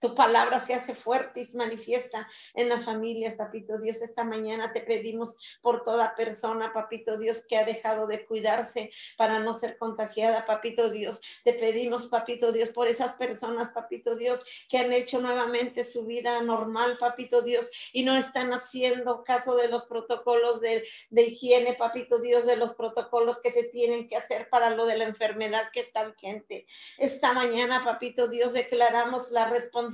Tu 0.00 0.14
palabra 0.14 0.60
se 0.60 0.72
hace 0.72 0.94
fuerte 0.94 1.40
y 1.40 1.44
se 1.44 1.58
manifiesta 1.58 2.26
en 2.54 2.70
las 2.70 2.86
familias, 2.86 3.36
papito 3.36 3.76
Dios. 3.76 4.00
Esta 4.00 4.24
mañana 4.24 4.72
te 4.72 4.80
pedimos 4.80 5.36
por 5.60 5.84
toda 5.84 6.14
persona, 6.14 6.72
papito 6.72 7.18
Dios, 7.18 7.44
que 7.46 7.58
ha 7.58 7.64
dejado 7.64 8.06
de 8.06 8.24
cuidarse 8.24 8.90
para 9.18 9.40
no 9.40 9.54
ser 9.54 9.76
contagiada, 9.76 10.46
papito 10.46 10.88
Dios. 10.88 11.20
Te 11.44 11.52
pedimos, 11.52 12.06
papito 12.06 12.50
Dios, 12.50 12.70
por 12.70 12.88
esas 12.88 13.12
personas, 13.12 13.72
papito 13.72 14.16
Dios, 14.16 14.66
que 14.70 14.78
han 14.78 14.90
hecho 14.90 15.20
nuevamente 15.20 15.84
su 15.84 16.06
vida 16.06 16.40
normal, 16.40 16.96
papito 16.98 17.42
Dios, 17.42 17.70
y 17.92 18.02
no 18.02 18.16
están 18.16 18.54
haciendo 18.54 19.22
caso 19.22 19.54
de 19.54 19.68
los 19.68 19.84
protocolos 19.84 20.62
de, 20.62 20.82
higiene, 21.10 21.74
papito 21.74 22.20
Dios, 22.20 22.46
de 22.46 22.56
los 22.56 22.74
protocolos 22.74 23.42
que 23.42 23.52
se 23.52 23.64
tienen 23.64 24.08
que 24.08 24.16
hacer 24.16 24.48
para 24.48 24.70
lo 24.70 24.86
de 24.86 24.96
la 24.96 25.04
enfermedad 25.04 25.70
que 25.74 25.80
está 25.80 26.04
vigente. 26.04 26.66
Esta 26.96 27.34
mañana, 27.34 27.84
papito 27.84 28.28
Dios, 28.28 28.54
declaramos 28.54 29.30
la 29.30 29.44
responsabilidad 29.44 29.89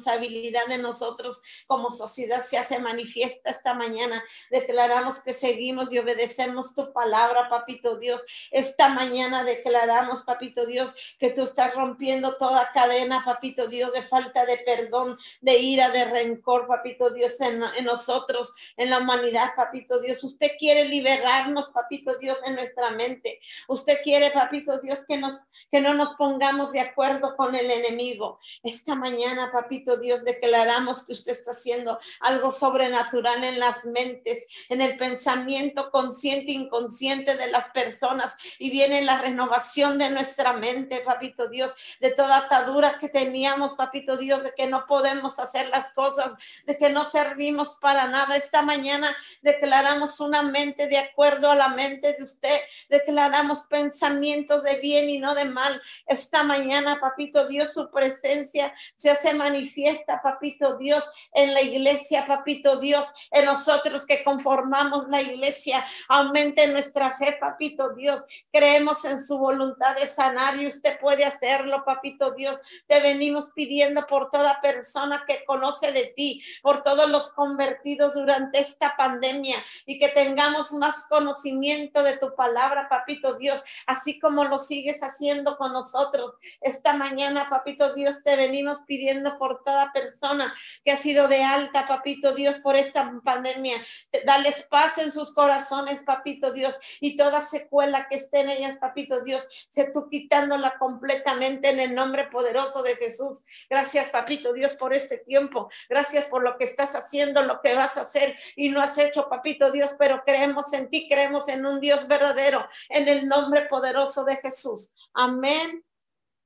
de 0.69 0.79
nosotros 0.79 1.43
como 1.67 1.91
sociedad 1.91 2.43
se 2.43 2.59
hace 2.59 2.79
manifiesta 2.79 3.51
esta 3.51 3.75
mañana. 3.75 4.23
Declaramos 4.51 5.21
que 5.21 5.33
seguimos 5.33 5.93
y 5.93 5.99
obedecemos 5.99 6.75
tu 6.75 6.93
palabra, 6.93 7.49
papito 7.49 7.97
Dios. 7.97 8.23
Esta 8.51 8.89
mañana 8.89 9.45
declaramos, 9.45 10.23
papito 10.25 10.67
Dios, 10.67 10.95
que 11.19 11.31
tú 11.31 11.43
estás 11.43 11.75
rompiendo 11.75 12.37
toda 12.37 12.71
cadena, 12.73 13.23
papito 13.25 13.69
Dios, 13.69 13.93
de 13.93 14.03
falta 14.03 14.45
de 14.47 14.59
perdón, 14.59 15.19
de 15.41 15.59
ira, 15.59 15.91
de 15.91 16.05
rencor, 16.05 16.67
papito 16.67 17.11
Dios, 17.11 17.41
en, 17.41 17.63
en 17.63 17.85
nosotros, 17.85 18.53
en 18.77 18.91
la 18.91 18.99
humanidad, 18.99 19.55
papito 19.57 20.01
Dios. 20.01 20.23
Usted 20.25 20.53
quiere 20.59 20.85
liberarnos, 20.85 21.69
papito 21.71 22.17
Dios, 22.19 22.39
en 22.45 22.55
nuestra 22.55 22.91
mente. 22.91 23.41
Usted 23.69 23.99
quiere, 24.03 24.31
papito 24.31 24.79
Dios, 24.81 25.05
que 25.07 25.17
nos 25.19 25.37
que 25.71 25.81
no 25.81 25.95
nos 25.95 26.15
pongamos 26.15 26.73
de 26.73 26.81
acuerdo 26.81 27.37
con 27.37 27.55
el 27.55 27.71
enemigo. 27.71 28.39
Esta 28.63 28.95
mañana, 28.95 29.51
papito 29.53 29.86
Dios, 29.95 30.25
declaramos 30.25 31.05
que 31.05 31.13
usted 31.13 31.31
está 31.31 31.53
haciendo 31.53 32.01
algo 32.19 32.51
sobrenatural 32.51 33.45
en 33.45 33.61
las 33.61 33.85
mentes, 33.85 34.45
en 34.69 34.81
el 34.81 34.97
pensamiento 34.97 35.93
consciente 35.93 36.51
e 36.51 36.57
inconsciente 36.57 37.37
de 37.37 37.49
las 37.53 37.69
personas 37.71 38.37
y 38.59 38.71
viene 38.71 39.03
la 39.03 39.19
renovación 39.19 39.99
de 39.99 40.11
nuestra 40.11 40.55
mente, 40.55 41.03
papito 41.05 41.49
Dios, 41.49 41.73
de 42.01 42.11
toda 42.11 42.39
atadura 42.39 42.99
que 42.99 43.09
teníamos, 43.09 43.75
papito 43.75 44.17
Dios, 44.17 44.43
de 44.43 44.53
que 44.57 44.67
no 44.67 44.87
podemos 44.87 45.39
hacer 45.39 45.69
las 45.69 45.93
cosas, 45.93 46.35
de 46.65 46.77
que 46.77 46.91
no 46.91 47.05
servimos 47.05 47.77
para 47.81 48.09
nada. 48.09 48.37
Esta 48.37 48.63
mañana 48.63 49.09
declaramos 49.43 50.19
una 50.21 50.43
mente 50.43 50.89
de 50.89 50.99
acuerdo 50.99 51.51
a 51.51 51.55
la 51.55 51.69
mente 51.69 52.15
de 52.15 52.23
usted, 52.23 52.59
declaramos 52.89 53.65
pensamientos 53.65 54.63
de 54.63 54.77
bien 54.81 55.09
y 55.09 55.19
no 55.19 55.35
de 55.35 55.45
mal. 55.45 55.81
Esta 56.07 56.43
mañana, 56.43 56.99
papito 57.01 57.47
Dios, 57.47 57.73
su 57.73 57.91
presencia 57.91 58.75
se 58.97 59.11
hace 59.11 59.35
manifiesta, 59.35 59.76
papito 60.23 60.77
Dios, 60.77 61.05
en 61.33 61.55
la 61.55 61.63
iglesia, 61.63 62.27
papito 62.27 62.79
Dios, 62.79 63.07
en 63.31 63.45
nosotros 63.45 64.07
que 64.07 64.23
conformamos 64.25 65.09
la 65.09 65.21
iglesia. 65.21 65.85
Aumente 66.09 66.67
nuestra 66.69 67.15
fe, 67.15 67.37
papito 67.39 67.95
Dios. 67.95 68.25
Creemos 68.53 69.05
en 69.05 69.25
su 69.25 69.39
voluntad 69.39 69.95
de 69.97 70.07
sanar 70.07 70.61
y 70.61 70.67
usted 70.67 70.99
puede 71.01 71.25
hacerlo, 71.25 71.85
papito 71.85 72.33
Dios. 72.33 72.59
Te 72.87 73.01
venimos 73.01 73.51
pidiendo 73.55 74.07
por 74.07 74.31
toda 74.31 74.61
persona 74.61 75.25
que 75.27 75.45
conoce 75.45 75.93
de 75.93 76.07
ti, 76.17 76.43
por 76.63 76.83
todos 76.83 77.09
los 77.09 77.31
convertidos 77.31 78.15
durante 78.15 78.61
esta 78.61 78.97
pandemia 78.97 79.57
y 79.85 79.99
que 79.99 80.09
tengamos 80.09 80.73
más 80.73 81.07
conocimiento 81.09 82.03
de 82.03 82.19
tu 82.19 82.35
palabra, 82.35 82.89
papito 82.89 83.35
Dios, 83.35 83.63
así 83.87 84.19
como 84.19 84.45
lo 84.45 84.59
sigues 84.59 85.03
haciendo 85.03 85.57
con 85.57 85.73
nosotros. 85.73 86.35
Esta 86.61 86.95
mañana, 86.95 87.49
papito 87.51 87.95
Dios, 87.95 88.23
te 88.23 88.37
venimos 88.37 88.83
pidiendo 88.87 89.39
por 89.39 89.63
toda 89.67 89.93
persona 89.93 90.55
que 90.85 90.93
ha 90.93 90.97
sido 90.97 91.27
de 91.27 91.43
alta, 91.43 91.89
papito 91.89 92.33
Dios, 92.33 92.61
por 92.61 92.77
esta 92.77 93.13
pandemia. 93.25 93.77
Dales 94.25 94.67
paz 94.71 94.97
en 94.99 95.11
sus 95.11 95.35
corazones, 95.35 96.05
papito 96.05 96.53
Dios, 96.53 96.79
y 97.01 97.17
toda 97.17 97.45
secuela 97.45 98.07
que 98.09 98.17
esté 98.17 98.41
en 98.41 98.51
ellas, 98.51 98.79
papito 98.79 99.23
Dios, 99.23 99.47
se 99.71 99.91
tú 99.91 100.09
quitándola 100.09 100.79
completamente 100.79 101.71
en 101.71 101.81
el 101.81 101.95
nombre 101.95 102.29
poderoso 102.29 102.83
de 102.83 102.95
Jesús. 102.95 103.43
Gracias, 103.69 104.11
papito 104.11 104.53
Dios, 104.53 104.73
por 104.75 104.95
este 104.95 105.19
tiempo. 105.19 105.69
Gracias 105.89 106.27
por 106.27 106.45
lo 106.45 106.57
que 106.57 106.65
estás 106.65 106.95
haciendo, 106.95 107.43
lo 107.43 107.61
que 107.61 107.75
vas 107.75 107.97
a 107.97 108.03
hacer 108.03 108.39
y 108.55 108.69
no 108.69 108.81
has 108.81 108.97
hecho, 108.99 109.29
papito 109.29 109.73
Dios, 109.73 109.91
pero 109.99 110.23
creemos 110.25 110.73
en 110.73 110.89
ti, 110.89 111.09
creemos 111.09 111.49
en 111.49 111.67
un 111.67 111.81
Dios 111.81 112.07
verdadero, 112.07 112.69
en 112.89 113.09
el 113.09 113.27
nombre 113.27 113.63
poderoso 113.63 114.25
de 114.25 114.37
Jesús. 114.37 114.93
Amén 115.13 115.85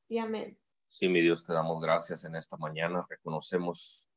y 0.08 0.18
amén. 0.18 0.59
Sí, 1.00 1.08
mi 1.08 1.22
Dios, 1.22 1.44
te 1.46 1.54
damos 1.54 1.80
gracias 1.80 2.26
en 2.26 2.36
esta 2.36 2.58
mañana. 2.58 3.06
Reconocemos 3.08 4.10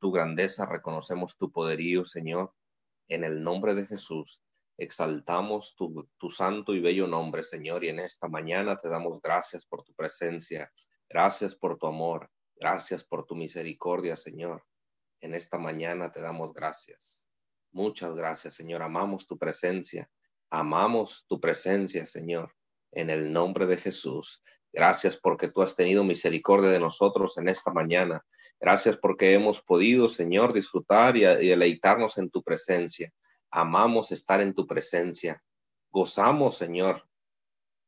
tu 0.00 0.10
grandeza, 0.10 0.66
reconocemos 0.66 1.36
tu 1.36 1.52
poderío, 1.52 2.04
Señor. 2.04 2.52
En 3.06 3.22
el 3.22 3.44
nombre 3.44 3.72
de 3.72 3.86
Jesús, 3.86 4.42
exaltamos 4.76 5.76
tu, 5.76 6.10
tu 6.18 6.28
santo 6.28 6.74
y 6.74 6.80
bello 6.80 7.06
nombre, 7.06 7.44
Señor. 7.44 7.84
Y 7.84 7.90
en 7.90 8.00
esta 8.00 8.26
mañana 8.26 8.76
te 8.76 8.88
damos 8.88 9.22
gracias 9.22 9.64
por 9.64 9.84
tu 9.84 9.94
presencia. 9.94 10.72
Gracias 11.08 11.54
por 11.54 11.78
tu 11.78 11.86
amor. 11.86 12.28
Gracias 12.56 13.04
por 13.04 13.24
tu 13.24 13.36
misericordia, 13.36 14.16
Señor. 14.16 14.64
En 15.20 15.34
esta 15.34 15.56
mañana 15.56 16.10
te 16.10 16.20
damos 16.20 16.52
gracias. 16.52 17.24
Muchas 17.70 18.12
gracias, 18.16 18.54
Señor. 18.54 18.82
Amamos 18.82 19.28
tu 19.28 19.38
presencia. 19.38 20.10
Amamos 20.50 21.24
tu 21.28 21.40
presencia, 21.40 22.04
Señor 22.04 22.52
en 22.92 23.10
el 23.10 23.32
nombre 23.32 23.66
de 23.66 23.76
Jesús. 23.76 24.42
Gracias 24.72 25.18
porque 25.18 25.48
tú 25.48 25.62
has 25.62 25.76
tenido 25.76 26.02
misericordia 26.02 26.70
de 26.70 26.80
nosotros 26.80 27.36
en 27.36 27.48
esta 27.48 27.72
mañana. 27.72 28.24
Gracias 28.58 28.96
porque 28.96 29.34
hemos 29.34 29.60
podido, 29.60 30.08
Señor, 30.08 30.52
disfrutar 30.52 31.16
y, 31.16 31.20
deleitarnos 31.20 32.16
en 32.16 32.30
tu 32.30 32.42
presencia. 32.42 33.12
Amamos 33.50 34.12
estar 34.12 34.40
en 34.40 34.54
tu 34.54 34.66
presencia. 34.66 35.42
Gozamos, 35.90 36.56
Señor. 36.56 37.06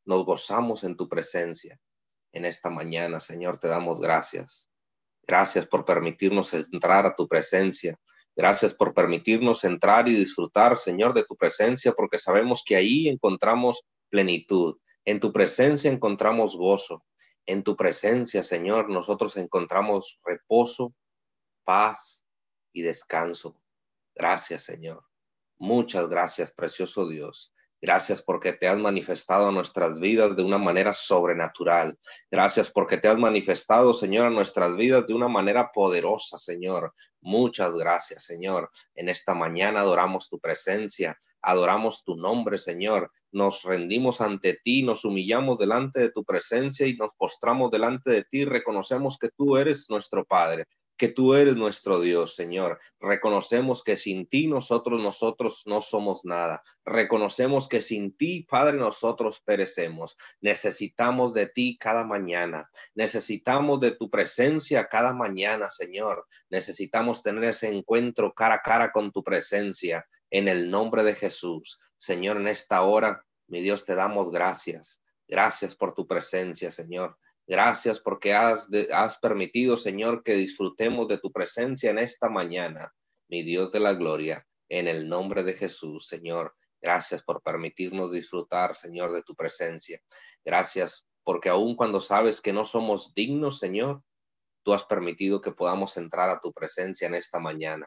Nos 0.04 0.26
gozamos 0.26 0.84
en 0.84 0.96
tu 0.96 1.08
presencia. 1.08 1.80
En 2.32 2.44
esta 2.44 2.68
mañana, 2.68 3.18
Señor, 3.18 3.58
te 3.58 3.68
damos 3.68 4.00
gracias. 4.00 4.70
Gracias 5.26 5.66
por 5.66 5.86
permitirnos 5.86 6.52
entrar 6.52 7.06
a 7.06 7.14
tu 7.14 7.26
presencia. 7.26 7.98
Gracias 8.36 8.74
por 8.74 8.92
permitirnos 8.92 9.64
entrar 9.64 10.08
y 10.08 10.14
disfrutar, 10.14 10.76
Señor, 10.76 11.14
de 11.14 11.24
tu 11.24 11.36
presencia, 11.36 11.92
porque 11.92 12.18
sabemos 12.18 12.62
que 12.66 12.76
ahí 12.76 13.08
encontramos 13.08 13.84
plenitud. 14.10 14.76
En 15.04 15.20
tu 15.20 15.32
presencia 15.32 15.90
encontramos 15.90 16.56
gozo. 16.56 17.04
En 17.46 17.62
tu 17.62 17.76
presencia, 17.76 18.42
Señor, 18.42 18.88
nosotros 18.88 19.36
encontramos 19.36 20.18
reposo, 20.24 20.94
paz 21.64 22.24
y 22.72 22.82
descanso. 22.82 23.60
Gracias, 24.14 24.62
Señor. 24.64 25.04
Muchas 25.58 26.08
gracias, 26.08 26.52
precioso 26.52 27.06
Dios. 27.08 27.52
Gracias 27.84 28.22
porque 28.22 28.54
te 28.54 28.66
has 28.66 28.78
manifestado 28.78 29.48
a 29.48 29.52
nuestras 29.52 30.00
vidas 30.00 30.34
de 30.34 30.42
una 30.42 30.56
manera 30.56 30.94
sobrenatural. 30.94 31.98
Gracias 32.30 32.70
porque 32.70 32.96
te 32.96 33.08
has 33.08 33.18
manifestado, 33.18 33.92
Señor, 33.92 34.24
a 34.24 34.30
nuestras 34.30 34.74
vidas 34.74 35.06
de 35.06 35.12
una 35.12 35.28
manera 35.28 35.70
poderosa, 35.70 36.38
Señor. 36.38 36.94
Muchas 37.20 37.74
gracias, 37.74 38.24
Señor. 38.24 38.70
En 38.94 39.10
esta 39.10 39.34
mañana 39.34 39.80
adoramos 39.80 40.30
tu 40.30 40.40
presencia, 40.40 41.18
adoramos 41.44 42.04
tu 42.04 42.16
nombre, 42.16 42.58
Señor. 42.58 43.10
Nos 43.32 43.62
rendimos 43.62 44.20
ante 44.20 44.58
ti, 44.62 44.82
nos 44.82 45.04
humillamos 45.04 45.58
delante 45.58 46.00
de 46.00 46.10
tu 46.10 46.24
presencia 46.24 46.86
y 46.86 46.94
nos 46.96 47.12
postramos 47.14 47.70
delante 47.70 48.10
de 48.10 48.24
ti. 48.24 48.44
Reconocemos 48.44 49.18
que 49.18 49.30
tú 49.36 49.56
eres 49.56 49.86
nuestro 49.90 50.24
Padre 50.24 50.66
tú 51.08 51.34
eres 51.34 51.56
nuestro 51.56 52.00
Dios, 52.00 52.34
Señor. 52.34 52.78
Reconocemos 53.00 53.82
que 53.82 53.96
sin 53.96 54.26
ti 54.26 54.46
nosotros, 54.46 55.00
nosotros 55.00 55.62
no 55.66 55.80
somos 55.80 56.24
nada. 56.24 56.62
Reconocemos 56.84 57.68
que 57.68 57.80
sin 57.80 58.16
ti, 58.16 58.46
Padre, 58.48 58.76
nosotros 58.76 59.40
perecemos. 59.44 60.16
Necesitamos 60.40 61.34
de 61.34 61.46
ti 61.46 61.76
cada 61.78 62.04
mañana. 62.04 62.70
Necesitamos 62.94 63.80
de 63.80 63.92
tu 63.92 64.10
presencia 64.10 64.86
cada 64.86 65.12
mañana, 65.12 65.70
Señor. 65.70 66.26
Necesitamos 66.50 67.22
tener 67.22 67.44
ese 67.44 67.68
encuentro 67.68 68.32
cara 68.32 68.56
a 68.56 68.62
cara 68.62 68.92
con 68.92 69.12
tu 69.12 69.22
presencia 69.22 70.06
en 70.30 70.48
el 70.48 70.70
nombre 70.70 71.02
de 71.02 71.14
Jesús. 71.14 71.78
Señor, 71.96 72.36
en 72.36 72.48
esta 72.48 72.82
hora, 72.82 73.24
mi 73.46 73.60
Dios, 73.60 73.84
te 73.84 73.94
damos 73.94 74.30
gracias. 74.30 75.02
Gracias 75.26 75.74
por 75.74 75.94
tu 75.94 76.06
presencia, 76.06 76.70
Señor. 76.70 77.16
Gracias 77.46 78.00
porque 78.00 78.32
has, 78.32 78.68
has 78.92 79.18
permitido, 79.18 79.76
Señor, 79.76 80.22
que 80.22 80.34
disfrutemos 80.34 81.08
de 81.08 81.18
tu 81.18 81.30
presencia 81.30 81.90
en 81.90 81.98
esta 81.98 82.28
mañana, 82.28 82.92
mi 83.28 83.42
Dios 83.42 83.70
de 83.70 83.80
la 83.80 83.92
gloria, 83.92 84.46
en 84.68 84.88
el 84.88 85.08
nombre 85.08 85.42
de 85.42 85.54
Jesús, 85.54 86.06
Señor. 86.06 86.54
Gracias 86.80 87.22
por 87.22 87.42
permitirnos 87.42 88.12
disfrutar, 88.12 88.74
Señor, 88.74 89.12
de 89.12 89.22
tu 89.22 89.34
presencia. 89.34 90.00
Gracias 90.44 91.06
porque 91.22 91.48
aun 91.48 91.76
cuando 91.76 92.00
sabes 92.00 92.40
que 92.40 92.52
no 92.52 92.64
somos 92.64 93.14
dignos, 93.14 93.58
Señor, 93.58 94.02
tú 94.62 94.72
has 94.72 94.84
permitido 94.84 95.40
que 95.40 95.52
podamos 95.52 95.96
entrar 95.96 96.30
a 96.30 96.40
tu 96.40 96.52
presencia 96.52 97.06
en 97.06 97.14
esta 97.14 97.38
mañana. 97.38 97.86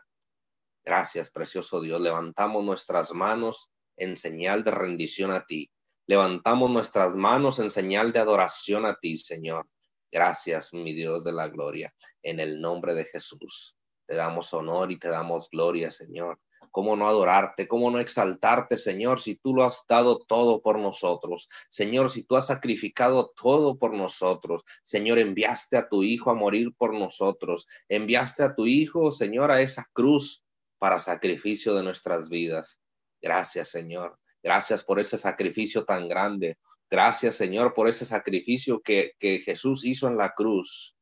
Gracias, 0.84 1.30
precioso 1.30 1.82
Dios. 1.82 2.00
Levantamos 2.02 2.64
nuestras 2.64 3.14
manos 3.14 3.72
en 3.98 4.16
señal 4.16 4.64
de 4.64 4.72
rendición 4.72 5.32
a 5.32 5.46
ti. 5.46 5.72
Levantamos 6.08 6.72
nuestras 6.72 7.18
manos 7.18 7.60
en 7.60 7.70
señal 7.70 8.14
de 8.14 8.20
adoración 8.20 8.86
a 8.86 8.96
ti, 8.96 9.18
Señor. 9.18 9.68
Gracias, 10.10 10.74
mi 10.74 10.94
Dios 10.94 11.26
de 11.26 11.34
la 11.34 11.50
gloria. 11.50 11.94
En 12.24 12.40
el 12.40 12.62
nombre 12.62 12.94
de 12.94 13.04
Jesús, 13.04 13.76
te 14.06 14.16
damos 14.16 14.54
honor 14.54 14.90
y 14.90 14.98
te 14.98 15.10
damos 15.10 15.50
gloria, 15.50 15.92
Señor. 15.92 16.40
¿Cómo 16.72 16.96
no 16.96 17.10
adorarte? 17.10 17.68
¿Cómo 17.68 17.92
no 17.92 18.00
exaltarte, 18.00 18.78
Señor, 18.78 19.20
si 19.20 19.36
tú 19.36 19.54
lo 19.54 19.66
has 19.66 19.84
dado 19.90 20.20
todo 20.20 20.62
por 20.62 20.80
nosotros? 20.80 21.50
Señor, 21.70 22.10
si 22.10 22.24
tú 22.24 22.38
has 22.38 22.48
sacrificado 22.48 23.34
todo 23.36 23.78
por 23.78 23.94
nosotros. 23.94 24.64
Señor, 24.84 25.20
enviaste 25.20 25.76
a 25.76 25.90
tu 25.90 26.04
Hijo 26.04 26.32
a 26.32 26.36
morir 26.36 26.74
por 26.78 26.94
nosotros. 26.94 27.68
Enviaste 27.90 28.44
a 28.44 28.56
tu 28.56 28.66
Hijo, 28.66 29.12
Señor, 29.12 29.52
a 29.52 29.60
esa 29.60 29.90
cruz 29.92 30.42
para 30.78 31.00
sacrificio 31.00 31.76
de 31.76 31.84
nuestras 31.84 32.30
vidas. 32.30 32.80
Gracias, 33.22 33.68
Señor. 33.70 34.18
Gracias 34.48 34.82
por 34.82 34.98
ese 34.98 35.18
sacrificio 35.18 35.84
tan 35.84 36.08
grande. 36.08 36.58
Gracias, 36.90 37.36
Señor, 37.36 37.74
por 37.74 37.90
ese 37.90 38.06
sacrificio 38.06 38.80
que, 38.80 39.12
Jesús 39.20 39.84
hizo 39.84 40.08
en 40.08 40.16
la 40.16 40.34
cruz. 40.34 40.96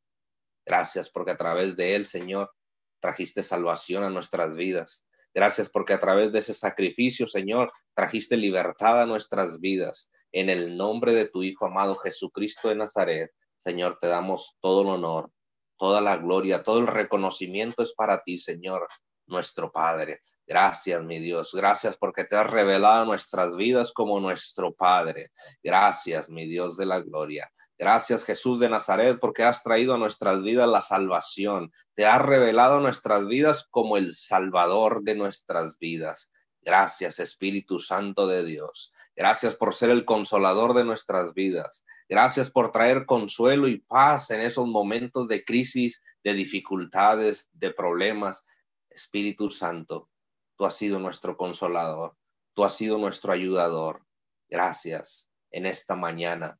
Gracias 0.65 1.11
porque 1.11 1.29
a 1.29 1.37
través 1.37 1.75
de 1.77 1.93
él, 1.93 2.07
Señor, 2.07 2.51
trajiste 2.99 3.43
salvación 3.43 4.03
a 4.03 4.09
nuestras 4.09 4.55
vidas. 4.55 5.05
Gracias 5.31 5.69
porque 5.69 5.93
a 5.93 5.99
través 5.99 6.31
de 6.31 6.39
ese 6.39 6.55
sacrificio, 6.55 7.27
Señor, 7.27 7.71
trajiste 7.93 8.35
libertad 8.35 9.03
a 9.03 9.05
nuestras 9.05 9.59
vidas. 9.59 10.09
En 10.31 10.49
el 10.49 10.75
nombre 10.75 11.13
de 11.13 11.29
tu 11.29 11.43
Hijo 11.43 11.67
amado 11.67 11.97
Jesucristo 11.97 12.69
de 12.69 12.75
Nazaret, 12.77 13.29
Señor, 13.59 13.99
te 14.01 14.07
damos 14.07 14.57
todo 14.59 14.81
el 14.81 14.87
honor, 14.87 15.29
toda 15.77 16.01
la 16.01 16.17
gloria, 16.17 16.63
todo 16.63 16.79
el 16.79 16.87
reconocimiento 16.87 17.83
es 17.83 17.93
para 17.93 18.23
ti, 18.23 18.39
Señor, 18.39 18.87
nuestro 19.27 19.71
Padre. 19.71 20.21
Gracias, 20.47 21.03
mi 21.03 21.19
Dios. 21.19 21.51
Gracias 21.53 21.97
porque 21.97 22.23
te 22.23 22.35
has 22.35 22.49
revelado 22.49 23.05
nuestras 23.05 23.55
vidas 23.55 23.91
como 23.91 24.19
nuestro 24.19 24.73
Padre. 24.73 25.31
Gracias, 25.63 26.29
mi 26.29 26.47
Dios 26.47 26.77
de 26.77 26.85
la 26.85 26.99
gloria. 26.99 27.51
Gracias 27.77 28.23
Jesús 28.23 28.59
de 28.61 28.69
Nazaret 28.69 29.19
porque 29.19 29.43
has 29.43 29.61
traído 29.61 29.93
a 29.93 29.97
nuestras 29.97 30.41
vidas 30.41 30.67
la 30.69 30.79
salvación. 30.79 31.73
Te 31.93 32.05
has 32.05 32.21
revelado 32.21 32.79
nuestras 32.79 33.27
vidas 33.27 33.67
como 33.69 33.97
el 33.97 34.13
Salvador 34.13 35.01
de 35.03 35.15
nuestras 35.15 35.77
vidas. 35.77 36.31
Gracias 36.61 37.19
Espíritu 37.19 37.79
Santo 37.79 38.27
de 38.27 38.45
Dios. 38.45 38.93
Gracias 39.13 39.55
por 39.55 39.75
ser 39.75 39.89
el 39.89 40.05
consolador 40.05 40.73
de 40.73 40.85
nuestras 40.85 41.33
vidas. 41.33 41.83
Gracias 42.07 42.49
por 42.49 42.71
traer 42.71 43.05
consuelo 43.05 43.67
y 43.67 43.79
paz 43.79 44.31
en 44.31 44.39
esos 44.39 44.67
momentos 44.67 45.27
de 45.27 45.43
crisis, 45.43 46.01
de 46.23 46.33
dificultades, 46.33 47.49
de 47.51 47.71
problemas. 47.71 48.45
Espíritu 48.89 49.49
Santo, 49.49 50.09
tú 50.57 50.65
has 50.65 50.75
sido 50.75 50.99
nuestro 50.99 51.37
consolador. 51.37 52.15
Tú 52.53 52.63
has 52.63 52.75
sido 52.75 52.97
nuestro 52.97 53.33
ayudador. 53.33 54.05
Gracias 54.49 55.29
en 55.51 55.65
esta 55.65 55.95
mañana 55.95 56.59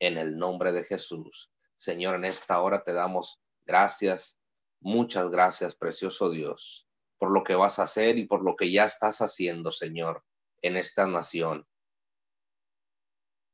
en 0.00 0.18
el 0.18 0.36
nombre 0.36 0.72
de 0.72 0.84
Jesús. 0.84 1.52
Señor, 1.76 2.16
en 2.16 2.24
esta 2.24 2.60
hora 2.60 2.82
te 2.82 2.92
damos 2.92 3.40
gracias, 3.64 4.38
muchas 4.80 5.30
gracias, 5.30 5.74
precioso 5.74 6.30
Dios, 6.30 6.88
por 7.18 7.30
lo 7.30 7.44
que 7.44 7.54
vas 7.54 7.78
a 7.78 7.84
hacer 7.84 8.18
y 8.18 8.26
por 8.26 8.42
lo 8.42 8.56
que 8.56 8.70
ya 8.70 8.84
estás 8.84 9.20
haciendo, 9.20 9.70
Señor, 9.70 10.24
en 10.62 10.76
esta 10.76 11.06
nación. 11.06 11.66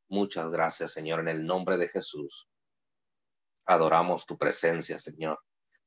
Muchas 0.08 0.50
gracias, 0.50 0.92
Señor, 0.92 1.20
en 1.20 1.28
el 1.28 1.44
nombre 1.44 1.76
de 1.76 1.88
Jesús. 1.88 2.48
Adoramos 3.66 4.24
tu 4.24 4.38
presencia, 4.38 4.98
Señor. 4.98 5.40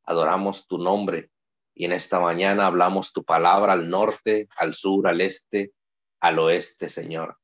Adoramos 0.03 0.67
tu 0.67 0.77
nombre. 0.77 1.31
Y 1.79 1.85
en 1.85 1.93
esta 1.93 2.19
mañana 2.19 2.67
hablamos 2.67 3.13
tu 3.13 3.23
palabra 3.23 3.71
al 3.71 3.89
norte, 3.89 4.49
al 4.57 4.73
sur, 4.73 5.07
al 5.07 5.21
este, 5.21 5.71
al 6.19 6.37
oeste, 6.37 6.89
Señor. 6.89 7.37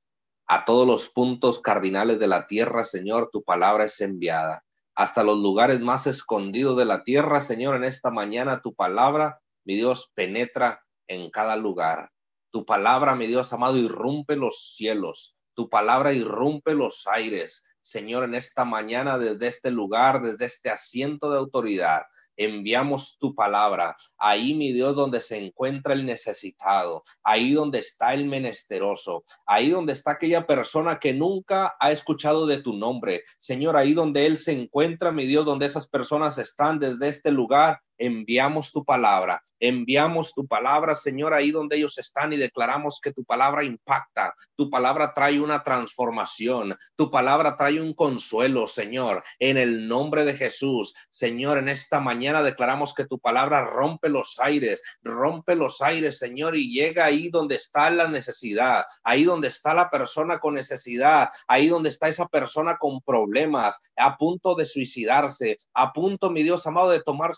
A 0.46 0.66
todos 0.66 0.86
los 0.86 1.08
puntos 1.08 1.62
cardinales 1.62 2.20
de 2.20 2.28
la 2.28 2.46
tierra, 2.46 2.84
Señor, 2.84 3.30
tu 3.32 3.46
palabra 3.46 3.86
es 3.86 4.02
enviada. 4.02 4.66
Hasta 4.94 5.24
los 5.24 5.38
lugares 5.38 5.80
más 5.80 6.06
escondidos 6.06 6.78
de 6.78 6.84
la 6.84 7.06
tierra, 7.06 7.40
Señor, 7.40 7.78
en 7.78 7.86
esta 7.86 8.12
mañana 8.12 8.62
tu 8.62 8.76
palabra, 8.76 9.40
mi 9.64 9.76
Dios, 9.76 10.12
penetra 10.14 10.84
en 11.08 11.32
cada 11.32 11.56
lugar. 11.56 12.12
Tu 12.52 12.66
palabra, 12.66 13.16
mi 13.16 13.28
Dios 13.28 13.54
amado, 13.54 13.78
irrumpe 13.78 14.36
los 14.36 14.76
cielos. 14.76 15.38
Tu 15.54 15.70
palabra 15.70 16.12
irrumpe 16.12 16.74
los 16.74 17.08
aires. 17.08 17.64
Señor, 17.82 18.26
en 18.26 18.36
esta 18.36 18.66
mañana, 18.66 19.18
desde 19.18 19.48
este 19.48 19.72
lugar, 19.72 20.22
desde 20.22 20.44
este 20.44 20.70
asiento 20.70 21.32
de 21.32 21.38
autoridad, 21.38 22.02
enviamos 22.38 23.18
tu 23.20 23.34
palabra. 23.36 23.96
Ahí, 24.18 24.54
mi 24.54 24.72
Dios, 24.72 24.96
donde 24.96 25.22
se 25.22 25.38
encuentra 25.38 25.94
el 25.94 26.06
necesitado, 26.06 27.04
ahí 27.24 27.54
donde 27.54 27.80
está 27.80 28.14
el 28.14 28.26
menesteroso, 28.26 29.24
ahí 29.46 29.70
donde 29.70 29.94
está 29.94 30.12
aquella 30.12 30.46
persona 30.46 31.00
que 31.00 31.14
nunca 31.14 31.76
ha 31.80 31.92
escuchado 31.92 32.46
de 32.46 32.62
tu 32.62 32.74
nombre. 32.74 33.24
Señor, 33.40 33.78
ahí 33.78 33.94
donde 33.94 34.26
Él 34.26 34.38
se 34.38 34.52
encuentra, 34.52 35.12
mi 35.12 35.26
Dios, 35.26 35.46
donde 35.46 35.66
esas 35.66 35.88
personas 35.88 36.38
están 36.38 36.80
desde 36.80 37.08
este 37.10 37.32
lugar, 37.32 37.80
enviamos 37.98 38.72
tu 38.72 38.84
palabra. 38.84 39.44
Enviamos 39.60 40.34
tu 40.34 40.46
palabra, 40.46 40.96
Señor, 40.96 41.34
ahí 41.34 41.52
donde 41.52 41.78
ellos 41.78 41.98
están 41.98 42.34
y 42.34 42.38
declaramos 42.38 43.00
que 43.02 43.14
tu 43.14 43.24
palabra 43.24 43.64
impacta, 43.64 44.34
tu 44.56 44.70
palabra 44.70 45.14
trae 45.14 45.40
una 45.40 45.64
transformación, 45.64 46.76
tu 46.96 47.10
palabra 47.10 47.56
trae 47.56 47.80
un 47.80 47.94
consuelo, 47.94 48.68
Señor, 48.68 49.24
en 49.40 49.58
el 49.58 49.88
nombre 49.88 50.26
de 50.26 50.36
Jesús. 50.36 50.94
Señor, 51.10 51.58
en 51.58 51.70
esta 51.70 52.00
mañana 52.00 52.44
declaramos 52.44 52.94
que 52.94 53.06
tu 53.06 53.18
palabra 53.20 53.64
rompe 53.66 54.10
los 54.10 54.38
aires, 54.40 54.84
rompe 55.02 55.56
los 55.56 55.82
aires, 55.82 56.18
Señor, 56.18 56.58
y 56.58 56.74
llega 56.74 57.06
ahí 57.06 57.30
donde 57.30 57.56
está 57.56 57.90
la 57.90 58.10
necesidad, 58.10 58.84
ahí 59.04 59.24
donde 59.24 59.48
está 59.48 59.74
la 59.74 59.90
persona 59.90 60.40
con 60.40 60.56
necesidad, 60.56 61.30
ahí 61.48 61.68
donde 61.68 61.90
está 61.90 62.10
esa 62.10 62.28
persona 62.28 62.78
con 62.78 63.02
problemas, 63.02 63.80
a 63.96 64.18
punto 64.18 64.54
de 64.56 64.66
suicidarse, 64.66 65.60
a 65.74 65.94
punto, 65.94 66.30
mi 66.30 66.44
Dios 66.44 66.68
amado, 66.68 66.90
de 66.90 67.02
tomar, 67.02 67.32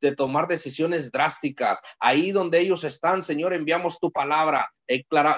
de 0.00 0.16
tomar 0.16 0.48
decisiones 0.48 1.12
drásticas 1.12 1.59
Ahí 1.98 2.32
donde 2.32 2.60
ellos 2.60 2.84
están, 2.84 3.22
Señor, 3.22 3.52
enviamos 3.52 3.98
tu 3.98 4.10
palabra 4.10 4.70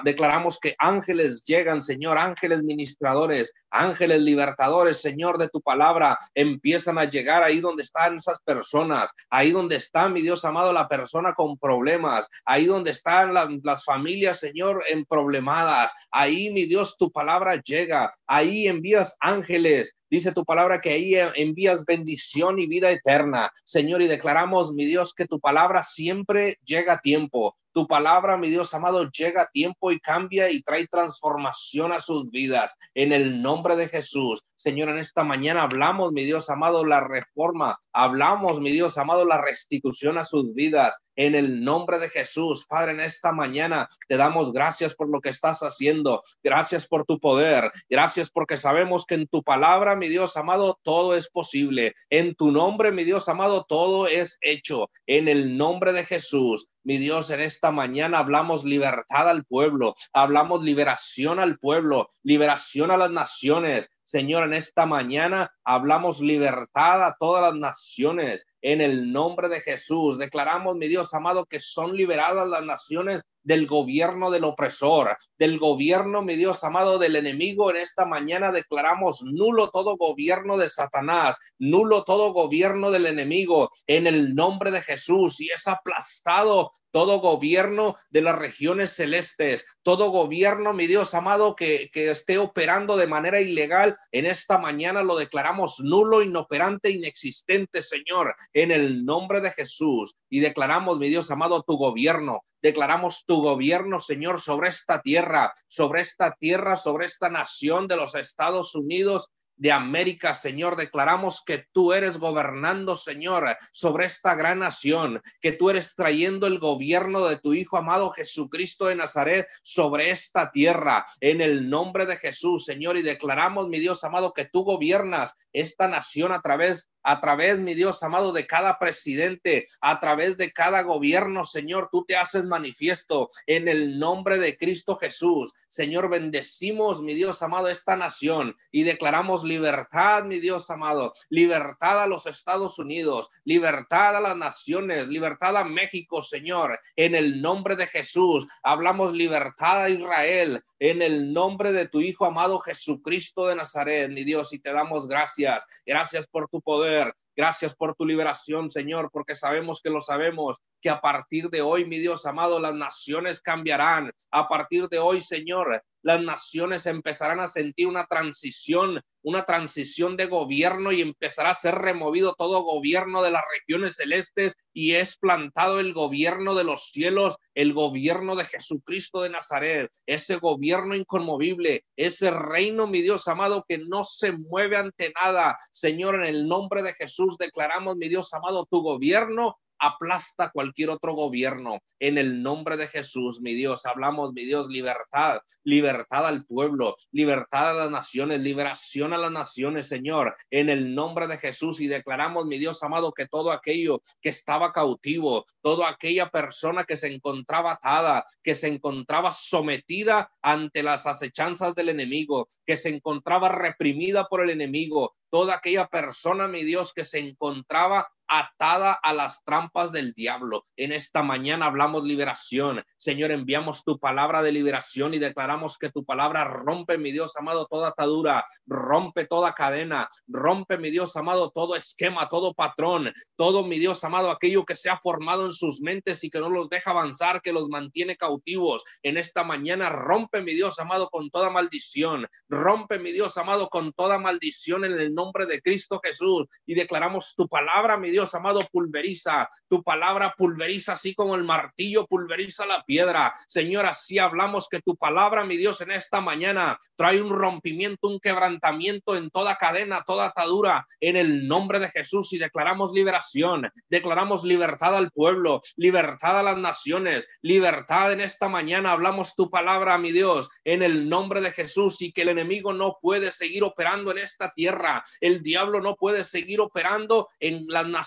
declaramos 0.03 0.59
que 0.59 0.75
ángeles 0.79 1.43
llegan, 1.45 1.81
Señor, 1.81 2.17
ángeles 2.17 2.63
ministradores, 2.63 3.53
ángeles 3.69 4.21
libertadores, 4.21 5.01
Señor, 5.01 5.37
de 5.37 5.49
tu 5.49 5.61
palabra, 5.61 6.17
empiezan 6.33 6.97
a 6.97 7.05
llegar 7.05 7.43
ahí 7.43 7.59
donde 7.59 7.83
están 7.83 8.17
esas 8.17 8.39
personas, 8.41 9.13
ahí 9.29 9.51
donde 9.51 9.75
está, 9.75 10.09
mi 10.09 10.21
Dios 10.21 10.43
amado, 10.45 10.73
la 10.73 10.87
persona 10.87 11.33
con 11.33 11.57
problemas, 11.57 12.27
ahí 12.45 12.65
donde 12.65 12.91
están 12.91 13.33
las 13.33 13.85
familias, 13.85 14.39
Señor, 14.39 14.83
en 14.87 15.05
problemadas, 15.05 15.93
ahí, 16.11 16.51
mi 16.51 16.65
Dios, 16.65 16.97
tu 16.97 17.11
palabra 17.11 17.61
llega, 17.63 18.13
ahí 18.27 18.67
envías 18.67 19.15
ángeles, 19.19 19.95
Dice 20.13 20.31
tu 20.31 20.45
palabra 20.45 20.79
que 20.79 20.91
ahí 20.91 21.15
envías 21.33 21.85
bendición 21.85 22.59
y 22.59 22.67
vida 22.67 22.91
eterna. 22.91 23.49
Señor, 23.63 24.03
y 24.03 24.07
declaramos, 24.07 24.71
mi 24.71 24.85
Dios, 24.85 25.11
que 25.11 25.25
tu 25.25 25.39
palabra 25.39 25.81
siempre 25.81 26.59
llega 26.63 26.93
a 26.93 26.99
tiempo. 26.99 27.57
Tu 27.73 27.87
palabra, 27.87 28.37
mi 28.37 28.49
Dios 28.49 28.73
amado, 28.73 29.09
llega 29.09 29.43
a 29.43 29.49
tiempo 29.49 29.91
y 29.91 29.99
cambia 29.99 30.51
y 30.51 30.61
trae 30.61 30.87
transformación 30.87 31.91
a 31.91 31.99
sus 31.99 32.29
vidas. 32.29 32.77
En 32.93 33.11
el 33.11 33.41
nombre 33.41 33.75
de 33.75 33.87
Jesús, 33.87 34.43
Señor, 34.63 34.87
en 34.89 34.99
esta 34.99 35.25
mañana 35.25 35.63
hablamos, 35.63 36.13
mi 36.13 36.23
Dios 36.23 36.49
amado, 36.49 36.85
la 36.85 37.01
reforma. 37.01 37.79
Hablamos, 37.91 38.61
mi 38.61 38.71
Dios 38.71 38.97
amado, 38.97 39.25
la 39.25 39.41
restitución 39.41 40.17
a 40.17 40.23
sus 40.23 40.53
vidas. 40.53 40.97
En 41.17 41.35
el 41.35 41.63
nombre 41.65 41.99
de 41.99 42.09
Jesús, 42.09 42.65
Padre, 42.65 42.93
en 42.93 43.01
esta 43.01 43.33
mañana 43.33 43.89
te 44.07 44.15
damos 44.15 44.53
gracias 44.53 44.95
por 44.95 45.09
lo 45.09 45.19
que 45.19 45.29
estás 45.29 45.59
haciendo. 45.63 46.23
Gracias 46.41 46.87
por 46.87 47.05
tu 47.05 47.19
poder. 47.19 47.71
Gracias 47.89 48.29
porque 48.29 48.55
sabemos 48.55 49.05
que 49.05 49.15
en 49.15 49.27
tu 49.27 49.43
palabra, 49.43 49.97
mi 49.97 50.07
Dios 50.07 50.37
amado, 50.37 50.79
todo 50.81 51.13
es 51.13 51.29
posible. 51.29 51.93
En 52.09 52.33
tu 52.33 52.51
nombre, 52.51 52.93
mi 52.93 53.03
Dios 53.03 53.27
amado, 53.27 53.65
todo 53.67 54.07
es 54.07 54.37
hecho. 54.39 54.89
En 55.07 55.27
el 55.27 55.57
nombre 55.57 55.91
de 55.91 56.05
Jesús. 56.05 56.69
Mi 56.85 56.97
Dios, 56.97 57.29
en 57.31 57.39
esta 57.39 57.71
mañana 57.71 58.19
hablamos 58.19 58.65
libertad 58.65 59.29
al 59.29 59.45
pueblo, 59.45 59.95
hablamos 60.11 60.61
liberación 60.63 61.39
al 61.39 61.57
pueblo, 61.57 62.09
liberación 62.23 62.91
a 62.91 62.97
las 62.97 63.09
naciones. 63.09 63.89
Señor, 64.03 64.43
en 64.43 64.53
esta 64.53 64.85
mañana 64.85 65.49
hablamos 65.63 66.19
libertad 66.19 67.05
a 67.05 67.15
todas 67.17 67.41
las 67.41 67.55
naciones. 67.55 68.45
En 68.61 68.81
el 68.81 69.13
nombre 69.13 69.47
de 69.47 69.61
Jesús, 69.61 70.17
declaramos, 70.17 70.75
mi 70.75 70.89
Dios 70.89 71.13
amado, 71.13 71.45
que 71.45 71.61
son 71.61 71.95
liberadas 71.95 72.49
las 72.49 72.65
naciones 72.65 73.23
del 73.43 73.67
gobierno 73.67 74.31
del 74.31 74.43
opresor, 74.45 75.17
del 75.37 75.59
gobierno, 75.59 76.21
mi 76.21 76.35
Dios 76.35 76.63
amado, 76.63 76.97
del 76.97 77.15
enemigo. 77.15 77.69
En 77.69 77.77
esta 77.77 78.05
mañana 78.05 78.51
declaramos 78.51 79.21
nulo 79.23 79.69
todo 79.69 79.97
gobierno 79.97 80.57
de 80.57 80.69
Satanás, 80.69 81.37
nulo 81.59 82.03
todo 82.03 82.33
gobierno 82.33 82.91
del 82.91 83.05
enemigo 83.05 83.69
en 83.87 84.07
el 84.07 84.33
nombre 84.33 84.71
de 84.71 84.81
Jesús 84.81 85.39
y 85.39 85.49
es 85.49 85.67
aplastado 85.67 86.71
todo 86.93 87.19
gobierno 87.19 87.97
de 88.11 88.21
las 88.21 88.37
regiones 88.37 88.93
celestes, 88.93 89.65
todo 89.81 90.11
gobierno, 90.11 90.73
mi 90.73 90.85
Dios 90.85 91.15
amado, 91.15 91.55
que, 91.55 91.89
que, 91.91 92.11
esté 92.11 92.37
operando 92.37 92.97
de 92.97 93.07
manera 93.07 93.41
ilegal, 93.41 93.97
en 94.11 94.27
esta 94.27 94.59
mañana 94.59 95.01
lo 95.01 95.17
declaramos 95.17 95.79
nulo, 95.79 96.21
inoperante, 96.21 96.91
inexistente, 96.91 97.81
Señor, 97.81 98.35
en 98.53 98.69
el 98.69 99.05
nombre 99.05 99.41
de 99.41 99.49
Jesús. 99.49 100.15
Y 100.29 100.39
declaramos, 100.39 100.99
mi 100.99 101.09
Dios 101.09 101.31
amado, 101.31 101.63
tu 101.63 101.77
gobierno, 101.77 102.43
declaramos 102.61 103.25
tu 103.25 103.41
gobierno, 103.41 103.99
Señor, 103.99 104.39
sobre 104.39 104.69
esta 104.69 105.01
tierra, 105.01 105.51
sobre 105.67 106.01
esta 106.01 106.35
tierra, 106.39 106.77
sobre 106.77 107.07
esta 107.07 107.27
nación 107.27 107.87
de 107.87 107.95
los 107.95 108.13
Estados 108.13 108.75
Unidos 108.75 109.29
de 109.55 109.71
América, 109.71 110.33
Señor. 110.33 110.75
Declaramos 110.75 111.43
que 111.45 111.65
tú 111.71 111.93
eres 111.93 112.17
gobernando, 112.17 112.95
Señor, 112.95 113.57
sobre 113.71 114.05
esta 114.05 114.35
gran 114.35 114.59
nación, 114.59 115.21
que 115.41 115.51
tú 115.51 115.69
eres 115.69 115.95
trayendo 115.95 116.47
el 116.47 116.59
gobierno 116.59 117.27
de 117.27 117.37
tu 117.37 117.53
Hijo 117.53 117.77
amado 117.77 118.11
Jesucristo 118.11 118.85
de 118.85 118.95
Nazaret 118.95 119.47
sobre 119.61 120.11
esta 120.11 120.51
tierra, 120.51 121.05
en 121.19 121.41
el 121.41 121.69
nombre 121.69 122.05
de 122.05 122.17
Jesús, 122.17 122.65
Señor. 122.65 122.97
Y 122.97 123.01
declaramos, 123.01 123.67
mi 123.67 123.79
Dios 123.79 124.03
amado, 124.03 124.33
que 124.33 124.45
tú 124.45 124.63
gobiernas 124.63 125.35
esta 125.51 125.87
nación 125.87 126.31
a 126.31 126.41
través 126.41 126.89
a 127.03 127.19
través, 127.19 127.59
mi 127.59 127.73
Dios 127.73 128.01
amado, 128.01 128.31
de 128.31 128.47
cada 128.47 128.79
presidente, 128.79 129.65
a 129.81 129.99
través 129.99 130.37
de 130.37 130.53
cada 130.53 130.81
gobierno, 130.83 131.43
Señor, 131.43 131.89
tú 131.91 132.05
te 132.05 132.15
haces 132.15 132.45
manifiesto 132.45 133.29
en 133.45 133.67
el 133.67 133.99
nombre 133.99 134.39
de 134.39 134.57
Cristo 134.57 134.95
Jesús. 134.95 135.53
Señor, 135.67 136.09
bendecimos, 136.09 137.01
mi 137.01 137.13
Dios 137.13 137.41
amado, 137.41 137.67
esta 137.67 137.95
nación 137.95 138.55
y 138.71 138.83
declaramos 138.83 139.42
libertad, 139.43 140.23
mi 140.23 140.39
Dios 140.39 140.69
amado, 140.69 141.13
libertad 141.29 142.01
a 142.01 142.07
los 142.07 142.25
Estados 142.25 142.79
Unidos, 142.79 143.29
libertad 143.43 144.15
a 144.15 144.21
las 144.21 144.37
naciones, 144.37 145.07
libertad 145.07 145.57
a 145.57 145.63
México, 145.63 146.21
Señor, 146.21 146.79
en 146.95 147.15
el 147.15 147.41
nombre 147.41 147.75
de 147.75 147.87
Jesús. 147.87 148.47
Hablamos 148.63 149.13
libertad 149.13 149.83
a 149.83 149.89
Israel, 149.89 150.63
en 150.79 151.01
el 151.01 151.33
nombre 151.33 151.71
de 151.71 151.87
tu 151.87 152.01
Hijo 152.01 152.25
amado 152.25 152.59
Jesucristo 152.59 153.47
de 153.47 153.55
Nazaret, 153.55 154.09
mi 154.09 154.23
Dios, 154.23 154.53
y 154.53 154.59
te 154.59 154.73
damos 154.73 155.07
gracias. 155.07 155.65
Gracias 155.85 156.27
por 156.27 156.49
tu 156.49 156.61
poder 156.61 157.13
Gracias 157.35 157.73
por 157.73 157.95
tu 157.95 158.05
liberación, 158.05 158.69
Señor, 158.69 159.09
porque 159.11 159.33
sabemos 159.33 159.81
que 159.81 159.89
lo 159.89 160.01
sabemos, 160.01 160.61
que 160.83 160.89
a 160.89 160.99
partir 160.99 161.49
de 161.49 161.61
hoy, 161.61 161.85
mi 161.85 161.97
Dios 161.97 162.25
amado, 162.25 162.59
las 162.59 162.75
naciones 162.75 163.39
cambiarán. 163.39 164.11
A 164.31 164.49
partir 164.49 164.89
de 164.89 164.99
hoy, 164.99 165.21
Señor, 165.21 165.81
las 166.01 166.21
naciones 166.21 166.85
empezarán 166.85 167.39
a 167.39 167.47
sentir 167.47 167.87
una 167.87 168.05
transición, 168.05 169.01
una 169.21 169.45
transición 169.45 170.17
de 170.17 170.25
gobierno 170.25 170.91
y 170.91 171.01
empezará 171.01 171.51
a 171.51 171.53
ser 171.53 171.75
removido 171.75 172.35
todo 172.37 172.63
gobierno 172.63 173.23
de 173.23 173.31
las 173.31 173.43
regiones 173.49 173.95
celestes 173.95 174.53
y 174.73 174.95
es 174.95 175.15
plantado 175.15 175.79
el 175.79 175.93
gobierno 175.93 176.55
de 176.55 176.65
los 176.65 176.89
cielos, 176.91 177.37
el 177.55 177.71
gobierno 177.71 178.35
de 178.35 178.45
Jesucristo 178.45 179.21
de 179.21 179.29
Nazaret, 179.29 179.89
ese 180.05 180.35
gobierno 180.35 180.95
inconmovible, 180.95 181.85
ese 181.95 182.29
reino, 182.29 182.87
mi 182.87 183.01
Dios 183.01 183.25
amado, 183.29 183.63
que 183.65 183.77
no 183.77 184.03
se 184.03 184.33
mueve 184.33 184.75
ante 184.75 185.13
nada. 185.23 185.55
Señor, 185.71 186.15
en 186.15 186.25
el 186.25 186.47
nombre 186.49 186.83
de 186.83 186.93
Jesús 186.93 187.37
declaramos, 187.37 187.95
mi 187.95 188.09
Dios 188.09 188.33
amado, 188.33 188.67
tu 188.69 188.81
gobierno 188.81 189.55
aplasta 189.83 190.49
cualquier 190.51 190.89
otro 190.89 191.13
gobierno. 191.13 191.79
En 191.99 192.17
el 192.17 192.41
nombre 192.41 192.77
de 192.77 192.87
Jesús, 192.87 193.41
mi 193.41 193.53
Dios, 193.53 193.85
hablamos, 193.85 194.33
mi 194.33 194.45
Dios, 194.45 194.67
libertad, 194.67 195.41
libertad 195.63 196.25
al 196.25 196.45
pueblo, 196.45 196.95
libertad 197.11 197.71
a 197.71 197.73
las 197.73 197.91
naciones, 197.91 198.41
liberación 198.41 199.13
a 199.13 199.17
las 199.17 199.31
naciones, 199.31 199.87
Señor, 199.87 200.35
en 200.49 200.69
el 200.69 200.95
nombre 200.95 201.27
de 201.27 201.37
Jesús. 201.37 201.81
Y 201.81 201.87
declaramos, 201.87 202.45
mi 202.45 202.57
Dios 202.57 202.81
amado, 202.81 203.11
que 203.11 203.27
todo 203.27 203.51
aquello 203.51 204.01
que 204.21 204.29
estaba 204.29 204.71
cautivo, 204.71 205.45
toda 205.61 205.89
aquella 205.89 206.29
persona 206.29 206.85
que 206.85 206.97
se 206.97 207.13
encontraba 207.13 207.73
atada, 207.73 208.25
que 208.41 208.55
se 208.55 208.67
encontraba 208.67 209.31
sometida 209.31 210.29
ante 210.41 210.81
las 210.81 211.05
acechanzas 211.05 211.75
del 211.75 211.89
enemigo, 211.89 212.47
que 212.65 212.77
se 212.77 212.89
encontraba 212.89 213.49
reprimida 213.49 214.27
por 214.29 214.41
el 214.41 214.49
enemigo, 214.49 215.13
toda 215.29 215.55
aquella 215.55 215.87
persona, 215.87 216.47
mi 216.47 216.63
Dios, 216.63 216.93
que 216.93 217.05
se 217.05 217.17
encontraba 217.17 218.07
atada 218.27 218.93
a 218.93 219.13
las 219.13 219.43
trampas 219.43 219.91
del 219.91 220.13
diablo. 220.13 220.65
En 220.75 220.91
esta 220.91 221.23
mañana 221.23 221.65
hablamos 221.65 222.03
liberación. 222.03 222.83
Señor, 222.97 223.31
enviamos 223.31 223.83
tu 223.83 223.99
palabra 223.99 224.41
de 224.41 224.51
liberación 224.51 225.13
y 225.13 225.19
declaramos 225.19 225.77
que 225.77 225.91
tu 225.91 226.05
palabra 226.05 226.43
rompe, 226.43 226.97
mi 226.97 227.11
Dios 227.11 227.35
amado, 227.35 227.67
toda 227.69 227.89
atadura, 227.89 228.45
rompe 228.65 229.25
toda 229.25 229.53
cadena, 229.53 230.09
rompe, 230.27 230.77
mi 230.77 230.89
Dios 230.89 231.15
amado, 231.15 231.51
todo 231.51 231.75
esquema, 231.75 232.29
todo 232.29 232.53
patrón, 232.53 233.11
todo, 233.35 233.63
mi 233.63 233.79
Dios 233.79 234.03
amado, 234.03 234.31
aquello 234.31 234.65
que 234.65 234.75
se 234.75 234.89
ha 234.89 234.97
formado 234.97 235.45
en 235.45 235.51
sus 235.51 235.81
mentes 235.81 236.23
y 236.23 236.29
que 236.29 236.39
no 236.39 236.49
los 236.49 236.69
deja 236.69 236.91
avanzar, 236.91 237.41
que 237.41 237.53
los 237.53 237.67
mantiene 237.69 238.17
cautivos. 238.17 238.83
En 239.01 239.17
esta 239.17 239.43
mañana 239.43 239.89
rompe, 239.89 240.41
mi 240.41 240.53
Dios 240.53 240.79
amado, 240.79 241.09
con 241.09 241.29
toda 241.29 241.49
maldición. 241.49 242.27
Rompe, 242.49 242.99
mi 242.99 243.11
Dios 243.11 243.37
amado, 243.37 243.69
con 243.69 243.93
toda 243.93 244.17
maldición 244.17 244.85
en 244.85 244.93
el 244.93 245.13
nombre 245.13 245.45
de 245.45 245.61
Cristo 245.61 245.99
Jesús 246.03 246.47
y 246.65 246.75
declaramos 246.75 247.33
tu 247.35 247.47
palabra, 247.47 247.97
mi 247.97 248.09
Dios 248.13 248.33
amado, 248.35 248.61
pulveriza. 248.71 249.49
Tu 249.67 249.83
palabra 249.83 250.33
pulveriza 250.37 250.93
así 250.93 251.13
como 251.13 251.35
el 251.35 251.43
martillo 251.43 252.05
pulveriza 252.07 252.65
la 252.65 252.83
piedra. 252.83 253.33
Señor, 253.47 253.85
así 253.85 254.19
hablamos 254.19 254.67
que 254.69 254.81
tu 254.81 254.95
palabra, 254.95 255.43
mi 255.43 255.57
Dios, 255.57 255.81
en 255.81 255.91
esta 255.91 256.21
mañana 256.21 256.77
trae 256.95 257.21
un 257.21 257.31
rompimiento, 257.31 258.07
un 258.07 258.19
quebrantamiento 258.19 259.15
en 259.15 259.29
toda 259.29 259.55
cadena, 259.55 260.03
toda 260.05 260.27
atadura, 260.27 260.87
en 260.99 261.17
el 261.17 261.47
nombre 261.47 261.79
de 261.79 261.89
Jesús 261.89 262.31
y 262.33 262.37
declaramos 262.37 262.93
liberación, 262.93 263.69
declaramos 263.89 264.43
libertad 264.43 264.95
al 264.95 265.11
pueblo, 265.11 265.61
libertad 265.75 266.39
a 266.39 266.43
las 266.43 266.57
naciones, 266.57 267.27
libertad 267.41 268.13
en 268.13 268.21
esta 268.21 268.47
mañana. 268.47 268.91
Hablamos 268.91 269.35
tu 269.35 269.49
palabra, 269.49 269.97
mi 269.97 270.11
Dios, 270.11 270.49
en 270.63 270.83
el 270.83 271.09
nombre 271.09 271.41
de 271.41 271.51
Jesús 271.51 272.01
y 272.01 272.13
que 272.13 272.21
el 272.21 272.29
enemigo 272.29 272.73
no 272.73 272.97
puede 273.01 273.31
seguir 273.31 273.63
operando 273.63 274.11
en 274.11 274.19
esta 274.19 274.53
tierra. 274.53 275.03
El 275.19 275.41
diablo 275.41 275.81
no 275.81 275.95
puede 275.95 276.23
seguir 276.23 276.61
operando 276.61 277.29
en 277.39 277.65
las 277.67 277.87
naciones 277.87 278.02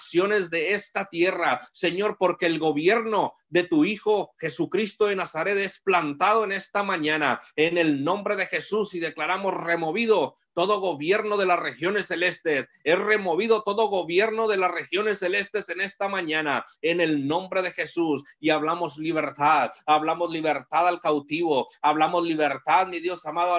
de 0.50 0.72
esta 0.72 1.06
tierra, 1.06 1.60
Señor, 1.72 2.16
porque 2.18 2.46
el 2.46 2.58
gobierno 2.58 3.34
de 3.48 3.64
tu 3.64 3.84
Hijo 3.84 4.34
Jesucristo 4.38 5.06
de 5.06 5.16
Nazaret 5.16 5.56
es 5.58 5.80
plantado 5.80 6.44
en 6.44 6.52
esta 6.52 6.82
mañana, 6.82 7.40
en 7.56 7.78
el 7.78 8.04
nombre 8.04 8.36
de 8.36 8.46
Jesús, 8.46 8.94
y 8.94 9.00
declaramos 9.00 9.54
removido 9.54 10.36
todo 10.54 10.80
gobierno 10.80 11.36
de 11.36 11.44
las 11.44 11.60
regiones 11.60 12.06
celestes, 12.06 12.66
es 12.82 12.98
removido 12.98 13.62
todo 13.62 13.88
gobierno 13.88 14.48
de 14.48 14.56
las 14.56 14.70
regiones 14.70 15.18
celestes 15.18 15.68
en 15.68 15.82
esta 15.82 16.08
mañana, 16.08 16.64
en 16.80 17.00
el 17.00 17.26
nombre 17.26 17.60
de 17.62 17.72
Jesús, 17.72 18.24
y 18.40 18.50
hablamos 18.50 18.96
libertad, 18.96 19.70
hablamos 19.84 20.30
libertad 20.30 20.88
al 20.88 21.00
cautivo, 21.00 21.66
hablamos 21.82 22.24
libertad, 22.24 22.86
mi 22.86 23.00
Dios 23.00 23.26
amado, 23.26 23.58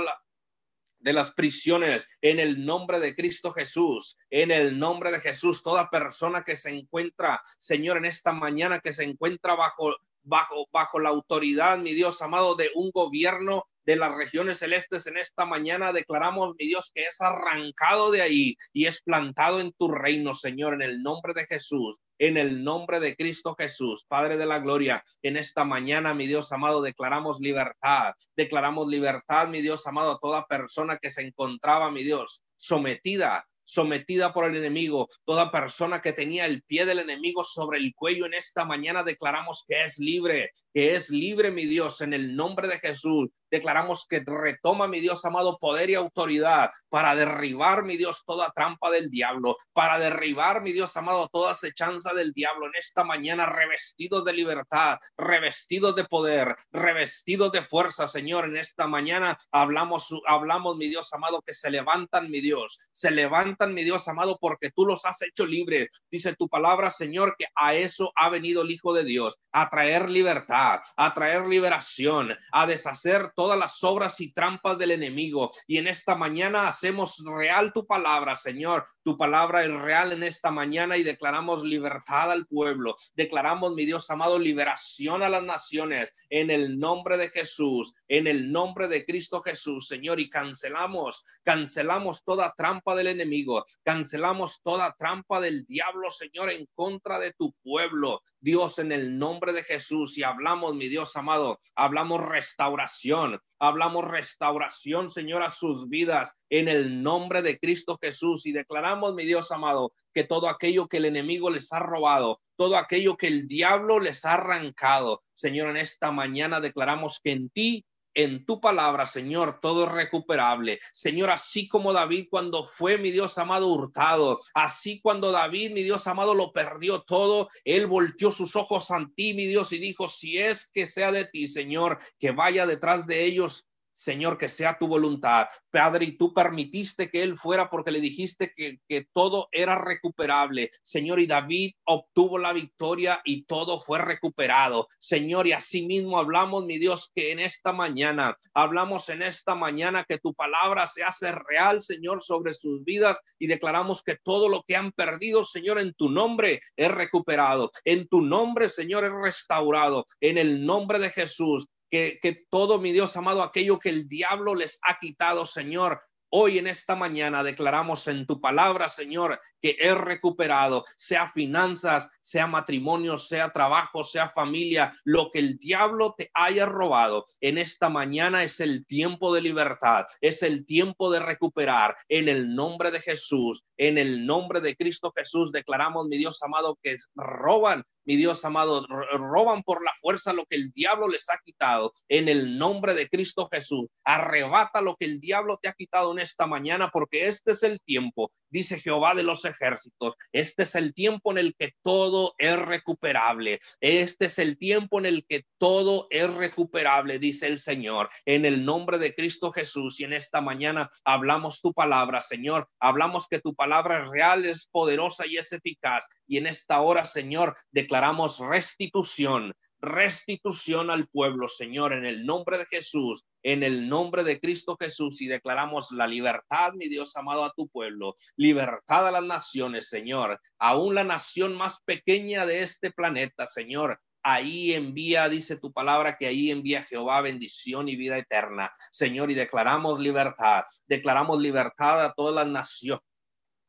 de 1.07 1.13
las 1.13 1.31
prisiones 1.31 2.05
en 2.19 2.37
el 2.37 2.65
nombre 2.65 2.99
de 2.99 3.15
Cristo 3.15 3.53
Jesús, 3.53 4.17
en 4.29 4.51
el 4.51 4.77
nombre 4.77 5.09
de 5.09 5.21
Jesús, 5.21 5.63
toda 5.63 5.89
persona 5.89 6.43
que 6.43 6.57
se 6.57 6.69
encuentra, 6.69 7.41
Señor, 7.59 7.95
en 7.95 8.03
esta 8.03 8.33
mañana 8.33 8.81
que 8.81 8.91
se 8.91 9.05
encuentra 9.05 9.55
bajo 9.55 9.95
bajo 10.23 10.67
bajo 10.73 10.99
la 10.99 11.07
autoridad, 11.07 11.77
mi 11.77 11.93
Dios 11.93 12.21
amado, 12.21 12.55
de 12.55 12.71
un 12.75 12.91
gobierno 12.91 13.63
de 13.85 13.95
las 13.95 14.13
regiones 14.13 14.59
celestes 14.59 15.07
en 15.07 15.15
esta 15.15 15.45
mañana 15.45 15.93
declaramos, 15.93 16.55
mi 16.59 16.67
Dios, 16.67 16.91
que 16.93 17.05
es 17.05 17.21
arrancado 17.21 18.11
de 18.11 18.21
ahí 18.21 18.57
y 18.73 18.85
es 18.87 19.01
plantado 19.01 19.61
en 19.61 19.71
tu 19.71 19.87
reino, 19.87 20.33
Señor, 20.33 20.73
en 20.73 20.81
el 20.81 21.01
nombre 21.01 21.33
de 21.33 21.45
Jesús, 21.45 21.95
en 22.19 22.37
el 22.37 22.63
nombre 22.63 22.99
de 22.99 23.15
Cristo 23.15 23.55
Jesús, 23.57 24.05
Padre 24.07 24.37
de 24.37 24.45
la 24.45 24.59
Gloria. 24.59 25.03
En 25.21 25.37
esta 25.37 25.63
mañana, 25.63 26.13
mi 26.13 26.27
Dios 26.27 26.51
amado, 26.51 26.81
declaramos 26.81 27.39
libertad, 27.39 28.13
declaramos 28.35 28.87
libertad, 28.87 29.47
mi 29.47 29.61
Dios 29.61 29.85
amado, 29.87 30.19
toda 30.21 30.45
persona 30.47 30.97
que 30.97 31.09
se 31.09 31.21
encontraba, 31.21 31.91
mi 31.91 32.03
Dios, 32.03 32.43
sometida 32.55 33.45
sometida 33.67 34.33
por 34.33 34.45
el 34.45 34.55
enemigo. 34.55 35.09
Toda 35.25 35.51
persona 35.51 36.01
que 36.01 36.13
tenía 36.13 36.45
el 36.45 36.63
pie 36.63 36.85
del 36.85 36.99
enemigo 36.99 37.43
sobre 37.43 37.79
el 37.79 37.93
cuello 37.93 38.25
en 38.25 38.33
esta 38.33 38.63
mañana 38.63 39.03
declaramos 39.03 39.65
que 39.67 39.83
es 39.83 39.99
libre, 39.99 40.51
que 40.73 40.95
es 40.95 41.09
libre, 41.09 41.51
mi 41.51 41.65
Dios, 41.65 41.99
en 41.99 42.13
el 42.13 42.35
nombre 42.35 42.69
de 42.69 42.79
Jesús 42.79 43.29
declaramos 43.49 44.05
que 44.09 44.23
retoma, 44.25 44.87
mi 44.87 44.99
Dios 44.99 45.23
amado, 45.25 45.57
poder 45.57 45.89
y 45.89 45.95
autoridad 45.95 46.71
para 46.89 47.15
derribar, 47.15 47.83
mi 47.83 47.97
Dios, 47.97 48.23
toda 48.25 48.51
trampa 48.55 48.91
del 48.91 49.09
diablo, 49.09 49.57
para 49.73 49.99
derribar, 49.99 50.61
mi 50.61 50.73
Dios 50.73 50.95
amado, 50.97 51.29
toda 51.31 51.51
acechanza 51.51 52.13
del 52.13 52.33
diablo 52.33 52.67
en 52.67 52.73
esta 52.77 53.03
mañana, 53.03 53.45
revestidos 53.45 54.23
de 54.25 54.33
libertad, 54.33 54.99
revestidos 55.17 55.95
de 55.95 56.05
poder, 56.05 56.55
revestidos 56.71 57.51
de 57.51 57.61
fuerza, 57.61 58.07
Señor. 58.07 58.45
En 58.45 58.57
esta 58.57 58.87
mañana 58.87 59.37
hablamos, 59.51 60.07
hablamos, 60.27 60.77
mi 60.77 60.87
Dios 60.87 61.13
amado, 61.13 61.41
que 61.41 61.53
se 61.53 61.69
levantan, 61.69 62.29
mi 62.29 62.41
Dios, 62.41 62.79
se 62.91 63.11
levantan, 63.11 63.73
mi 63.73 63.83
Dios 63.83 64.07
amado, 64.07 64.37
porque 64.39 64.71
tú 64.71 64.85
los 64.85 65.05
has 65.05 65.21
hecho 65.21 65.45
libres. 65.45 65.89
Dice 66.11 66.35
tu 66.35 66.47
palabra, 66.47 66.89
Señor, 66.89 67.35
que 67.37 67.45
a 67.55 67.73
eso 67.75 68.11
ha 68.15 68.29
venido 68.29 68.61
el 68.61 68.71
Hijo 68.71 68.93
de 68.93 69.03
Dios, 69.03 69.37
a 69.51 69.69
traer 69.69 70.09
libertad, 70.09 70.81
a 70.95 71.13
traer 71.13 71.47
liberación, 71.47 72.35
a 72.51 72.65
deshacer 72.65 73.31
todas 73.37 73.59
las 73.59 73.83
obras 73.83 74.19
y 74.19 74.33
trampas 74.33 74.79
del 74.79 74.89
enemigo. 74.89 75.51
Y 75.67 75.77
en 75.77 75.87
esta 75.87 76.15
mañana 76.15 76.67
hacemos 76.67 77.23
real 77.23 77.71
tu 77.71 77.85
palabra, 77.85 78.35
Señor. 78.35 78.87
Tu 79.03 79.15
palabra 79.15 79.63
es 79.63 79.71
real 79.71 80.11
en 80.11 80.23
esta 80.23 80.49
mañana 80.49 80.97
y 80.97 81.03
declaramos 81.03 81.63
libertad 81.63 82.31
al 82.31 82.47
pueblo. 82.47 82.95
Declaramos, 83.13 83.75
mi 83.75 83.85
Dios 83.85 84.09
amado, 84.09 84.39
liberación 84.39 85.21
a 85.21 85.29
las 85.29 85.43
naciones 85.43 86.11
en 86.31 86.49
el 86.49 86.79
nombre 86.79 87.15
de 87.17 87.29
Jesús, 87.29 87.93
en 88.07 88.25
el 88.25 88.51
nombre 88.51 88.87
de 88.87 89.05
Cristo 89.05 89.43
Jesús, 89.43 89.87
Señor. 89.87 90.19
Y 90.19 90.31
cancelamos, 90.31 91.23
cancelamos 91.43 92.23
toda 92.23 92.55
trampa 92.57 92.95
del 92.95 93.05
enemigo, 93.05 93.65
cancelamos 93.83 94.61
toda 94.63 94.95
trampa 94.97 95.39
del 95.41 95.63
diablo, 95.67 96.09
Señor, 96.09 96.49
en 96.49 96.67
contra 96.73 97.19
de 97.19 97.33
tu 97.33 97.53
pueblo. 97.61 98.23
Dios, 98.39 98.79
en 98.79 98.91
el 98.91 99.15
nombre 99.15 99.53
de 99.53 99.61
Jesús. 99.61 100.17
Y 100.17 100.23
hablamos, 100.23 100.73
mi 100.73 100.87
Dios 100.87 101.15
amado, 101.15 101.59
hablamos 101.75 102.25
restauración 102.25 103.26
hablamos 103.59 104.05
restauración, 104.05 105.09
Señor, 105.09 105.43
a 105.43 105.49
sus 105.49 105.89
vidas 105.89 106.33
en 106.49 106.67
el 106.67 107.01
nombre 107.01 107.41
de 107.41 107.59
Cristo 107.59 107.97
Jesús. 108.01 108.45
Y 108.45 108.51
declaramos, 108.51 109.13
mi 109.15 109.25
Dios 109.25 109.51
amado, 109.51 109.93
que 110.13 110.23
todo 110.23 110.49
aquello 110.49 110.87
que 110.87 110.97
el 110.97 111.05
enemigo 111.05 111.49
les 111.49 111.71
ha 111.73 111.79
robado, 111.79 112.41
todo 112.55 112.77
aquello 112.77 113.17
que 113.17 113.27
el 113.27 113.47
diablo 113.47 113.99
les 113.99 114.25
ha 114.25 114.33
arrancado, 114.33 115.23
Señor, 115.33 115.69
en 115.69 115.77
esta 115.77 116.11
mañana 116.11 116.59
declaramos 116.59 117.19
que 117.23 117.31
en 117.31 117.49
ti 117.49 117.85
en 118.17 118.45
tu 118.45 118.59
palabra, 118.59 119.05
Señor, 119.05 119.59
todo 119.61 119.85
es 119.85 119.91
recuperable. 119.91 120.79
Señor, 120.91 121.29
así 121.29 121.67
como 121.67 121.93
David 121.93 122.27
cuando 122.31 122.63
fue, 122.65 122.97
mi 122.97 123.11
Dios 123.11 123.37
amado, 123.37 123.67
hurtado, 123.67 124.39
así 124.55 124.99
cuando 124.99 125.31
David, 125.31 125.71
mi 125.71 125.83
Dios 125.83 126.07
amado, 126.07 126.33
lo 126.33 126.51
perdió 126.51 127.03
todo, 127.03 127.47
él 127.63 127.85
volteó 127.85 128.31
sus 128.31 128.55
ojos 128.55 128.89
a 128.89 129.07
ti, 129.15 129.35
mi 129.35 129.45
Dios, 129.45 129.71
y 129.71 129.77
dijo, 129.77 130.07
si 130.07 130.39
es 130.39 130.67
que 130.73 130.87
sea 130.87 131.11
de 131.11 131.25
ti, 131.25 131.47
Señor, 131.47 131.99
que 132.17 132.31
vaya 132.31 132.65
detrás 132.65 133.05
de 133.05 133.23
ellos 133.23 133.67
Señor, 133.97 134.37
que 134.37 134.47
sea 134.47 134.77
tu 134.77 134.87
voluntad. 134.87 135.47
Padre, 135.71 136.05
y 136.05 136.17
tú 136.17 136.31
permitiste 136.31 137.09
que 137.09 137.23
él 137.23 137.35
fuera 137.35 137.67
porque 137.67 137.89
le 137.89 137.99
dijiste 137.99 138.53
que, 138.55 138.77
que, 138.87 139.07
todo 139.11 139.49
era 139.51 139.75
recuperable. 139.75 140.69
Señor, 140.83 141.19
y 141.19 141.25
David 141.25 141.71
obtuvo 141.83 142.37
la 142.37 142.53
victoria 142.53 143.21
y 143.25 143.45
todo 143.45 143.79
fue 143.79 143.97
recuperado. 143.97 144.87
Señor, 144.99 145.47
y 145.47 145.53
asimismo 145.53 146.19
hablamos, 146.19 146.63
mi 146.65 146.77
Dios, 146.77 147.11
que 147.15 147.31
en 147.31 147.39
esta 147.39 147.73
mañana, 147.73 148.37
hablamos 148.53 149.09
en 149.09 149.23
esta 149.23 149.55
mañana 149.55 150.05
que 150.07 150.19
tu 150.19 150.35
palabra 150.35 150.85
se 150.85 151.03
hace 151.03 151.31
real, 151.31 151.81
Señor, 151.81 152.21
sobre 152.21 152.53
sus 152.53 152.83
vidas 152.83 153.19
y 153.39 153.47
declaramos 153.47 154.03
que 154.03 154.17
todo 154.23 154.47
lo 154.47 154.63
que 154.67 154.75
han 154.75 154.91
perdido, 154.91 155.43
Señor, 155.43 155.79
en 155.79 155.95
tu 155.95 156.11
nombre 156.11 156.61
es 156.75 156.91
recuperado. 156.91 157.71
En 157.83 158.07
tu 158.07 158.21
nombre, 158.21 158.69
Señor, 158.69 159.05
es 159.05 159.11
restaurado. 159.11 160.05
En 160.21 160.37
el 160.37 160.63
nombre 160.63 160.99
de 160.99 161.09
Jesús, 161.09 161.65
que, 161.89 162.45
todo, 162.49 162.79
mi 162.79 162.91
Dios 162.91 163.15
amado, 163.17 163.41
aquello 163.41 163.79
que 163.79 163.89
el 163.89 164.07
diablo 164.07 164.55
les 164.55 164.79
ha 164.87 164.99
quitado, 164.99 165.45
Señor, 165.45 166.01
Hoy 166.29 166.57
en 166.57 166.67
esta 166.67 166.93
mañana 166.93 167.41
declaramos 167.41 168.05
en 168.09 168.27
tu 168.27 168.41
palabra, 168.41 168.89
Señor, 168.89 169.39
que 169.61 169.77
es 169.79 169.95
recuperado, 169.95 170.83
sea 170.97 171.31
finanzas, 171.31 172.11
sea 172.19 172.47
matrimonio, 172.47 173.17
sea 173.17 173.53
trabajo, 173.53 174.03
sea 174.03 174.29
familia, 174.31 174.93
lo 175.05 175.31
que 175.31 175.39
el 175.39 175.57
diablo 175.57 176.15
te 176.17 176.29
haya 176.33 176.65
robado. 176.65 177.27
En 177.39 177.57
esta 177.57 177.87
mañana 177.87 178.43
es 178.43 178.59
el 178.59 178.85
tiempo 178.85 179.33
de 179.33 179.41
libertad, 179.41 180.05
es 180.19 180.43
el 180.43 180.65
tiempo 180.65 181.09
de 181.09 181.21
recuperar. 181.21 181.95
En 182.09 182.27
el 182.27 182.53
nombre 182.53 182.91
de 182.91 182.99
Jesús, 182.99 183.63
en 183.77 183.97
el 183.97 184.25
nombre 184.25 184.59
de 184.59 184.75
Cristo 184.75 185.13
Jesús, 185.15 185.53
declaramos, 185.53 186.07
mi 186.07 186.17
Dios 186.17 186.43
amado, 186.43 186.77
que 186.83 186.97
roban 187.15 187.85
mi 188.07 188.15
Dios 188.15 188.43
amado, 188.45 188.87
roban 188.87 189.63
por 189.63 189.83
la 189.83 189.91
fuerza 189.99 190.31
lo 190.31 190.45
que 190.45 190.55
el 190.55 190.71
diablo 190.71 191.09
les 191.09 191.29
ha 191.29 191.39
quitado. 191.43 191.91
En 192.07 192.29
el 192.29 192.57
nombre 192.57 192.93
de 192.93 193.09
Cristo 193.09 193.49
Jesús, 193.51 193.89
arrebata 194.05 194.79
lo 194.79 194.95
que 194.95 195.05
el 195.05 195.19
diablo 195.19 195.59
te 195.61 195.67
ha 195.67 195.73
quitado 195.73 196.13
en 196.13 196.19
esta 196.19 196.47
mañana, 196.47 196.89
porque 196.89 197.27
este 197.27 197.51
es 197.51 197.63
el 197.63 197.81
tiempo, 197.81 198.31
dice 198.49 198.79
Jehová 198.79 199.13
de 199.13 199.23
los 199.23 199.43
ejércitos. 199.43 200.15
Este 200.31 200.63
es 200.63 200.75
el 200.75 200.93
tiempo 200.93 201.31
en 201.31 201.37
el 201.37 201.53
que 201.57 201.73
todo 201.83 202.33
es 202.37 202.57
recuperable. 202.57 203.59
Este 203.81 204.27
es 204.27 204.39
el 204.39 204.57
tiempo 204.57 204.99
en 204.99 205.05
el 205.05 205.25
que 205.27 205.43
todo 205.57 206.07
es 206.09 206.33
recuperable, 206.33 207.19
dice 207.19 207.47
el 207.47 207.59
Señor. 207.59 208.09
En 208.25 208.45
el 208.45 208.63
nombre 208.63 208.99
de 208.99 209.13
Cristo 209.15 209.51
Jesús 209.51 209.99
y 209.99 210.05
en 210.05 210.13
esta 210.13 210.39
mañana 210.39 210.89
hablamos 211.03 211.61
tu 211.61 211.73
palabra, 211.73 212.21
Señor. 212.21 212.69
Hablamos 212.79 213.27
que 213.27 213.39
tu 213.39 213.53
palabra 213.53 214.05
es 214.05 214.11
real, 214.11 214.45
es 214.45 214.69
poderosa 214.71 215.27
y 215.27 215.35
es 215.35 215.51
eficaz. 215.51 216.07
Y 216.25 216.37
en 216.37 216.47
esta 216.47 216.79
hora, 216.79 217.03
Señor, 217.03 217.57
declaramos 217.71 217.96
declaramos 217.97 218.37
restitución, 218.37 219.55
restitución 219.81 220.91
al 220.91 221.07
pueblo, 221.07 221.47
Señor, 221.47 221.93
en 221.93 222.05
el 222.05 222.27
nombre 222.27 222.59
de 222.59 222.67
Jesús, 222.67 223.25
en 223.41 223.63
el 223.63 223.89
nombre 223.89 224.23
de 224.23 224.39
Cristo 224.39 224.77
Jesús, 224.79 225.19
y 225.19 225.25
declaramos 225.25 225.91
la 225.91 226.05
libertad, 226.05 226.73
mi 226.73 226.89
Dios 226.89 227.17
amado, 227.17 227.43
a 227.43 227.53
tu 227.53 227.67
pueblo, 227.69 228.15
libertad 228.35 229.07
a 229.07 229.11
las 229.11 229.23
naciones, 229.23 229.89
Señor, 229.89 230.39
aún 230.59 230.93
la 230.93 231.03
nación 231.05 231.55
más 231.55 231.81
pequeña 231.85 232.45
de 232.45 232.61
este 232.61 232.91
planeta, 232.91 233.47
Señor. 233.47 233.99
Ahí 234.21 234.73
envía, 234.73 235.27
dice 235.27 235.57
tu 235.57 235.73
palabra, 235.73 236.17
que 236.19 236.27
ahí 236.27 236.51
envía 236.51 236.83
Jehová 236.83 237.21
bendición 237.21 237.89
y 237.89 237.95
vida 237.95 238.19
eterna. 238.19 238.71
Señor, 238.91 239.31
y 239.31 239.33
declaramos 239.33 239.97
libertad, 239.97 240.65
declaramos 240.85 241.41
libertad 241.41 242.05
a 242.05 242.13
todas 242.13 242.35
las 242.35 242.47
naciones 242.47 243.01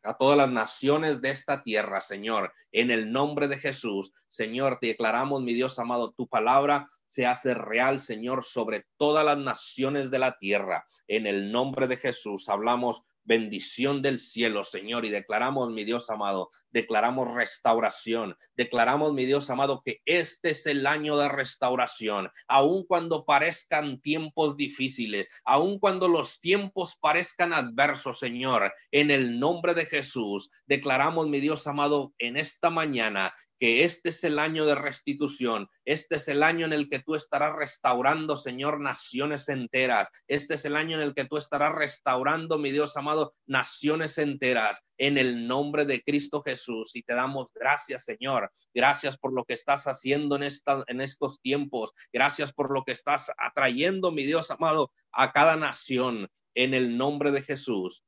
a 0.02 0.16
todas 0.16 0.38
las 0.38 0.50
naciones 0.50 1.20
de 1.20 1.30
esta 1.30 1.62
tierra, 1.62 2.00
Señor, 2.00 2.52
en 2.72 2.90
el 2.90 3.12
nombre 3.12 3.48
de 3.48 3.58
Jesús. 3.58 4.12
Señor, 4.28 4.78
te 4.80 4.88
declaramos, 4.88 5.42
mi 5.42 5.54
Dios 5.54 5.78
amado, 5.78 6.12
tu 6.12 6.28
palabra 6.28 6.88
se 7.06 7.26
hace 7.26 7.54
real, 7.54 8.00
Señor, 8.00 8.44
sobre 8.44 8.86
todas 8.96 9.24
las 9.24 9.38
naciones 9.38 10.10
de 10.10 10.18
la 10.18 10.38
tierra. 10.38 10.84
En 11.06 11.26
el 11.26 11.50
nombre 11.50 11.88
de 11.88 11.96
Jesús 11.96 12.48
hablamos 12.48 13.02
bendición 13.28 14.00
del 14.00 14.18
cielo, 14.18 14.64
Señor, 14.64 15.04
y 15.04 15.10
declaramos, 15.10 15.70
mi 15.70 15.84
Dios 15.84 16.08
amado, 16.10 16.48
declaramos 16.70 17.32
restauración, 17.32 18.34
declaramos, 18.56 19.12
mi 19.12 19.26
Dios 19.26 19.50
amado, 19.50 19.82
que 19.84 20.00
este 20.06 20.50
es 20.50 20.66
el 20.66 20.86
año 20.86 21.16
de 21.18 21.28
restauración, 21.28 22.30
aun 22.48 22.84
cuando 22.86 23.26
parezcan 23.26 24.00
tiempos 24.00 24.56
difíciles, 24.56 25.28
aun 25.44 25.78
cuando 25.78 26.08
los 26.08 26.40
tiempos 26.40 26.96
parezcan 27.00 27.52
adversos, 27.52 28.18
Señor, 28.18 28.72
en 28.90 29.10
el 29.10 29.38
nombre 29.38 29.74
de 29.74 29.84
Jesús, 29.84 30.50
declaramos, 30.66 31.28
mi 31.28 31.38
Dios 31.38 31.66
amado, 31.66 32.14
en 32.18 32.38
esta 32.38 32.70
mañana 32.70 33.34
que 33.58 33.84
este 33.84 34.10
es 34.10 34.22
el 34.24 34.38
año 34.38 34.66
de 34.66 34.74
restitución, 34.74 35.68
este 35.84 36.16
es 36.16 36.28
el 36.28 36.42
año 36.42 36.66
en 36.66 36.72
el 36.72 36.88
que 36.88 37.00
tú 37.00 37.14
estarás 37.14 37.56
restaurando, 37.56 38.36
Señor, 38.36 38.80
naciones 38.80 39.48
enteras, 39.48 40.08
este 40.26 40.54
es 40.54 40.64
el 40.64 40.76
año 40.76 40.96
en 40.96 41.02
el 41.02 41.14
que 41.14 41.24
tú 41.24 41.36
estarás 41.36 41.74
restaurando, 41.74 42.58
mi 42.58 42.70
Dios 42.70 42.96
amado, 42.96 43.34
naciones 43.46 44.18
enteras, 44.18 44.82
en 44.96 45.18
el 45.18 45.46
nombre 45.46 45.84
de 45.84 46.02
Cristo 46.02 46.42
Jesús. 46.42 46.94
Y 46.94 47.02
te 47.02 47.14
damos 47.14 47.48
gracias, 47.54 48.04
Señor, 48.04 48.52
gracias 48.74 49.16
por 49.16 49.32
lo 49.32 49.44
que 49.44 49.54
estás 49.54 49.86
haciendo 49.86 50.36
en, 50.36 50.44
esta, 50.44 50.84
en 50.86 51.00
estos 51.00 51.40
tiempos, 51.40 51.92
gracias 52.12 52.52
por 52.52 52.72
lo 52.72 52.84
que 52.84 52.92
estás 52.92 53.30
atrayendo, 53.38 54.12
mi 54.12 54.24
Dios 54.24 54.50
amado, 54.50 54.92
a 55.12 55.32
cada 55.32 55.56
nación, 55.56 56.28
en 56.54 56.74
el 56.74 56.96
nombre 56.96 57.30
de 57.30 57.42
Jesús. 57.42 58.04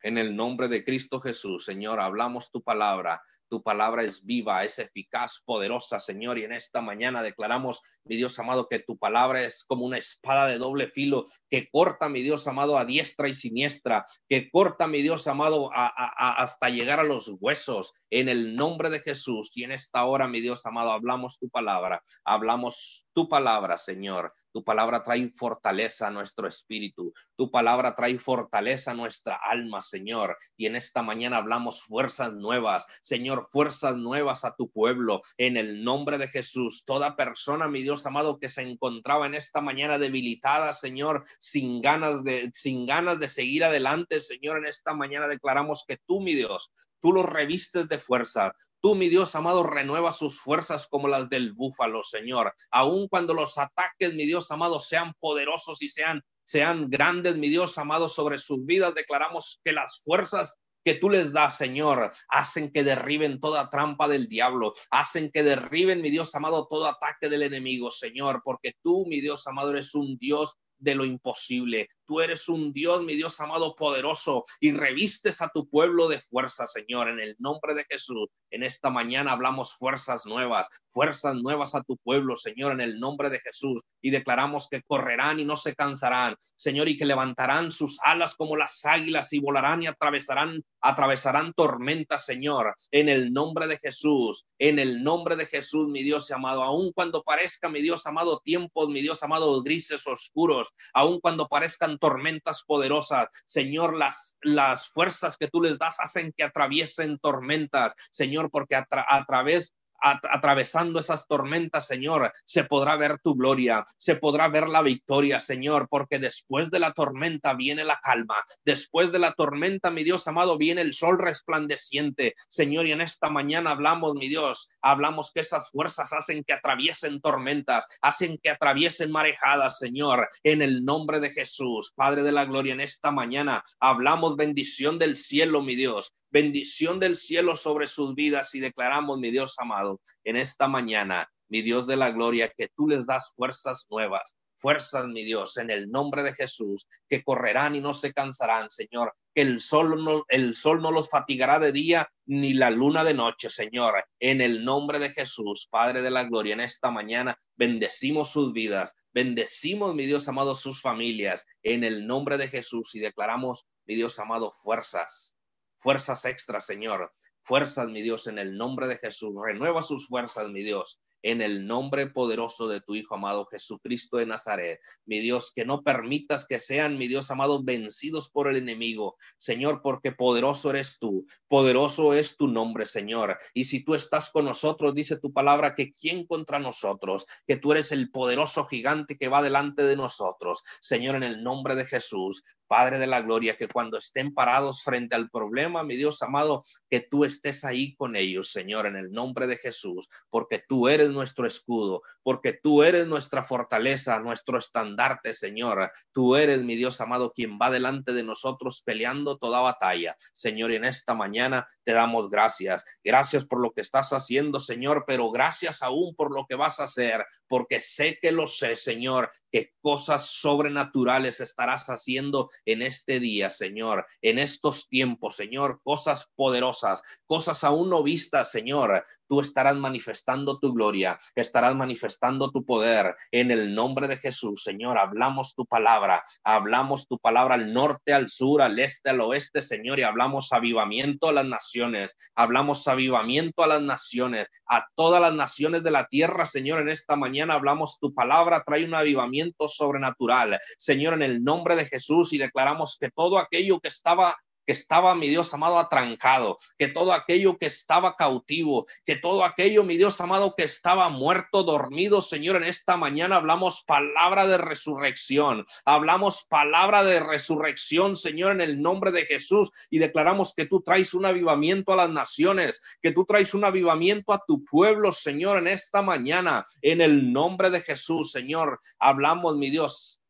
En 0.00 0.16
el 0.16 0.36
nombre 0.36 0.68
de 0.68 0.84
Cristo 0.84 1.20
Jesús, 1.20 1.64
Señor, 1.64 1.98
hablamos 1.98 2.52
tu 2.52 2.62
palabra, 2.62 3.20
tu 3.48 3.62
palabra 3.62 4.02
es 4.02 4.24
viva, 4.24 4.64
es 4.64 4.78
eficaz, 4.78 5.42
poderosa, 5.44 5.98
Señor. 5.98 6.38
Y 6.38 6.44
en 6.44 6.52
esta 6.52 6.80
mañana 6.80 7.22
declaramos, 7.22 7.82
mi 8.08 8.16
Dios 8.16 8.38
amado, 8.38 8.68
que 8.68 8.78
tu 8.80 8.98
palabra 8.98 9.44
es 9.44 9.64
como 9.64 9.84
una 9.84 9.98
espada 9.98 10.46
de 10.46 10.58
doble 10.58 10.88
filo 10.88 11.26
que 11.50 11.68
corta, 11.70 12.08
mi 12.08 12.22
Dios 12.22 12.46
amado, 12.48 12.78
a 12.78 12.84
diestra 12.84 13.28
y 13.28 13.34
siniestra, 13.34 14.06
que 14.28 14.50
corta, 14.50 14.86
mi 14.86 15.02
Dios 15.02 15.26
amado, 15.26 15.70
hasta 15.72 16.68
llegar 16.68 17.00
a 17.00 17.04
los 17.04 17.30
huesos. 17.40 17.92
En 18.10 18.28
el 18.28 18.56
nombre 18.56 18.88
de 18.88 19.00
Jesús. 19.00 19.50
Y 19.54 19.64
en 19.64 19.72
esta 19.72 20.04
hora, 20.04 20.28
mi 20.28 20.40
Dios 20.40 20.64
amado, 20.64 20.92
hablamos 20.92 21.38
tu 21.38 21.50
palabra, 21.50 22.02
hablamos 22.24 23.06
tu 23.12 23.28
palabra, 23.28 23.76
Señor. 23.76 24.32
Tu 24.52 24.62
palabra 24.62 25.02
trae 25.02 25.28
fortaleza 25.30 26.06
a 26.06 26.10
nuestro 26.10 26.46
espíritu. 26.46 27.12
Tu 27.36 27.50
palabra 27.50 27.94
trae 27.94 28.18
fortaleza 28.18 28.92
a 28.92 28.94
nuestra 28.94 29.40
alma, 29.42 29.80
Señor. 29.80 30.38
Y 30.56 30.66
en 30.66 30.76
esta 30.76 31.02
mañana 31.02 31.38
hablamos 31.38 31.82
fuerzas 31.82 32.32
nuevas, 32.32 32.86
Señor, 33.02 33.48
fuerzas 33.50 33.96
nuevas 33.96 34.44
a 34.44 34.54
tu 34.54 34.70
pueblo. 34.70 35.20
En 35.36 35.56
el 35.56 35.82
nombre 35.82 36.16
de 36.16 36.28
Jesús, 36.28 36.84
toda 36.86 37.16
persona, 37.16 37.68
mi 37.68 37.82
Dios 37.82 37.97
amado, 38.06 38.38
que 38.38 38.48
se 38.48 38.62
encontraba 38.62 39.26
en 39.26 39.34
esta 39.34 39.60
mañana 39.60 39.98
debilitada, 39.98 40.72
Señor, 40.72 41.24
sin 41.38 41.80
ganas 41.80 42.24
de, 42.24 42.50
sin 42.54 42.86
ganas 42.86 43.18
de 43.18 43.28
seguir 43.28 43.64
adelante, 43.64 44.20
Señor, 44.20 44.58
en 44.58 44.66
esta 44.66 44.94
mañana 44.94 45.28
declaramos 45.28 45.84
que 45.86 45.98
tú, 46.06 46.20
mi 46.20 46.34
Dios, 46.34 46.72
tú 47.00 47.12
los 47.12 47.26
revistes 47.26 47.88
de 47.88 47.98
fuerza, 47.98 48.52
Tú, 48.80 48.94
mi 48.94 49.08
Dios 49.08 49.34
amado, 49.34 49.64
renueva 49.64 50.12
sus 50.12 50.38
fuerzas 50.38 50.86
como 50.86 51.08
las 51.08 51.28
del 51.28 51.52
búfalo, 51.52 52.04
Señor. 52.04 52.54
Aun 52.70 53.08
cuando 53.08 53.34
los 53.34 53.58
ataques, 53.58 54.14
mi 54.14 54.24
Dios 54.24 54.52
amado, 54.52 54.78
sean 54.78 55.14
poderosos 55.18 55.82
y 55.82 55.88
sean, 55.88 56.22
sean 56.44 56.88
grandes, 56.88 57.36
mi 57.36 57.48
Dios 57.48 57.76
amado, 57.76 58.08
sobre 58.08 58.38
sus 58.38 58.64
vidas, 58.64 58.94
declaramos 58.94 59.60
que 59.64 59.72
las 59.72 60.00
fuerzas 60.04 60.56
que 60.88 60.94
tú 60.94 61.10
les 61.10 61.34
das, 61.34 61.58
Señor, 61.58 62.10
hacen 62.30 62.72
que 62.72 62.82
derriben 62.82 63.40
toda 63.40 63.68
trampa 63.68 64.08
del 64.08 64.26
diablo, 64.26 64.72
hacen 64.90 65.30
que 65.30 65.42
derriben, 65.42 66.00
mi 66.00 66.08
Dios 66.08 66.34
amado, 66.34 66.66
todo 66.66 66.86
ataque 66.86 67.28
del 67.28 67.42
enemigo, 67.42 67.90
Señor, 67.90 68.40
porque 68.42 68.72
tú, 68.82 69.04
mi 69.06 69.20
Dios 69.20 69.46
amado, 69.46 69.72
eres 69.72 69.94
un 69.94 70.16
Dios 70.16 70.56
de 70.78 70.94
lo 70.94 71.04
imposible. 71.04 71.90
Tú 72.08 72.20
eres 72.20 72.48
un 72.48 72.72
Dios, 72.72 73.02
mi 73.04 73.14
Dios 73.14 73.38
amado, 73.38 73.76
poderoso, 73.76 74.44
y 74.60 74.72
revistes 74.72 75.42
a 75.42 75.50
tu 75.50 75.68
pueblo 75.68 76.08
de 76.08 76.22
fuerza, 76.22 76.66
Señor, 76.66 77.08
en 77.08 77.20
el 77.20 77.36
nombre 77.38 77.74
de 77.74 77.84
Jesús. 77.84 78.28
En 78.50 78.62
esta 78.62 78.88
mañana 78.88 79.32
hablamos 79.32 79.74
fuerzas 79.74 80.24
nuevas, 80.24 80.68
fuerzas 80.88 81.34
nuevas 81.34 81.74
a 81.74 81.82
tu 81.82 81.98
pueblo, 81.98 82.34
Señor, 82.34 82.72
en 82.72 82.80
el 82.80 82.98
nombre 82.98 83.28
de 83.28 83.40
Jesús. 83.40 83.82
Y 84.00 84.10
declaramos 84.10 84.68
que 84.70 84.82
correrán 84.82 85.38
y 85.38 85.44
no 85.44 85.56
se 85.56 85.74
cansarán, 85.74 86.36
Señor, 86.56 86.88
y 86.88 86.96
que 86.96 87.04
levantarán 87.04 87.70
sus 87.70 87.98
alas 88.02 88.34
como 88.34 88.56
las 88.56 88.84
águilas 88.86 89.32
y 89.32 89.40
volarán 89.40 89.82
y 89.82 89.86
atravesarán, 89.86 90.64
atravesarán 90.80 91.52
tormentas, 91.52 92.24
Señor, 92.24 92.74
en 92.90 93.10
el 93.10 93.32
nombre 93.32 93.66
de 93.66 93.78
Jesús, 93.78 94.46
en 94.58 94.78
el 94.78 95.02
nombre 95.02 95.36
de 95.36 95.44
Jesús, 95.44 95.88
mi 95.88 96.02
Dios 96.02 96.30
amado, 96.30 96.62
aun 96.62 96.92
cuando 96.92 97.22
parezca, 97.22 97.68
mi 97.68 97.82
Dios 97.82 98.06
amado, 98.06 98.40
tiempos, 98.42 98.88
mi 98.88 99.02
Dios 99.02 99.22
amado, 99.22 99.62
grises, 99.62 100.06
oscuros, 100.06 100.72
aun 100.94 101.20
cuando 101.20 101.48
parezcan 101.48 101.97
tormentas 101.98 102.62
poderosas, 102.62 103.28
Señor, 103.46 103.96
las, 103.96 104.36
las 104.42 104.88
fuerzas 104.88 105.36
que 105.36 105.48
tú 105.48 105.62
les 105.62 105.78
das 105.78 106.00
hacen 106.00 106.32
que 106.36 106.44
atraviesen 106.44 107.18
tormentas, 107.18 107.94
Señor, 108.10 108.50
porque 108.50 108.76
a, 108.76 108.86
a 108.90 109.24
través 109.26 109.74
atravesando 110.00 111.00
esas 111.00 111.26
tormentas, 111.26 111.86
Señor, 111.86 112.32
se 112.44 112.64
podrá 112.64 112.96
ver 112.96 113.18
tu 113.18 113.34
gloria, 113.34 113.84
se 113.96 114.16
podrá 114.16 114.48
ver 114.48 114.68
la 114.68 114.82
victoria, 114.82 115.40
Señor, 115.40 115.88
porque 115.90 116.18
después 116.18 116.70
de 116.70 116.78
la 116.78 116.92
tormenta 116.92 117.54
viene 117.54 117.84
la 117.84 118.00
calma, 118.02 118.36
después 118.64 119.12
de 119.12 119.18
la 119.18 119.32
tormenta, 119.32 119.90
mi 119.90 120.04
Dios 120.04 120.26
amado, 120.28 120.58
viene 120.58 120.82
el 120.82 120.94
sol 120.94 121.18
resplandeciente, 121.18 122.34
Señor, 122.48 122.86
y 122.86 122.92
en 122.92 123.00
esta 123.00 123.28
mañana 123.28 123.70
hablamos, 123.70 124.14
mi 124.14 124.28
Dios, 124.28 124.70
hablamos 124.80 125.32
que 125.32 125.40
esas 125.40 125.70
fuerzas 125.70 126.12
hacen 126.12 126.44
que 126.44 126.52
atraviesen 126.52 127.20
tormentas, 127.20 127.86
hacen 128.00 128.38
que 128.42 128.50
atraviesen 128.50 129.10
marejadas, 129.10 129.78
Señor, 129.78 130.28
en 130.42 130.62
el 130.62 130.84
nombre 130.84 131.20
de 131.20 131.30
Jesús, 131.30 131.92
Padre 131.94 132.22
de 132.22 132.32
la 132.32 132.44
gloria, 132.44 132.72
en 132.72 132.80
esta 132.80 133.10
mañana 133.10 133.62
hablamos 133.80 134.36
bendición 134.36 134.98
del 134.98 135.16
cielo, 135.16 135.62
mi 135.62 135.74
Dios, 135.74 136.12
bendición 136.30 137.00
del 137.00 137.16
cielo 137.16 137.56
sobre 137.56 137.86
sus 137.86 138.14
vidas 138.14 138.54
y 138.54 138.60
declaramos, 138.60 139.18
mi 139.18 139.30
Dios 139.30 139.54
amado, 139.58 140.00
en 140.24 140.36
esta 140.36 140.68
mañana, 140.68 141.30
mi 141.48 141.62
Dios 141.62 141.86
de 141.86 141.96
la 141.96 142.10
gloria, 142.10 142.52
que 142.56 142.68
tú 142.76 142.88
les 142.88 143.06
das 143.06 143.32
fuerzas 143.34 143.86
nuevas, 143.90 144.36
fuerzas, 144.58 145.06
mi 145.06 145.24
Dios, 145.24 145.56
en 145.56 145.70
el 145.70 145.90
nombre 145.90 146.22
de 146.22 146.34
Jesús, 146.34 146.86
que 147.08 147.22
correrán 147.22 147.76
y 147.76 147.80
no 147.80 147.94
se 147.94 148.12
cansarán, 148.12 148.68
Señor, 148.70 149.14
que 149.34 149.42
el 149.42 149.60
sol 149.60 150.04
no, 150.04 150.24
el 150.28 150.56
sol 150.56 150.82
no 150.82 150.90
los 150.90 151.08
fatigará 151.08 151.58
de 151.58 151.72
día 151.72 152.08
ni 152.26 152.52
la 152.52 152.70
luna 152.70 153.04
de 153.04 153.14
noche, 153.14 153.50
Señor, 153.50 154.04
en 154.20 154.40
el 154.40 154.64
nombre 154.64 154.98
de 154.98 155.10
Jesús, 155.10 155.68
Padre 155.70 156.02
de 156.02 156.10
la 156.10 156.24
gloria, 156.24 156.54
en 156.54 156.60
esta 156.60 156.90
mañana 156.90 157.38
bendecimos 157.56 158.30
sus 158.30 158.52
vidas, 158.52 158.94
bendecimos, 159.12 159.94
mi 159.94 160.06
Dios 160.06 160.28
amado, 160.28 160.54
sus 160.54 160.80
familias, 160.80 161.46
en 161.62 161.84
el 161.84 162.06
nombre 162.06 162.36
de 162.36 162.48
Jesús 162.48 162.94
y 162.94 163.00
declaramos, 163.00 163.64
mi 163.86 163.94
Dios 163.94 164.18
amado, 164.18 164.52
fuerzas, 164.52 165.34
fuerzas 165.78 166.24
extras, 166.24 166.66
Señor. 166.66 167.12
Fuerzas, 167.42 167.88
mi 167.88 168.02
Dios, 168.02 168.26
en 168.26 168.38
el 168.38 168.56
nombre 168.56 168.86
de 168.88 168.98
Jesús. 168.98 169.34
Renueva 169.42 169.82
sus 169.82 170.06
fuerzas, 170.06 170.48
mi 170.48 170.62
Dios 170.62 171.00
en 171.22 171.42
el 171.42 171.66
nombre 171.66 172.06
poderoso 172.08 172.68
de 172.68 172.80
tu 172.80 172.94
Hijo 172.94 173.14
amado 173.14 173.46
Jesucristo 173.46 174.18
de 174.18 174.26
Nazaret. 174.26 174.80
Mi 175.04 175.20
Dios, 175.20 175.52
que 175.54 175.64
no 175.64 175.82
permitas 175.82 176.46
que 176.46 176.58
sean, 176.58 176.98
mi 176.98 177.08
Dios 177.08 177.30
amado, 177.30 177.62
vencidos 177.62 178.30
por 178.30 178.48
el 178.48 178.56
enemigo, 178.56 179.16
Señor, 179.38 179.80
porque 179.82 180.12
poderoso 180.12 180.70
eres 180.70 180.98
tú, 180.98 181.26
poderoso 181.48 182.14
es 182.14 182.36
tu 182.36 182.48
nombre, 182.48 182.84
Señor. 182.84 183.36
Y 183.54 183.64
si 183.64 183.84
tú 183.84 183.94
estás 183.94 184.30
con 184.30 184.44
nosotros, 184.44 184.94
dice 184.94 185.18
tu 185.18 185.32
palabra, 185.32 185.74
que 185.74 185.92
quién 185.92 186.26
contra 186.26 186.58
nosotros, 186.58 187.26
que 187.46 187.56
tú 187.56 187.72
eres 187.72 187.92
el 187.92 188.10
poderoso 188.10 188.66
gigante 188.66 189.16
que 189.16 189.28
va 189.28 189.42
delante 189.42 189.82
de 189.82 189.96
nosotros, 189.96 190.62
Señor, 190.80 191.16
en 191.16 191.24
el 191.24 191.42
nombre 191.42 191.74
de 191.74 191.84
Jesús. 191.84 192.42
Padre 192.66 192.98
de 192.98 193.06
la 193.06 193.22
gloria, 193.22 193.56
que 193.56 193.66
cuando 193.66 193.96
estén 193.96 194.34
parados 194.34 194.82
frente 194.82 195.14
al 195.14 195.30
problema, 195.30 195.82
mi 195.84 195.96
Dios 195.96 196.20
amado, 196.20 196.64
que 196.90 197.00
tú 197.00 197.24
estés 197.24 197.64
ahí 197.64 197.94
con 197.96 198.14
ellos, 198.14 198.52
Señor, 198.52 198.84
en 198.84 198.96
el 198.96 199.10
nombre 199.10 199.46
de 199.46 199.56
Jesús, 199.56 200.06
porque 200.28 200.62
tú 200.68 200.86
eres 200.86 201.07
nuestro 201.08 201.46
escudo, 201.46 202.02
porque 202.22 202.52
tú 202.52 202.82
eres 202.82 203.06
nuestra 203.06 203.42
fortaleza, 203.42 204.18
nuestro 204.20 204.58
estandarte, 204.58 205.34
Señor. 205.34 205.90
Tú 206.12 206.36
eres, 206.36 206.62
mi 206.62 206.76
Dios 206.76 207.00
amado, 207.00 207.32
quien 207.32 207.58
va 207.58 207.70
delante 207.70 208.12
de 208.12 208.22
nosotros 208.22 208.82
peleando 208.84 209.38
toda 209.38 209.60
batalla. 209.60 210.16
Señor, 210.32 210.72
en 210.72 210.84
esta 210.84 211.14
mañana 211.14 211.66
te 211.84 211.92
damos 211.92 212.28
gracias. 212.28 212.84
Gracias 213.02 213.44
por 213.44 213.60
lo 213.60 213.72
que 213.72 213.80
estás 213.80 214.12
haciendo, 214.12 214.60
Señor, 214.60 215.04
pero 215.06 215.30
gracias 215.30 215.82
aún 215.82 216.14
por 216.14 216.34
lo 216.34 216.46
que 216.46 216.54
vas 216.54 216.80
a 216.80 216.84
hacer, 216.84 217.24
porque 217.46 217.80
sé 217.80 218.18
que 218.20 218.32
lo 218.32 218.46
sé, 218.46 218.76
Señor, 218.76 219.30
que 219.50 219.72
cosas 219.80 220.26
sobrenaturales 220.26 221.40
estarás 221.40 221.88
haciendo 221.88 222.50
en 222.64 222.82
este 222.82 223.20
día, 223.20 223.50
Señor, 223.50 224.06
en 224.20 224.38
estos 224.38 224.88
tiempos, 224.88 225.36
Señor, 225.36 225.80
cosas 225.82 226.28
poderosas, 226.34 227.02
cosas 227.26 227.64
aún 227.64 227.90
no 227.90 228.02
vistas, 228.02 228.50
Señor. 228.50 229.04
Tú 229.28 229.40
estarás 229.40 229.76
manifestando 229.76 230.58
tu 230.58 230.72
gloria, 230.72 231.18
estarás 231.34 231.74
manifestando 231.74 232.50
tu 232.50 232.64
poder 232.64 233.14
en 233.30 233.50
el 233.50 233.74
nombre 233.74 234.08
de 234.08 234.16
Jesús, 234.16 234.62
Señor. 234.64 234.98
Hablamos 234.98 235.54
tu 235.54 235.66
palabra, 235.66 236.24
hablamos 236.42 237.06
tu 237.06 237.18
palabra 237.18 237.54
al 237.54 237.72
norte, 237.72 238.12
al 238.12 238.30
sur, 238.30 238.62
al 238.62 238.78
este, 238.78 239.10
al 239.10 239.20
oeste, 239.20 239.60
Señor, 239.60 239.98
y 239.98 240.02
hablamos 240.02 240.52
avivamiento 240.52 241.28
a 241.28 241.32
las 241.32 241.44
naciones, 241.44 242.16
hablamos 242.34 242.88
avivamiento 242.88 243.62
a 243.62 243.66
las 243.66 243.82
naciones, 243.82 244.48
a 244.66 244.86
todas 244.94 245.20
las 245.20 245.34
naciones 245.34 245.82
de 245.82 245.90
la 245.90 246.06
tierra, 246.06 246.46
Señor. 246.46 246.80
En 246.80 246.88
esta 246.88 247.16
mañana 247.16 247.54
hablamos 247.54 247.98
tu 248.00 248.14
palabra, 248.14 248.62
trae 248.66 248.84
un 248.84 248.94
avivamiento 248.94 249.68
sobrenatural, 249.68 250.58
Señor, 250.78 251.14
en 251.14 251.22
el 251.22 251.44
nombre 251.44 251.76
de 251.76 251.86
Jesús, 251.86 252.32
y 252.32 252.38
declaramos 252.38 252.96
que 252.98 253.10
todo 253.10 253.38
aquello 253.38 253.80
que 253.80 253.88
estaba 253.88 254.36
que 254.68 254.72
estaba, 254.72 255.14
mi 255.14 255.28
Dios 255.28 255.54
amado, 255.54 255.78
atrancado, 255.78 256.58
que 256.76 256.88
todo 256.88 257.14
aquello 257.14 257.56
que 257.56 257.64
estaba 257.64 258.16
cautivo, 258.16 258.86
que 259.06 259.16
todo 259.16 259.42
aquello, 259.42 259.82
mi 259.82 259.96
Dios 259.96 260.20
amado, 260.20 260.52
que 260.54 260.64
estaba 260.64 261.08
muerto, 261.08 261.62
dormido, 261.62 262.20
Señor, 262.20 262.56
en 262.56 262.64
esta 262.64 262.98
mañana 262.98 263.36
hablamos 263.36 263.82
palabra 263.86 264.46
de 264.46 264.58
resurrección, 264.58 265.64
hablamos 265.86 266.44
palabra 266.50 267.02
de 267.02 267.18
resurrección, 267.18 268.14
Señor, 268.14 268.52
en 268.52 268.60
el 268.60 268.82
nombre 268.82 269.10
de 269.10 269.24
Jesús, 269.24 269.70
y 269.88 270.00
declaramos 270.00 270.52
que 270.54 270.66
tú 270.66 270.82
traes 270.82 271.14
un 271.14 271.24
avivamiento 271.24 271.94
a 271.94 271.96
las 271.96 272.10
naciones, 272.10 272.82
que 273.00 273.12
tú 273.12 273.24
traes 273.24 273.54
un 273.54 273.64
avivamiento 273.64 274.34
a 274.34 274.44
tu 274.46 274.66
pueblo, 274.66 275.12
Señor, 275.12 275.56
en 275.56 275.68
esta 275.68 276.02
mañana, 276.02 276.66
en 276.82 277.00
el 277.00 277.32
nombre 277.32 277.70
de 277.70 277.80
Jesús, 277.80 278.32
Señor, 278.32 278.80
hablamos, 278.98 279.56
mi 279.56 279.70
Dios, 279.70 280.20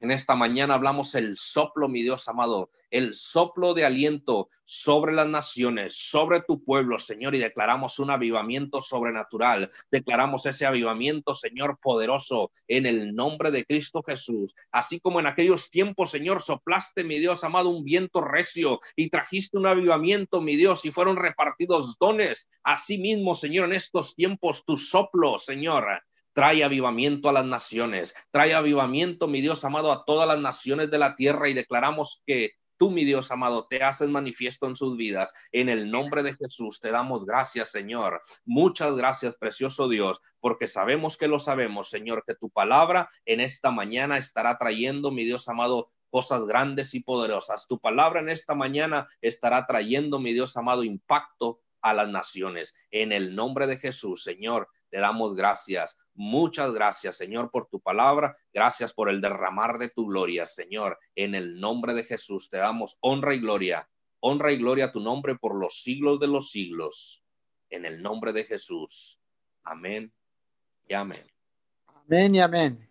en 0.00 0.10
esta 0.10 0.34
mañana 0.34 0.74
hablamos 0.74 1.14
el 1.14 1.36
soplo, 1.36 1.88
mi 1.88 2.02
Dios 2.02 2.26
amado, 2.28 2.70
el 2.90 3.12
soplo 3.12 3.74
de 3.74 3.84
aliento 3.84 4.48
sobre 4.64 5.12
las 5.12 5.28
naciones, 5.28 5.94
sobre 5.94 6.40
tu 6.40 6.64
pueblo, 6.64 6.98
Señor, 6.98 7.34
y 7.34 7.38
declaramos 7.38 7.98
un 7.98 8.10
avivamiento 8.10 8.80
sobrenatural. 8.80 9.70
Declaramos 9.90 10.46
ese 10.46 10.64
avivamiento, 10.64 11.34
Señor, 11.34 11.78
poderoso, 11.82 12.50
en 12.66 12.86
el 12.86 13.14
nombre 13.14 13.50
de 13.50 13.64
Cristo 13.66 14.02
Jesús. 14.02 14.54
Así 14.72 15.00
como 15.00 15.20
en 15.20 15.26
aquellos 15.26 15.70
tiempos, 15.70 16.10
Señor, 16.10 16.40
soplaste, 16.40 17.04
mi 17.04 17.18
Dios 17.18 17.44
amado, 17.44 17.68
un 17.68 17.84
viento 17.84 18.22
recio 18.22 18.80
y 18.96 19.10
trajiste 19.10 19.58
un 19.58 19.66
avivamiento, 19.66 20.40
mi 20.40 20.56
Dios, 20.56 20.84
y 20.86 20.90
fueron 20.90 21.16
repartidos 21.16 21.96
dones. 21.98 22.48
Asimismo, 22.62 23.34
Señor, 23.34 23.66
en 23.66 23.74
estos 23.74 24.14
tiempos, 24.14 24.64
tu 24.64 24.78
soplo, 24.78 25.36
Señor, 25.36 25.84
Trae 26.32 26.64
avivamiento 26.64 27.28
a 27.28 27.32
las 27.32 27.44
naciones, 27.44 28.14
trae 28.30 28.54
avivamiento, 28.54 29.26
mi 29.26 29.40
Dios 29.40 29.64
amado, 29.64 29.90
a 29.92 30.04
todas 30.04 30.28
las 30.28 30.38
naciones 30.38 30.90
de 30.90 30.98
la 30.98 31.16
tierra 31.16 31.48
y 31.48 31.54
declaramos 31.54 32.22
que 32.26 32.52
tú, 32.80 32.90
mi 32.90 33.04
Dios 33.04 33.30
amado, 33.30 33.66
te 33.68 33.82
haces 33.82 34.08
manifiesto 34.08 34.66
en 34.66 34.74
sus 34.74 34.96
vidas. 34.96 35.34
En 35.52 35.68
el 35.68 35.90
nombre 35.90 36.22
de 36.22 36.34
Jesús 36.34 36.80
te 36.80 36.90
damos 36.90 37.26
gracias, 37.26 37.70
Señor. 37.70 38.22
Muchas 38.46 38.96
gracias, 38.96 39.36
precioso 39.36 39.86
Dios, 39.86 40.20
porque 40.40 40.66
sabemos 40.66 41.18
que 41.18 41.28
lo 41.28 41.38
sabemos, 41.38 41.90
Señor, 41.90 42.24
que 42.26 42.34
tu 42.34 42.48
palabra 42.48 43.10
en 43.26 43.40
esta 43.40 43.70
mañana 43.70 44.16
estará 44.16 44.56
trayendo, 44.56 45.10
mi 45.10 45.24
Dios 45.24 45.46
amado, 45.50 45.90
cosas 46.08 46.46
grandes 46.46 46.94
y 46.94 47.00
poderosas. 47.00 47.68
Tu 47.68 47.78
palabra 47.78 48.20
en 48.20 48.30
esta 48.30 48.54
mañana 48.54 49.06
estará 49.20 49.66
trayendo, 49.66 50.18
mi 50.18 50.32
Dios 50.32 50.56
amado, 50.56 50.82
impacto 50.82 51.60
a 51.82 51.92
las 51.92 52.08
naciones. 52.08 52.74
En 52.90 53.12
el 53.12 53.34
nombre 53.34 53.66
de 53.66 53.76
Jesús, 53.76 54.22
Señor, 54.22 54.68
te 54.90 54.98
damos 54.98 55.34
gracias. 55.34 55.96
Muchas 56.14 56.74
gracias, 56.74 57.16
Señor, 57.16 57.50
por 57.50 57.68
tu 57.68 57.80
palabra. 57.80 58.34
Gracias 58.52 58.92
por 58.92 59.08
el 59.08 59.20
derramar 59.20 59.78
de 59.78 59.88
tu 59.88 60.06
gloria, 60.06 60.46
Señor. 60.46 60.98
En 61.14 61.34
el 61.34 61.60
nombre 61.60 61.94
de 61.94 62.04
Jesús 62.04 62.50
te 62.50 62.58
damos 62.58 62.98
honra 63.00 63.34
y 63.34 63.40
gloria. 63.40 63.88
Honra 64.20 64.52
y 64.52 64.58
gloria 64.58 64.86
a 64.86 64.92
tu 64.92 65.00
nombre 65.00 65.36
por 65.36 65.58
los 65.58 65.82
siglos 65.82 66.20
de 66.20 66.26
los 66.26 66.50
siglos. 66.50 67.22
En 67.70 67.86
el 67.86 68.02
nombre 68.02 68.32
de 68.32 68.44
Jesús. 68.44 69.18
Amén 69.62 70.12
y 70.88 70.94
amén. 70.94 71.24
Amén 71.86 72.34
y 72.34 72.40
amén. 72.40 72.88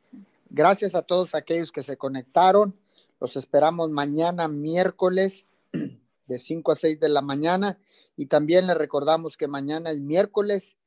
Gracias 0.50 0.96
a 0.96 1.02
todos 1.02 1.36
aquellos 1.36 1.72
que 1.72 1.84
se 1.84 1.98
conectaron. 1.98 2.76
Los 3.20 3.36
esperamos 3.36 3.90
mañana, 3.90 4.48
miércoles, 4.48 5.46
de 6.26 6.40
5 6.40 6.72
a 6.72 6.76
6 6.76 7.00
de 7.00 7.10
la 7.10 7.22
mañana. 7.22 7.78
Y 8.16 8.28
también 8.28 8.66
les 8.66 8.78
recordamos 8.78 9.36
que 9.36 9.48
mañana 9.48 9.92
es 9.92 10.00
miércoles 10.00 10.78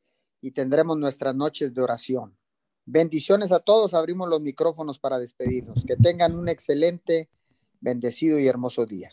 y 0.43 0.51
tendremos 0.51 0.99
nuestras 0.99 1.35
noches 1.35 1.73
de 1.73 1.81
oración. 1.81 2.37
Bendiciones 2.85 3.53
a 3.53 3.61
todos. 3.61 3.95
Abrimos 3.95 4.29
los 4.29 4.41
micrófonos 4.41 4.99
para 4.99 5.19
despedirnos. 5.19 5.85
Que 5.87 5.97
tengan 5.97 6.35
un 6.35 6.49
excelente, 6.49 7.31
bendecido 7.81 8.39
y 8.39 8.49
hermoso 8.49 8.85
día. 8.85 9.13